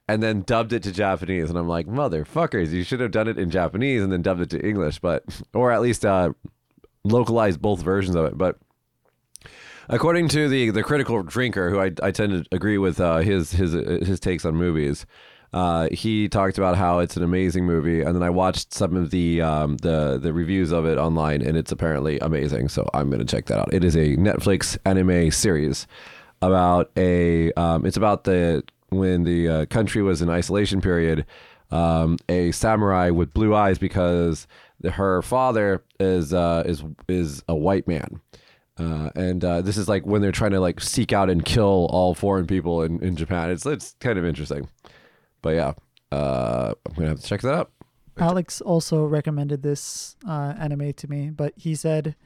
and 0.08 0.22
then 0.22 0.42
dubbed 0.42 0.72
it 0.72 0.82
to 0.82 0.92
Japanese, 0.92 1.48
and 1.50 1.58
I'm 1.58 1.68
like, 1.68 1.86
motherfuckers, 1.86 2.70
you 2.70 2.82
should 2.84 3.00
have 3.00 3.10
done 3.10 3.28
it 3.28 3.38
in 3.38 3.48
Japanese 3.50 4.02
and 4.02 4.12
then 4.12 4.22
dubbed 4.22 4.40
it 4.40 4.50
to 4.50 4.60
English, 4.66 4.98
but 4.98 5.24
or 5.54 5.70
at 5.72 5.80
least 5.80 6.04
uh, 6.04 6.32
localized 7.04 7.60
both 7.60 7.82
versions 7.82 8.16
of 8.16 8.26
it, 8.26 8.38
but. 8.38 8.56
According 9.90 10.28
to 10.28 10.50
the 10.50 10.68
the 10.68 10.82
critical 10.82 11.22
drinker, 11.22 11.70
who 11.70 11.80
I, 11.80 11.92
I 12.02 12.10
tend 12.10 12.32
to 12.32 12.54
agree 12.54 12.76
with 12.76 13.00
uh, 13.00 13.18
his 13.18 13.52
his 13.52 13.72
his 13.72 14.20
takes 14.20 14.44
on 14.44 14.54
movies, 14.54 15.06
uh, 15.52 15.88
he 15.90 16.28
talked 16.28 16.58
about 16.58 16.76
how 16.76 16.98
it's 16.98 17.16
an 17.16 17.22
amazing 17.22 17.64
movie, 17.64 18.02
and 18.02 18.14
then 18.14 18.22
I 18.22 18.28
watched 18.28 18.74
some 18.74 18.96
of 18.96 19.10
the 19.10 19.40
um, 19.40 19.78
the 19.78 20.18
the 20.18 20.32
reviews 20.32 20.72
of 20.72 20.84
it 20.84 20.98
online, 20.98 21.40
and 21.40 21.56
it's 21.56 21.72
apparently 21.72 22.18
amazing. 22.18 22.68
So 22.68 22.88
I'm 22.92 23.08
gonna 23.08 23.24
check 23.24 23.46
that 23.46 23.58
out. 23.58 23.72
It 23.72 23.82
is 23.82 23.96
a 23.96 24.16
Netflix 24.16 24.76
anime 24.84 25.30
series 25.30 25.86
about 26.42 26.90
a 26.96 27.50
um, 27.52 27.86
it's 27.86 27.96
about 27.96 28.24
the 28.24 28.62
when 28.90 29.24
the 29.24 29.48
uh, 29.48 29.66
country 29.66 30.02
was 30.02 30.20
in 30.20 30.28
isolation 30.28 30.82
period, 30.82 31.24
um, 31.70 32.18
a 32.28 32.52
samurai 32.52 33.10
with 33.10 33.32
blue 33.32 33.54
eyes 33.54 33.78
because 33.78 34.46
her 34.84 35.22
father 35.22 35.82
is 35.98 36.32
uh, 36.32 36.62
is 36.66 36.84
is 37.08 37.42
a 37.48 37.54
white 37.54 37.86
man. 37.86 38.20
Uh, 38.78 39.10
and 39.16 39.44
uh, 39.44 39.60
this 39.60 39.76
is 39.76 39.88
like 39.88 40.06
when 40.06 40.22
they're 40.22 40.30
trying 40.30 40.52
to 40.52 40.60
like 40.60 40.80
seek 40.80 41.12
out 41.12 41.28
and 41.28 41.44
kill 41.44 41.88
all 41.90 42.14
foreign 42.14 42.46
people 42.46 42.82
in, 42.82 43.02
in 43.02 43.16
Japan. 43.16 43.50
It's 43.50 43.66
it's 43.66 43.96
kind 44.00 44.18
of 44.18 44.24
interesting, 44.24 44.68
but 45.42 45.50
yeah, 45.50 45.72
uh, 46.12 46.74
I'm 46.86 46.94
gonna 46.94 47.08
have 47.08 47.20
to 47.20 47.26
check 47.26 47.40
that 47.42 47.54
out. 47.54 47.72
Alex 48.16 48.60
also 48.60 49.04
recommended 49.04 49.62
this 49.62 50.16
uh, 50.26 50.54
anime 50.58 50.92
to 50.92 51.08
me, 51.08 51.30
but 51.30 51.52
he 51.56 51.74
said 51.74 52.16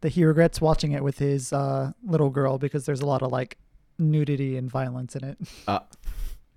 that 0.00 0.10
he 0.10 0.24
regrets 0.24 0.60
watching 0.60 0.92
it 0.92 1.02
with 1.02 1.18
his 1.18 1.52
uh, 1.52 1.92
little 2.04 2.30
girl 2.30 2.58
because 2.58 2.86
there's 2.86 3.00
a 3.00 3.06
lot 3.06 3.22
of 3.22 3.32
like 3.32 3.56
nudity 3.98 4.56
and 4.56 4.70
violence 4.70 5.16
in 5.16 5.24
it. 5.24 5.38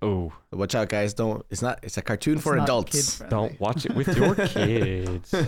Oh, 0.02 0.32
watch 0.50 0.74
out, 0.74 0.88
guys! 0.88 1.12
Don't. 1.14 1.44
It's 1.50 1.60
not. 1.62 1.80
It's 1.82 1.96
a 1.98 2.02
cartoon 2.02 2.34
It's 2.34 2.42
for 2.42 2.56
adults. 2.56 3.18
don't 3.28 3.58
watch 3.60 3.84
it 3.84 3.94
with 3.94 4.16
your 4.16 4.34
kids. 4.46 5.34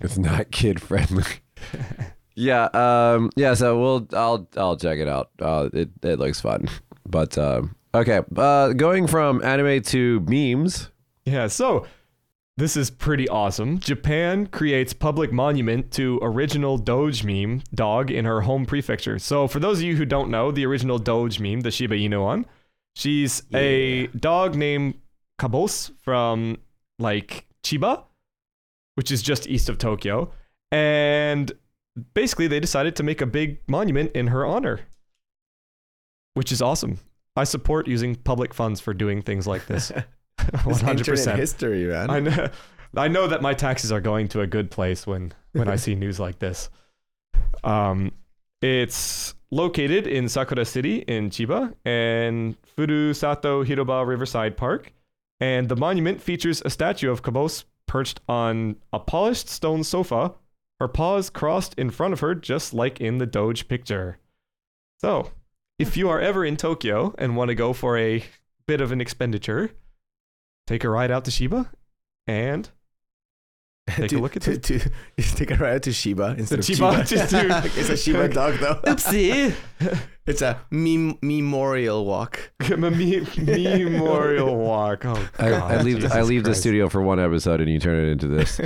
It's 0.00 0.16
not 0.18 0.50
kid 0.50 0.80
friendly. 0.80 1.24
yeah, 2.34 2.64
um, 2.72 3.30
yeah. 3.36 3.54
So 3.54 3.78
we'll 3.80 4.06
I'll 4.12 4.48
I'll 4.56 4.76
check 4.76 4.98
it 4.98 5.08
out. 5.08 5.30
Uh, 5.40 5.68
it 5.72 5.90
it 6.02 6.18
looks 6.18 6.40
fun, 6.40 6.68
but 7.06 7.36
um, 7.38 7.74
okay. 7.94 8.20
Uh, 8.36 8.72
going 8.72 9.06
from 9.06 9.42
anime 9.44 9.82
to 9.82 10.20
memes. 10.20 10.90
Yeah, 11.24 11.46
so 11.48 11.86
this 12.56 12.76
is 12.76 12.90
pretty 12.90 13.28
awesome. 13.28 13.78
Japan 13.78 14.46
creates 14.46 14.92
public 14.92 15.30
monument 15.32 15.90
to 15.92 16.18
original 16.22 16.78
Doge 16.78 17.22
meme 17.24 17.62
dog 17.74 18.10
in 18.10 18.24
her 18.24 18.40
home 18.42 18.66
prefecture. 18.66 19.18
So 19.18 19.46
for 19.46 19.60
those 19.60 19.78
of 19.78 19.84
you 19.84 19.96
who 19.96 20.04
don't 20.04 20.30
know, 20.30 20.50
the 20.50 20.64
original 20.66 20.98
Doge 20.98 21.38
meme, 21.38 21.60
the 21.60 21.70
Shiba 21.70 21.94
Inu 21.96 22.22
one, 22.22 22.46
she's 22.98 23.42
a 23.54 24.08
dog 24.08 24.56
named 24.56 24.94
Kabos 25.38 25.92
from 26.00 26.58
like 26.98 27.46
Chiba, 27.62 28.02
which 28.96 29.12
is 29.12 29.22
just 29.22 29.48
east 29.48 29.68
of 29.68 29.78
Tokyo. 29.78 30.30
And 30.72 31.52
basically 32.14 32.48
they 32.48 32.60
decided 32.60 32.96
to 32.96 33.02
make 33.02 33.20
a 33.20 33.26
big 33.26 33.60
monument 33.68 34.12
in 34.12 34.26
her 34.26 34.44
honor. 34.44 34.80
Which 36.34 36.52
is 36.52 36.60
awesome. 36.60 36.98
I 37.36 37.44
support 37.44 37.86
using 37.86 38.16
public 38.16 38.52
funds 38.52 38.80
for 38.80 38.92
doing 38.92 39.22
things 39.22 39.46
like 39.46 39.66
this. 39.66 39.92
100%. 40.38 41.36
history, 41.36 41.84
man. 41.86 42.10
I 42.10 42.20
know, 42.20 42.48
I 42.96 43.08
know 43.08 43.26
that 43.26 43.42
my 43.42 43.54
taxes 43.54 43.90
are 43.90 44.00
going 44.00 44.28
to 44.28 44.40
a 44.40 44.46
good 44.46 44.70
place 44.70 45.06
when 45.06 45.32
when 45.52 45.68
I 45.68 45.76
see 45.76 45.94
news 45.96 46.20
like 46.20 46.38
this. 46.38 46.70
Um, 47.64 48.12
it's 48.60 49.34
located 49.50 50.06
in 50.06 50.28
Sakura 50.28 50.64
City 50.64 50.98
in 50.98 51.30
Chiba 51.30 51.74
and 51.84 52.56
Furusato 52.76 53.64
Hiroba 53.64 54.06
Riverside 54.06 54.56
Park, 54.56 54.92
and 55.40 55.68
the 55.68 55.76
monument 55.76 56.20
features 56.20 56.62
a 56.64 56.70
statue 56.70 57.10
of 57.10 57.22
Kabos 57.22 57.64
perched 57.86 58.20
on 58.28 58.76
a 58.92 58.98
polished 58.98 59.48
stone 59.48 59.82
sofa 59.84 60.34
Her 60.80 60.88
paws 60.88 61.28
crossed 61.30 61.74
in 61.74 61.90
front 61.90 62.12
of 62.12 62.20
her, 62.20 62.34
just 62.34 62.72
like 62.72 63.00
in 63.00 63.18
the 63.18 63.26
Doge 63.26 63.66
picture. 63.66 64.18
So, 65.00 65.32
if 65.78 65.96
you 65.96 66.08
are 66.08 66.20
ever 66.20 66.44
in 66.44 66.56
Tokyo 66.56 67.14
and 67.18 67.36
want 67.36 67.48
to 67.48 67.54
go 67.54 67.72
for 67.72 67.98
a 67.98 68.24
bit 68.66 68.80
of 68.80 68.92
an 68.92 69.00
expenditure, 69.00 69.72
take 70.66 70.84
a 70.84 70.88
ride 70.88 71.10
out 71.10 71.24
to 71.24 71.30
Chiba 71.30 71.70
and 72.26 72.70
Take 73.96 74.12
a 74.12 74.18
look 74.18 74.36
at 74.36 74.42
to, 74.42 74.58
to, 74.58 74.90
take 75.18 75.50
a 75.50 75.56
ride 75.56 75.82
to 75.84 75.92
Shiba 75.92 76.34
instead 76.38 76.62
To 76.62 76.72
of 76.72 76.78
Chiba, 76.78 77.02
Chiba. 77.02 77.64
it's 77.78 77.88
a 77.88 77.96
Shiba 77.96 78.28
dog 78.32 78.54
though. 78.58 78.76
oopsie. 78.84 79.54
It's 80.26 80.42
a 80.42 80.60
mem- 80.70 81.16
memorial 81.22 82.04
walk. 82.04 82.50
Me- 82.68 83.26
memorial 83.38 84.56
walk. 84.56 85.04
Oh, 85.06 85.28
I, 85.38 85.48
God, 85.50 85.72
I 85.72 85.82
leave 85.82 85.96
I 85.96 86.00
Jesus 86.00 86.28
leave 86.28 86.44
the 86.44 86.54
studio 86.54 86.88
for 86.88 87.00
one 87.00 87.18
episode 87.18 87.60
and 87.62 87.70
you 87.70 87.78
turn 87.78 87.98
it 88.04 88.10
into 88.12 88.28
this. 88.28 88.60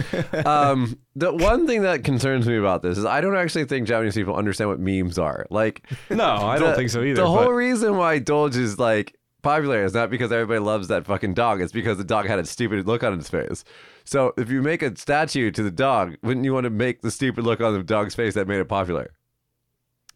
um, 0.44 0.98
the 1.14 1.32
one 1.32 1.66
thing 1.66 1.82
that 1.82 2.02
concerns 2.04 2.46
me 2.48 2.56
about 2.56 2.82
this 2.82 2.98
is 2.98 3.04
I 3.04 3.20
don't 3.20 3.37
actually 3.37 3.66
think 3.66 3.87
Japanese 3.87 4.14
people 4.14 4.35
understand 4.35 4.70
what 4.70 4.80
memes 4.80 5.18
are. 5.18 5.46
Like 5.50 5.87
No, 6.11 6.24
I 6.24 6.58
don't 6.58 6.74
think 6.74 6.90
so 6.90 7.02
either. 7.02 7.22
The 7.22 7.26
whole 7.28 7.44
but- 7.46 7.50
reason 7.52 7.96
why 7.96 8.18
Doge 8.18 8.56
is 8.56 8.78
like 8.78 9.16
popular 9.42 9.85
is 9.85 9.94
not 9.94 10.11
because 10.11 10.33
everybody 10.33 10.61
loves 10.61 10.88
that 10.88 11.05
fucking 11.07 11.35
dog. 11.35 11.61
It's 11.61 11.72
because 11.72 11.98
the 11.98 12.05
dog 12.05 12.26
had 12.26 12.38
a 12.38 12.46
stupid 12.46 12.87
look 12.87 13.02
on 13.02 13.18
its 13.18 13.28
face. 13.28 13.64
So 14.05 14.33
if 14.37 14.50
you 14.50 14.62
make 14.62 14.83
a 14.83 14.96
statue 14.96 15.50
to 15.50 15.62
the 15.62 15.70
dog, 15.70 16.16
wouldn't 16.22 16.44
you 16.44 16.55
want 16.55 16.64
to 16.64 16.70
make 16.70 17.02
the 17.02 17.11
stupid 17.11 17.44
look 17.44 17.61
on 17.61 17.74
the 17.74 17.83
dog's 17.83 18.14
face 18.14 18.35
that 18.35 18.48
made 18.48 18.61
it 18.61 18.68
popular? 18.68 19.12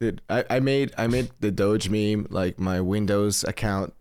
Dude, 0.01 0.21
I, 0.29 0.45
I 0.51 0.61
made 0.61 0.93
I 0.99 1.07
made 1.07 1.31
the 1.41 1.51
Doge 1.51 1.89
meme 1.89 2.27
like 2.31 2.59
my 2.59 2.81
Windows 2.81 3.45
account 3.45 3.95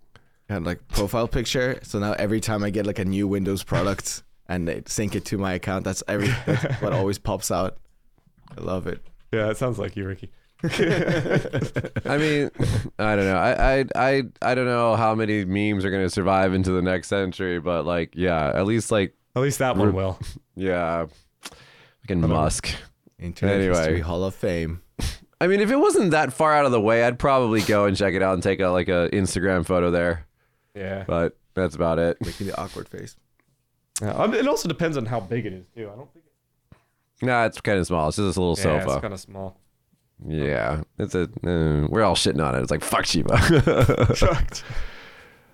had 0.49 0.65
like 0.65 0.85
profile 0.89 1.27
picture. 1.27 1.79
So 1.83 1.99
now 1.99 2.13
every 2.13 2.41
time 2.41 2.63
I 2.63 2.69
get 2.69 2.85
like 2.85 2.99
a 2.99 3.05
new 3.05 3.27
Windows 3.27 3.63
product 3.63 4.23
and 4.47 4.67
they 4.67 4.83
sync 4.85 5.15
it 5.15 5.25
to 5.25 5.37
my 5.37 5.53
account, 5.53 5.85
that's 5.85 6.03
every 6.07 6.27
that's 6.45 6.81
what 6.81 6.93
always 6.93 7.17
pops 7.17 7.49
out. 7.49 7.77
I 8.57 8.61
love 8.61 8.87
it. 8.87 9.01
yeah, 9.31 9.49
it 9.49 9.57
sounds 9.57 9.79
like 9.79 9.95
you, 9.95 10.05
Ricky. 10.05 10.31
I 12.05 12.17
mean, 12.17 12.51
I 12.99 13.15
don't 13.15 13.25
know. 13.25 13.37
I, 13.37 13.79
I 13.79 13.85
I 13.95 14.23
I 14.41 14.55
don't 14.55 14.65
know 14.65 14.95
how 14.95 15.15
many 15.15 15.45
memes 15.45 15.85
are 15.85 15.91
gonna 15.91 16.09
survive 16.09 16.53
into 16.53 16.71
the 16.71 16.81
next 16.81 17.07
century, 17.07 17.59
but 17.59 17.85
like, 17.85 18.13
yeah, 18.15 18.51
at 18.53 18.65
least 18.65 18.91
like, 18.91 19.15
At 19.35 19.41
least 19.41 19.59
that 19.59 19.77
one 19.77 19.93
will. 19.93 20.19
yeah, 20.55 21.05
fucking 22.01 22.21
Whatever. 22.21 22.41
Musk. 22.41 22.69
Internet 23.19 23.55
Anyway. 23.55 23.77
History 23.77 23.99
Hall 24.01 24.23
of 24.23 24.35
Fame. 24.35 24.81
I 25.41 25.47
mean, 25.47 25.59
if 25.59 25.71
it 25.71 25.77
wasn't 25.77 26.11
that 26.11 26.33
far 26.33 26.53
out 26.53 26.65
of 26.65 26.71
the 26.71 26.81
way, 26.81 27.03
I'd 27.03 27.19
probably 27.19 27.61
go 27.61 27.85
and 27.85 27.95
check 27.95 28.13
it 28.13 28.21
out 28.21 28.33
and 28.33 28.43
take 28.43 28.59
a 28.59 28.67
like 28.67 28.87
a 28.89 29.09
Instagram 29.13 29.65
photo 29.65 29.91
there. 29.91 30.25
Yeah. 30.73 31.03
But 31.07 31.37
that's 31.53 31.75
about 31.75 31.99
it. 31.99 32.17
Making 32.21 32.47
the 32.47 32.59
awkward 32.59 32.89
face. 32.89 33.15
Yeah, 34.01 34.11
um, 34.11 34.33
It 34.33 34.47
also 34.47 34.67
depends 34.67 34.97
on 34.97 35.05
how 35.05 35.19
big 35.21 35.45
it 35.45 35.53
is 35.53 35.65
too. 35.75 35.89
I 35.91 35.95
don't 35.95 36.11
think. 36.11 36.25
Nah, 37.21 37.45
it's 37.45 37.61
kind 37.61 37.79
of 37.79 37.87
small. 37.87 38.09
It's 38.09 38.17
just 38.17 38.37
a 38.37 38.41
little 38.41 38.57
Yeah, 38.57 38.83
it's 38.83 39.01
kind 39.01 39.13
of 39.13 39.19
small. 39.19 39.57
Yeah, 40.25 40.83
it's 40.99 41.15
a. 41.15 41.23
Uh, 41.23 41.87
we're 41.89 42.03
all 42.03 42.15
shitting 42.15 42.45
on 42.45 42.55
it. 42.55 42.61
It's 42.61 42.71
like 42.71 42.83
fuck 42.83 43.05
Shiba. 43.05 43.33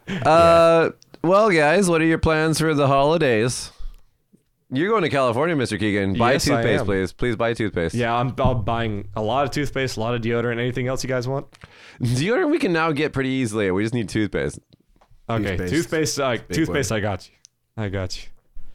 uh, 0.26 0.90
well, 1.24 1.50
guys, 1.50 1.90
what 1.90 2.02
are 2.02 2.06
your 2.06 2.18
plans 2.20 2.60
for 2.60 2.74
the 2.74 2.88
holidays? 2.88 3.72
You're 4.74 4.90
going 4.90 5.04
to 5.04 5.10
California, 5.10 5.56
Mr. 5.56 5.78
Keegan. 5.78 6.14
Buy 6.14 6.34
Yes, 6.34 6.48
I 6.50 6.56
toothpaste, 6.58 6.80
am. 6.82 6.86
please. 6.86 7.12
Please 7.14 7.36
buy 7.36 7.54
toothpaste. 7.54 7.94
yeah, 7.94 8.16
I'm, 8.16 8.34
I'm 8.40 8.64
buying 8.64 9.10
a 9.18 9.22
lot 9.22 9.44
of 9.44 9.52
toothpaste, 9.52 9.98
a 9.98 10.00
lot 10.00 10.16
of 10.16 10.22
deodorant. 10.22 10.60
Anything 10.60 10.88
else 10.88 11.04
you 11.04 11.10
guys 11.10 11.28
want? 11.28 11.48
Deodorant 12.02 12.50
we 12.52 12.58
can 12.58 12.72
now 12.72 12.92
get 12.94 13.12
pretty 13.12 13.30
easily. 13.30 13.70
We 13.72 13.84
just 13.84 13.94
need 13.94 14.08
toothpaste. 14.08 14.60
Okay, 15.30 15.58
Toothpaste. 15.58 15.74
toothpaste. 15.74 16.20
uh, 16.20 16.38
toothpaste. 16.52 16.92
I 16.92 17.00
got 17.02 17.28
you. 17.28 17.34
I 17.78 17.90
got 17.90 18.18
you. 18.18 18.30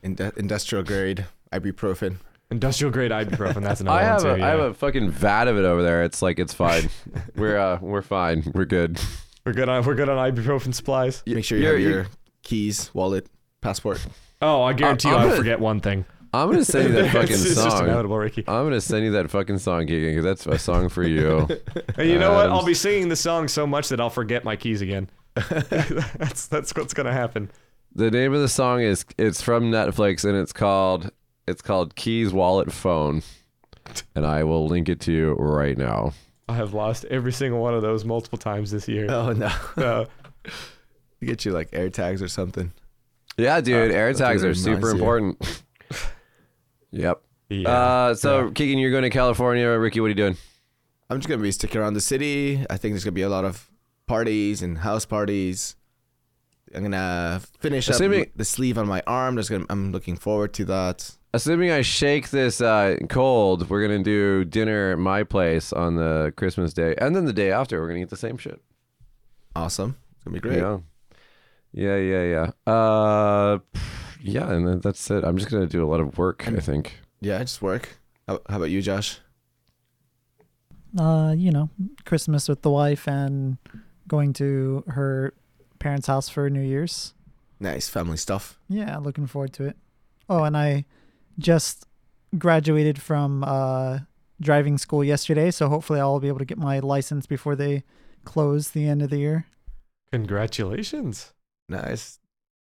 Indu- 0.04 0.36
industrial 0.36 0.84
grade 0.84 1.24
ibuprofen. 1.52 2.16
Industrial 2.50 2.92
grade 2.92 3.10
ibuprofen. 3.10 3.62
That's 3.62 3.80
another 3.80 3.98
I 3.98 4.02
have 4.04 4.22
one 4.22 4.32
a, 4.32 4.36
too. 4.36 4.44
I 4.44 4.48
have 4.48 4.60
a 4.60 4.74
fucking 4.74 5.10
vat 5.10 5.48
of 5.48 5.56
it 5.58 5.64
over 5.64 5.82
there. 5.82 6.04
It's 6.04 6.22
like 6.22 6.38
it's 6.38 6.54
fine. 6.54 6.88
we're 7.36 7.58
uh 7.58 7.78
we're 7.80 8.02
fine. 8.02 8.44
We're 8.54 8.64
good. 8.66 9.00
We're 9.44 9.52
good 9.52 9.68
on 9.68 9.84
we're 9.84 9.94
good 9.96 10.08
on 10.08 10.32
ibuprofen 10.32 10.72
supplies. 10.74 11.22
Make 11.26 11.44
sure 11.44 11.58
you 11.58 11.64
You're- 11.64 11.74
have 11.82 11.82
you- 11.90 11.94
your 11.96 12.06
keys, 12.42 12.90
wallet, 12.94 13.26
passport. 13.60 14.04
Oh, 14.40 14.62
I 14.62 14.74
guarantee 14.74 15.08
I'm 15.08 15.14
you, 15.14 15.18
I'll 15.20 15.24
gonna- 15.26 15.36
forget 15.38 15.58
one 15.60 15.80
thing. 15.80 16.04
I'm 16.32 16.50
gonna 16.50 16.64
send 16.64 16.88
you 16.90 16.94
that 17.02 17.06
fucking 17.12 17.32
it's, 17.32 17.44
it's 17.46 17.54
just 17.54 17.70
song. 17.78 17.84
inevitable, 17.84 18.18
Ricky. 18.18 18.44
I'm 18.46 18.64
gonna 18.66 18.80
send 18.80 19.04
you 19.04 19.12
that 19.12 19.30
fucking 19.30 19.58
song, 19.58 19.86
Keegan, 19.86 20.10
because 20.10 20.24
that's 20.24 20.46
a 20.46 20.58
song 20.58 20.88
for 20.88 21.02
you. 21.02 21.48
And 21.98 22.08
you 22.10 22.18
know 22.18 22.32
what? 22.34 22.50
I'll 22.50 22.64
be 22.64 22.74
singing 22.74 23.08
the 23.08 23.16
song 23.16 23.48
so 23.48 23.66
much 23.66 23.88
that 23.88 24.00
I'll 24.00 24.10
forget 24.10 24.44
my 24.44 24.54
keys 24.54 24.82
again. 24.82 25.08
that's 25.34 26.46
that's 26.46 26.74
what's 26.74 26.92
gonna 26.94 27.12
happen. 27.12 27.50
The 27.94 28.10
name 28.10 28.34
of 28.34 28.40
the 28.40 28.48
song 28.48 28.82
is 28.82 29.04
it's 29.16 29.40
from 29.40 29.70
Netflix 29.70 30.24
and 30.24 30.36
it's 30.36 30.52
called 30.52 31.10
it's 31.46 31.62
called 31.62 31.94
Keys 31.96 32.32
Wallet 32.32 32.72
Phone. 32.72 33.22
And 34.14 34.26
I 34.26 34.42
will 34.44 34.66
link 34.66 34.88
it 34.88 35.00
to 35.02 35.12
you 35.12 35.32
right 35.34 35.78
now. 35.78 36.12
I 36.48 36.54
have 36.54 36.74
lost 36.74 37.04
every 37.06 37.32
single 37.32 37.60
one 37.60 37.74
of 37.74 37.82
those 37.82 38.04
multiple 38.04 38.38
times 38.38 38.70
this 38.70 38.88
year. 38.88 39.06
Oh 39.10 39.32
no. 39.32 39.50
Uh, 39.76 40.04
Get 41.22 41.44
you 41.44 41.52
like 41.52 41.70
air 41.72 41.88
tags 41.90 42.20
or 42.22 42.28
something. 42.28 42.72
Yeah, 43.38 43.60
dude, 43.60 43.90
Uh, 43.90 43.94
air 43.94 44.12
tags 44.12 44.44
are 44.44 44.54
super 44.54 44.76
nice, 44.80 44.84
yeah. 44.86 44.92
important. 44.92 45.62
yep. 46.90 47.22
yeah. 47.48 47.68
Uh, 47.68 48.14
so 48.14 48.46
Yeah. 48.46 48.50
Keegan, 48.52 48.78
you're 48.78 48.90
going 48.90 49.02
to 49.02 49.10
California. 49.10 49.68
Ricky, 49.78 50.00
what 50.00 50.06
are 50.06 50.10
you 50.10 50.14
doing? 50.14 50.36
I'm 51.08 51.18
just 51.18 51.28
gonna 51.28 51.40
be 51.42 51.52
sticking 51.52 51.80
around 51.80 51.94
the 51.94 52.00
city. 52.00 52.64
I 52.68 52.76
think 52.76 52.92
there's 52.94 53.04
gonna 53.04 53.12
be 53.12 53.22
a 53.22 53.28
lot 53.28 53.44
of 53.44 53.70
parties 54.08 54.60
and 54.62 54.78
house 54.78 55.04
parties. 55.06 55.76
I'm 56.74 56.82
gonna 56.82 57.40
finish 57.60 57.88
Assuming- 57.88 58.22
up 58.22 58.28
the 58.34 58.44
sleeve 58.44 58.76
on 58.76 58.88
my 58.88 59.02
arm. 59.06 59.36
There's 59.36 59.48
gonna, 59.48 59.66
I'm 59.70 59.92
looking 59.92 60.16
forward 60.16 60.52
to 60.54 60.64
that. 60.64 61.12
Assuming 61.36 61.70
I 61.70 61.82
shake 61.82 62.30
this 62.30 62.62
uh, 62.62 62.96
cold, 63.10 63.68
we're 63.68 63.86
gonna 63.86 64.02
do 64.02 64.42
dinner 64.46 64.92
at 64.92 64.98
my 64.98 65.22
place 65.22 65.70
on 65.70 65.96
the 65.96 66.32
Christmas 66.34 66.72
day, 66.72 66.94
and 66.96 67.14
then 67.14 67.26
the 67.26 67.32
day 67.34 67.52
after, 67.52 67.78
we're 67.78 67.88
gonna 67.88 68.00
eat 68.00 68.08
the 68.08 68.16
same 68.16 68.38
shit. 68.38 68.58
Awesome. 69.54 69.98
It's 70.14 70.24
gonna 70.24 70.32
be 70.36 70.40
great. 70.40 70.56
Yeah, 70.56 70.78
yeah, 71.74 71.96
yeah, 71.98 72.22
yeah. 72.66 72.72
Uh, 72.72 73.58
yeah, 74.22 74.50
and 74.50 74.66
then 74.66 74.80
that's 74.80 75.10
it. 75.10 75.24
I'm 75.24 75.36
just 75.36 75.50
gonna 75.50 75.66
do 75.66 75.84
a 75.84 75.90
lot 75.90 76.00
of 76.00 76.16
work. 76.16 76.48
I 76.48 76.58
think. 76.58 77.00
Yeah, 77.20 77.38
just 77.40 77.60
work. 77.60 77.98
How, 78.26 78.40
how 78.48 78.56
about 78.56 78.70
you, 78.70 78.80
Josh? 78.80 79.18
Uh, 80.98 81.34
you 81.36 81.50
know, 81.50 81.68
Christmas 82.06 82.48
with 82.48 82.62
the 82.62 82.70
wife 82.70 83.06
and 83.06 83.58
going 84.08 84.32
to 84.32 84.84
her 84.86 85.34
parents' 85.80 86.06
house 86.06 86.30
for 86.30 86.48
New 86.48 86.62
Year's. 86.62 87.12
Nice 87.60 87.90
family 87.90 88.16
stuff. 88.16 88.58
Yeah, 88.70 88.96
looking 88.96 89.26
forward 89.26 89.52
to 89.52 89.64
it. 89.64 89.76
Oh, 90.30 90.44
and 90.44 90.56
I 90.56 90.86
just 91.38 91.86
graduated 92.38 93.00
from 93.00 93.44
uh, 93.44 94.00
driving 94.40 94.78
school 94.78 95.02
yesterday, 95.04 95.50
so 95.50 95.68
hopefully 95.68 96.00
I'll 96.00 96.20
be 96.20 96.28
able 96.28 96.38
to 96.40 96.44
get 96.44 96.58
my 96.58 96.78
license 96.80 97.26
before 97.26 97.54
they 97.56 97.82
close 98.24 98.70
the 98.70 98.86
end 98.88 99.02
of 99.02 99.10
the 99.10 99.18
year. 99.18 99.46
Congratulations. 100.12 101.32
Nice. 101.68 102.18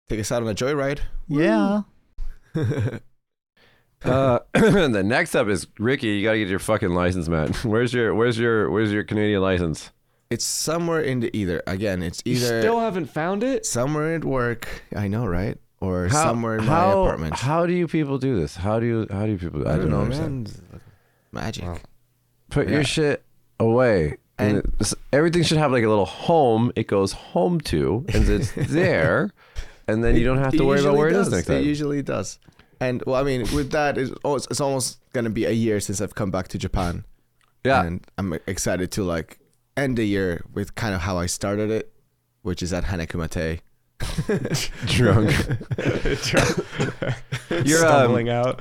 Take 0.08 0.20
us 0.20 0.32
out 0.32 0.42
on 0.44 0.50
a 0.50 0.56
joyride. 0.56 1.00
Yeah. 1.28 1.82
Uh, 4.02 4.40
the 4.54 5.04
next 5.04 5.36
up 5.36 5.50
is 5.50 5.68
Ricky. 5.78 6.08
You 6.08 6.24
gotta 6.24 6.38
get 6.38 6.48
your 6.48 6.60
fucking 6.60 6.92
license, 6.92 7.28
man. 7.28 7.52
Where's 7.64 7.94
your 7.94 8.16
Where's 8.16 8.40
your 8.40 8.72
Where's 8.72 8.94
your 8.94 9.04
Canadian 9.04 9.42
license? 9.42 9.92
it's 10.30 10.46
somewhere 10.46 11.02
in 11.02 11.20
the 11.20 11.36
either. 11.36 11.62
Again, 11.68 12.02
it's 12.02 12.22
You 12.24 12.36
either 12.36 12.62
still 12.62 12.80
haven't 12.80 13.08
found 13.08 13.44
it? 13.44 13.66
somewhere 13.66 14.16
at 14.16 14.24
work. 14.24 14.84
I 14.96 15.10
know, 15.10 15.26
right? 15.26 15.58
Or 15.82 16.10
somewhere 16.10 16.58
in 16.58 16.66
my 16.66 16.72
how, 16.74 17.04
apartment. 17.04 17.36
How 17.36 17.66
do 17.66 17.74
you 17.74 17.88
people 17.88 18.18
do 18.18 18.38
this? 18.40 18.56
How 18.58 18.80
do 18.80 18.86
you 18.86 19.08
How 19.10 19.26
do 19.26 19.32
you 19.32 19.38
people? 19.38 19.68
I, 19.68 19.78
don't 19.78 19.90
know. 19.90 20.04
man. 20.06 20.48
Magic. 21.32 21.64
Wow. 21.66 21.78
Put 22.50 22.68
Yeah. 22.68 22.76
your 22.76 22.84
shit 22.84 23.24
away. 23.60 24.18
And, 24.38 24.58
And- 24.58 24.66
it's- 24.80 24.96
everything 25.14 25.44
should 25.44 25.58
have 25.58 25.72
like 25.72 25.84
a 25.84 25.90
little 25.90 26.06
home. 26.06 26.72
It 26.76 26.88
goes 26.88 27.12
home 27.14 27.60
to, 27.62 28.06
and 28.14 28.28
it's 28.30 28.52
there, 28.58 29.32
and 29.88 30.04
then 30.04 30.16
you 30.16 30.24
don't 30.26 30.38
have 30.40 30.52
to 30.54 30.64
worry 30.66 30.80
about 30.80 30.92
usually 30.94 30.98
where 30.98 31.08
it 31.10 31.16
is 31.16 31.28
does. 31.28 31.34
next 31.34 31.50
It 31.50 31.54
time. 31.56 31.64
usually 31.64 32.02
does. 32.02 32.40
And 32.82 33.04
well, 33.06 33.16
I 33.20 33.24
mean, 33.24 33.42
with 33.54 33.72
that, 33.72 33.98
it's, 33.98 34.12
it's 34.24 34.48
it's 34.50 34.62
almost 34.62 35.00
gonna 35.14 35.30
be 35.30 35.46
a 35.46 35.52
year 35.52 35.80
since 35.82 36.00
I've 36.02 36.16
come 36.16 36.32
back 36.32 36.48
to 36.50 36.58
Japan. 36.58 37.04
yeah, 37.66 37.84
and 37.84 38.06
I'm 38.18 38.34
excited 38.48 38.92
to 38.94 39.04
like 39.04 39.40
end 39.76 39.98
the 39.98 40.06
year 40.06 40.44
with 40.54 40.76
kind 40.76 40.94
of 40.96 41.02
how 41.02 41.18
I 41.18 41.26
started 41.26 41.70
it, 41.72 41.92
which 42.42 42.64
is 42.64 42.72
at 42.74 42.86
Hanekumate. 42.86 43.60
Drunk. 44.86 45.32
You're, 47.66 47.86
um, 47.86 47.90
stumbling 47.90 48.30
out. 48.30 48.60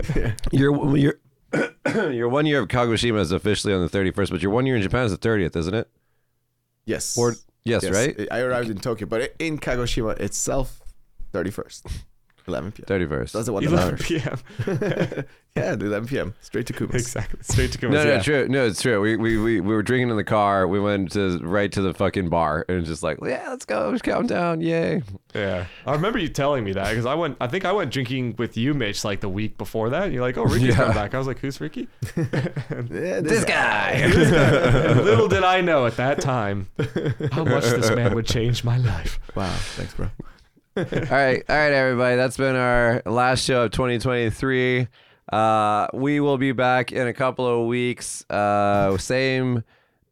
Your 0.52 0.96
your 0.96 1.14
your 2.12 2.28
one 2.28 2.46
year 2.46 2.60
of 2.60 2.68
Kagoshima 2.68 3.20
is 3.20 3.32
officially 3.32 3.72
on 3.72 3.80
the 3.80 3.88
thirty 3.88 4.10
first, 4.10 4.30
but 4.30 4.42
your 4.42 4.50
one 4.50 4.66
year 4.66 4.76
in 4.76 4.82
Japan 4.82 5.04
is 5.04 5.10
the 5.12 5.16
thirtieth, 5.16 5.56
isn't 5.56 5.74
it? 5.74 5.88
Yes. 6.84 7.16
Or 7.16 7.34
yes, 7.64 7.82
Yes, 7.82 7.94
right? 7.94 8.28
I 8.30 8.40
arrived 8.40 8.70
in 8.70 8.78
Tokyo, 8.78 9.06
but 9.06 9.34
in 9.38 9.58
Kagoshima 9.58 10.18
itself, 10.20 10.80
thirty 11.32 11.50
first. 11.50 11.86
11 12.48 12.72
p.m. 12.72 12.86
31st. 13.08 13.32
That's 13.32 13.46
the 13.46 13.52
one 13.52 13.64
that 13.64 13.72
11 13.72 13.98
p.m. 13.98 14.38
yeah, 15.56 15.70
dude, 15.76 15.82
11 15.88 16.08
p.m. 16.08 16.34
Straight 16.40 16.66
to 16.66 16.72
Kumas. 16.72 16.94
exactly. 16.94 17.40
Straight 17.42 17.72
to 17.72 17.78
Kumas. 17.78 17.92
No, 17.98 18.04
no, 18.04 18.10
yeah. 18.12 18.20
true. 18.22 18.48
No, 18.48 18.66
it's 18.66 18.80
true. 18.82 19.00
We, 19.00 19.16
we 19.16 19.36
we 19.38 19.60
we 19.60 19.74
were 19.74 19.82
drinking 19.82 20.10
in 20.10 20.16
the 20.16 20.24
car. 20.24 20.66
We 20.68 20.80
went 20.80 21.12
to 21.12 21.38
right 21.40 21.70
to 21.72 21.82
the 21.82 21.94
fucking 21.94 22.28
bar 22.28 22.64
and 22.68 22.84
just 22.84 23.02
like, 23.02 23.18
yeah, 23.22 23.46
let's 23.50 23.64
go, 23.64 23.88
let's 23.90 24.02
count 24.02 24.28
down, 24.28 24.60
yay. 24.60 25.02
Yeah, 25.34 25.66
I 25.86 25.92
remember 25.92 26.18
you 26.18 26.28
telling 26.28 26.64
me 26.64 26.72
that 26.72 26.88
because 26.90 27.06
I 27.06 27.14
went. 27.14 27.36
I 27.40 27.46
think 27.48 27.64
I 27.64 27.72
went 27.72 27.92
drinking 27.92 28.36
with 28.38 28.56
you, 28.56 28.72
Mitch, 28.74 29.04
like 29.04 29.20
the 29.20 29.28
week 29.28 29.58
before 29.58 29.90
that. 29.90 30.04
And 30.04 30.12
you're 30.14 30.22
like, 30.22 30.38
"Oh, 30.38 30.44
Ricky's 30.44 30.68
Yeah. 30.68 30.74
coming 30.76 30.94
back." 30.94 31.14
I 31.14 31.18
was 31.18 31.26
like, 31.26 31.38
"Who's 31.40 31.60
Ricky?" 31.60 31.88
Yeah, 32.16 33.20
This 33.20 33.44
guy. 33.44 33.90
And 33.92 35.00
little 35.04 35.28
did 35.28 35.44
I 35.44 35.60
know 35.60 35.86
at 35.86 35.96
that 35.96 36.20
time 36.20 36.68
how 37.32 37.44
much 37.44 37.64
this 37.64 37.90
man 37.90 38.14
would 38.14 38.26
change 38.26 38.64
my 38.64 38.78
life. 38.78 39.18
Wow, 39.34 39.48
thanks, 39.76 39.94
bro. 39.94 40.08
all 40.78 40.84
right, 40.84 41.42
all 41.48 41.56
right, 41.56 41.72
everybody. 41.72 42.14
That's 42.14 42.36
been 42.36 42.54
our 42.54 43.02
last 43.04 43.42
show 43.42 43.64
of 43.64 43.72
2023. 43.72 44.86
Uh, 45.32 45.88
we 45.92 46.20
will 46.20 46.38
be 46.38 46.52
back 46.52 46.92
in 46.92 47.08
a 47.08 47.12
couple 47.12 47.48
of 47.48 47.66
weeks. 47.66 48.24
Uh, 48.30 48.96
same 48.96 49.64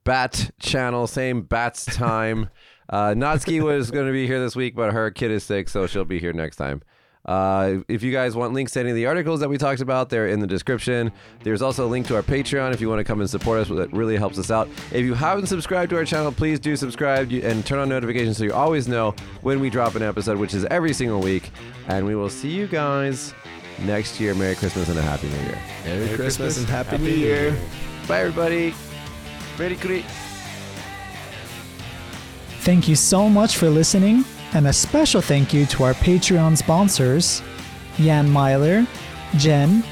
bat 0.02 0.50
channel, 0.58 1.06
same 1.06 1.42
bats 1.42 1.84
time. 1.84 2.50
Uh, 2.88 3.10
Natsuki 3.10 3.62
was 3.62 3.92
going 3.92 4.08
to 4.08 4.12
be 4.12 4.26
here 4.26 4.40
this 4.40 4.56
week, 4.56 4.74
but 4.74 4.92
her 4.92 5.12
kid 5.12 5.30
is 5.30 5.44
sick, 5.44 5.68
so 5.68 5.86
she'll 5.86 6.04
be 6.04 6.18
here 6.18 6.32
next 6.32 6.56
time. 6.56 6.82
Uh, 7.26 7.78
if 7.88 8.04
you 8.04 8.12
guys 8.12 8.36
want 8.36 8.52
links 8.52 8.72
to 8.72 8.80
any 8.80 8.90
of 8.90 8.96
the 8.96 9.04
articles 9.06 9.40
that 9.40 9.48
we 9.48 9.58
talked 9.58 9.80
about, 9.80 10.08
they're 10.08 10.28
in 10.28 10.38
the 10.40 10.46
description. 10.46 11.10
There's 11.42 11.60
also 11.60 11.84
a 11.84 11.88
link 11.88 12.06
to 12.06 12.14
our 12.14 12.22
Patreon 12.22 12.72
if 12.72 12.80
you 12.80 12.88
want 12.88 13.00
to 13.00 13.04
come 13.04 13.20
and 13.20 13.28
support 13.28 13.58
us. 13.58 13.68
That 13.68 13.92
really 13.92 14.16
helps 14.16 14.38
us 14.38 14.50
out. 14.50 14.68
If 14.92 15.04
you 15.04 15.14
haven't 15.14 15.46
subscribed 15.46 15.90
to 15.90 15.96
our 15.96 16.04
channel, 16.04 16.30
please 16.30 16.60
do 16.60 16.76
subscribe 16.76 17.32
and 17.32 17.66
turn 17.66 17.80
on 17.80 17.88
notifications 17.88 18.38
so 18.38 18.44
you 18.44 18.52
always 18.52 18.86
know 18.86 19.14
when 19.42 19.58
we 19.58 19.70
drop 19.70 19.96
an 19.96 20.02
episode, 20.02 20.38
which 20.38 20.54
is 20.54 20.64
every 20.66 20.92
single 20.92 21.20
week. 21.20 21.50
And 21.88 22.06
we 22.06 22.14
will 22.14 22.30
see 22.30 22.50
you 22.50 22.68
guys 22.68 23.34
next 23.82 24.20
year. 24.20 24.32
Merry 24.34 24.54
Christmas 24.54 24.88
and 24.88 24.98
a 24.98 25.02
Happy 25.02 25.28
New 25.28 25.34
Year. 25.36 25.58
Merry, 25.84 26.06
Christmas, 26.06 26.36
Christmas. 26.36 26.58
and 26.58 26.66
Happy, 26.68 26.90
Happy 26.90 27.02
New 27.02 27.10
New 27.10 27.16
Year. 27.16 27.42
Year. 27.50 27.58
Bye, 28.06 28.20
everybody. 28.20 28.74
Merry 29.58 29.74
great. 29.76 30.04
Thank 32.60 32.88
you 32.88 32.96
so 32.96 33.28
much 33.28 33.56
for 33.56 33.68
listening, 33.68 34.24
and 34.54 34.66
a 34.66 34.72
special 34.72 35.20
thank 35.20 35.52
you 35.52 35.66
to 35.66 35.84
our 35.84 35.94
Patreon 35.94 36.56
sponsors 36.56 37.42
Jan 37.96 38.30
Myler, 38.30 38.86
Jen, 39.36 39.82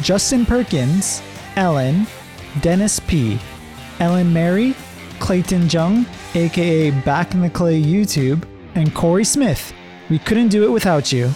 Justin 0.00 0.44
Perkins, 0.44 1.22
Ellen, 1.56 2.06
Dennis 2.60 3.00
P., 3.00 3.38
Ellen 4.00 4.32
Mary, 4.32 4.74
Clayton 5.18 5.68
Jung, 5.68 6.06
aka 6.34 6.90
Back 6.90 7.32
in 7.34 7.40
the 7.40 7.50
Clay 7.50 7.80
YouTube, 7.82 8.46
and 8.74 8.94
Corey 8.94 9.24
Smith. 9.24 9.72
We 10.10 10.18
couldn't 10.18 10.48
do 10.48 10.64
it 10.64 10.70
without 10.70 11.12
you. 11.12 11.30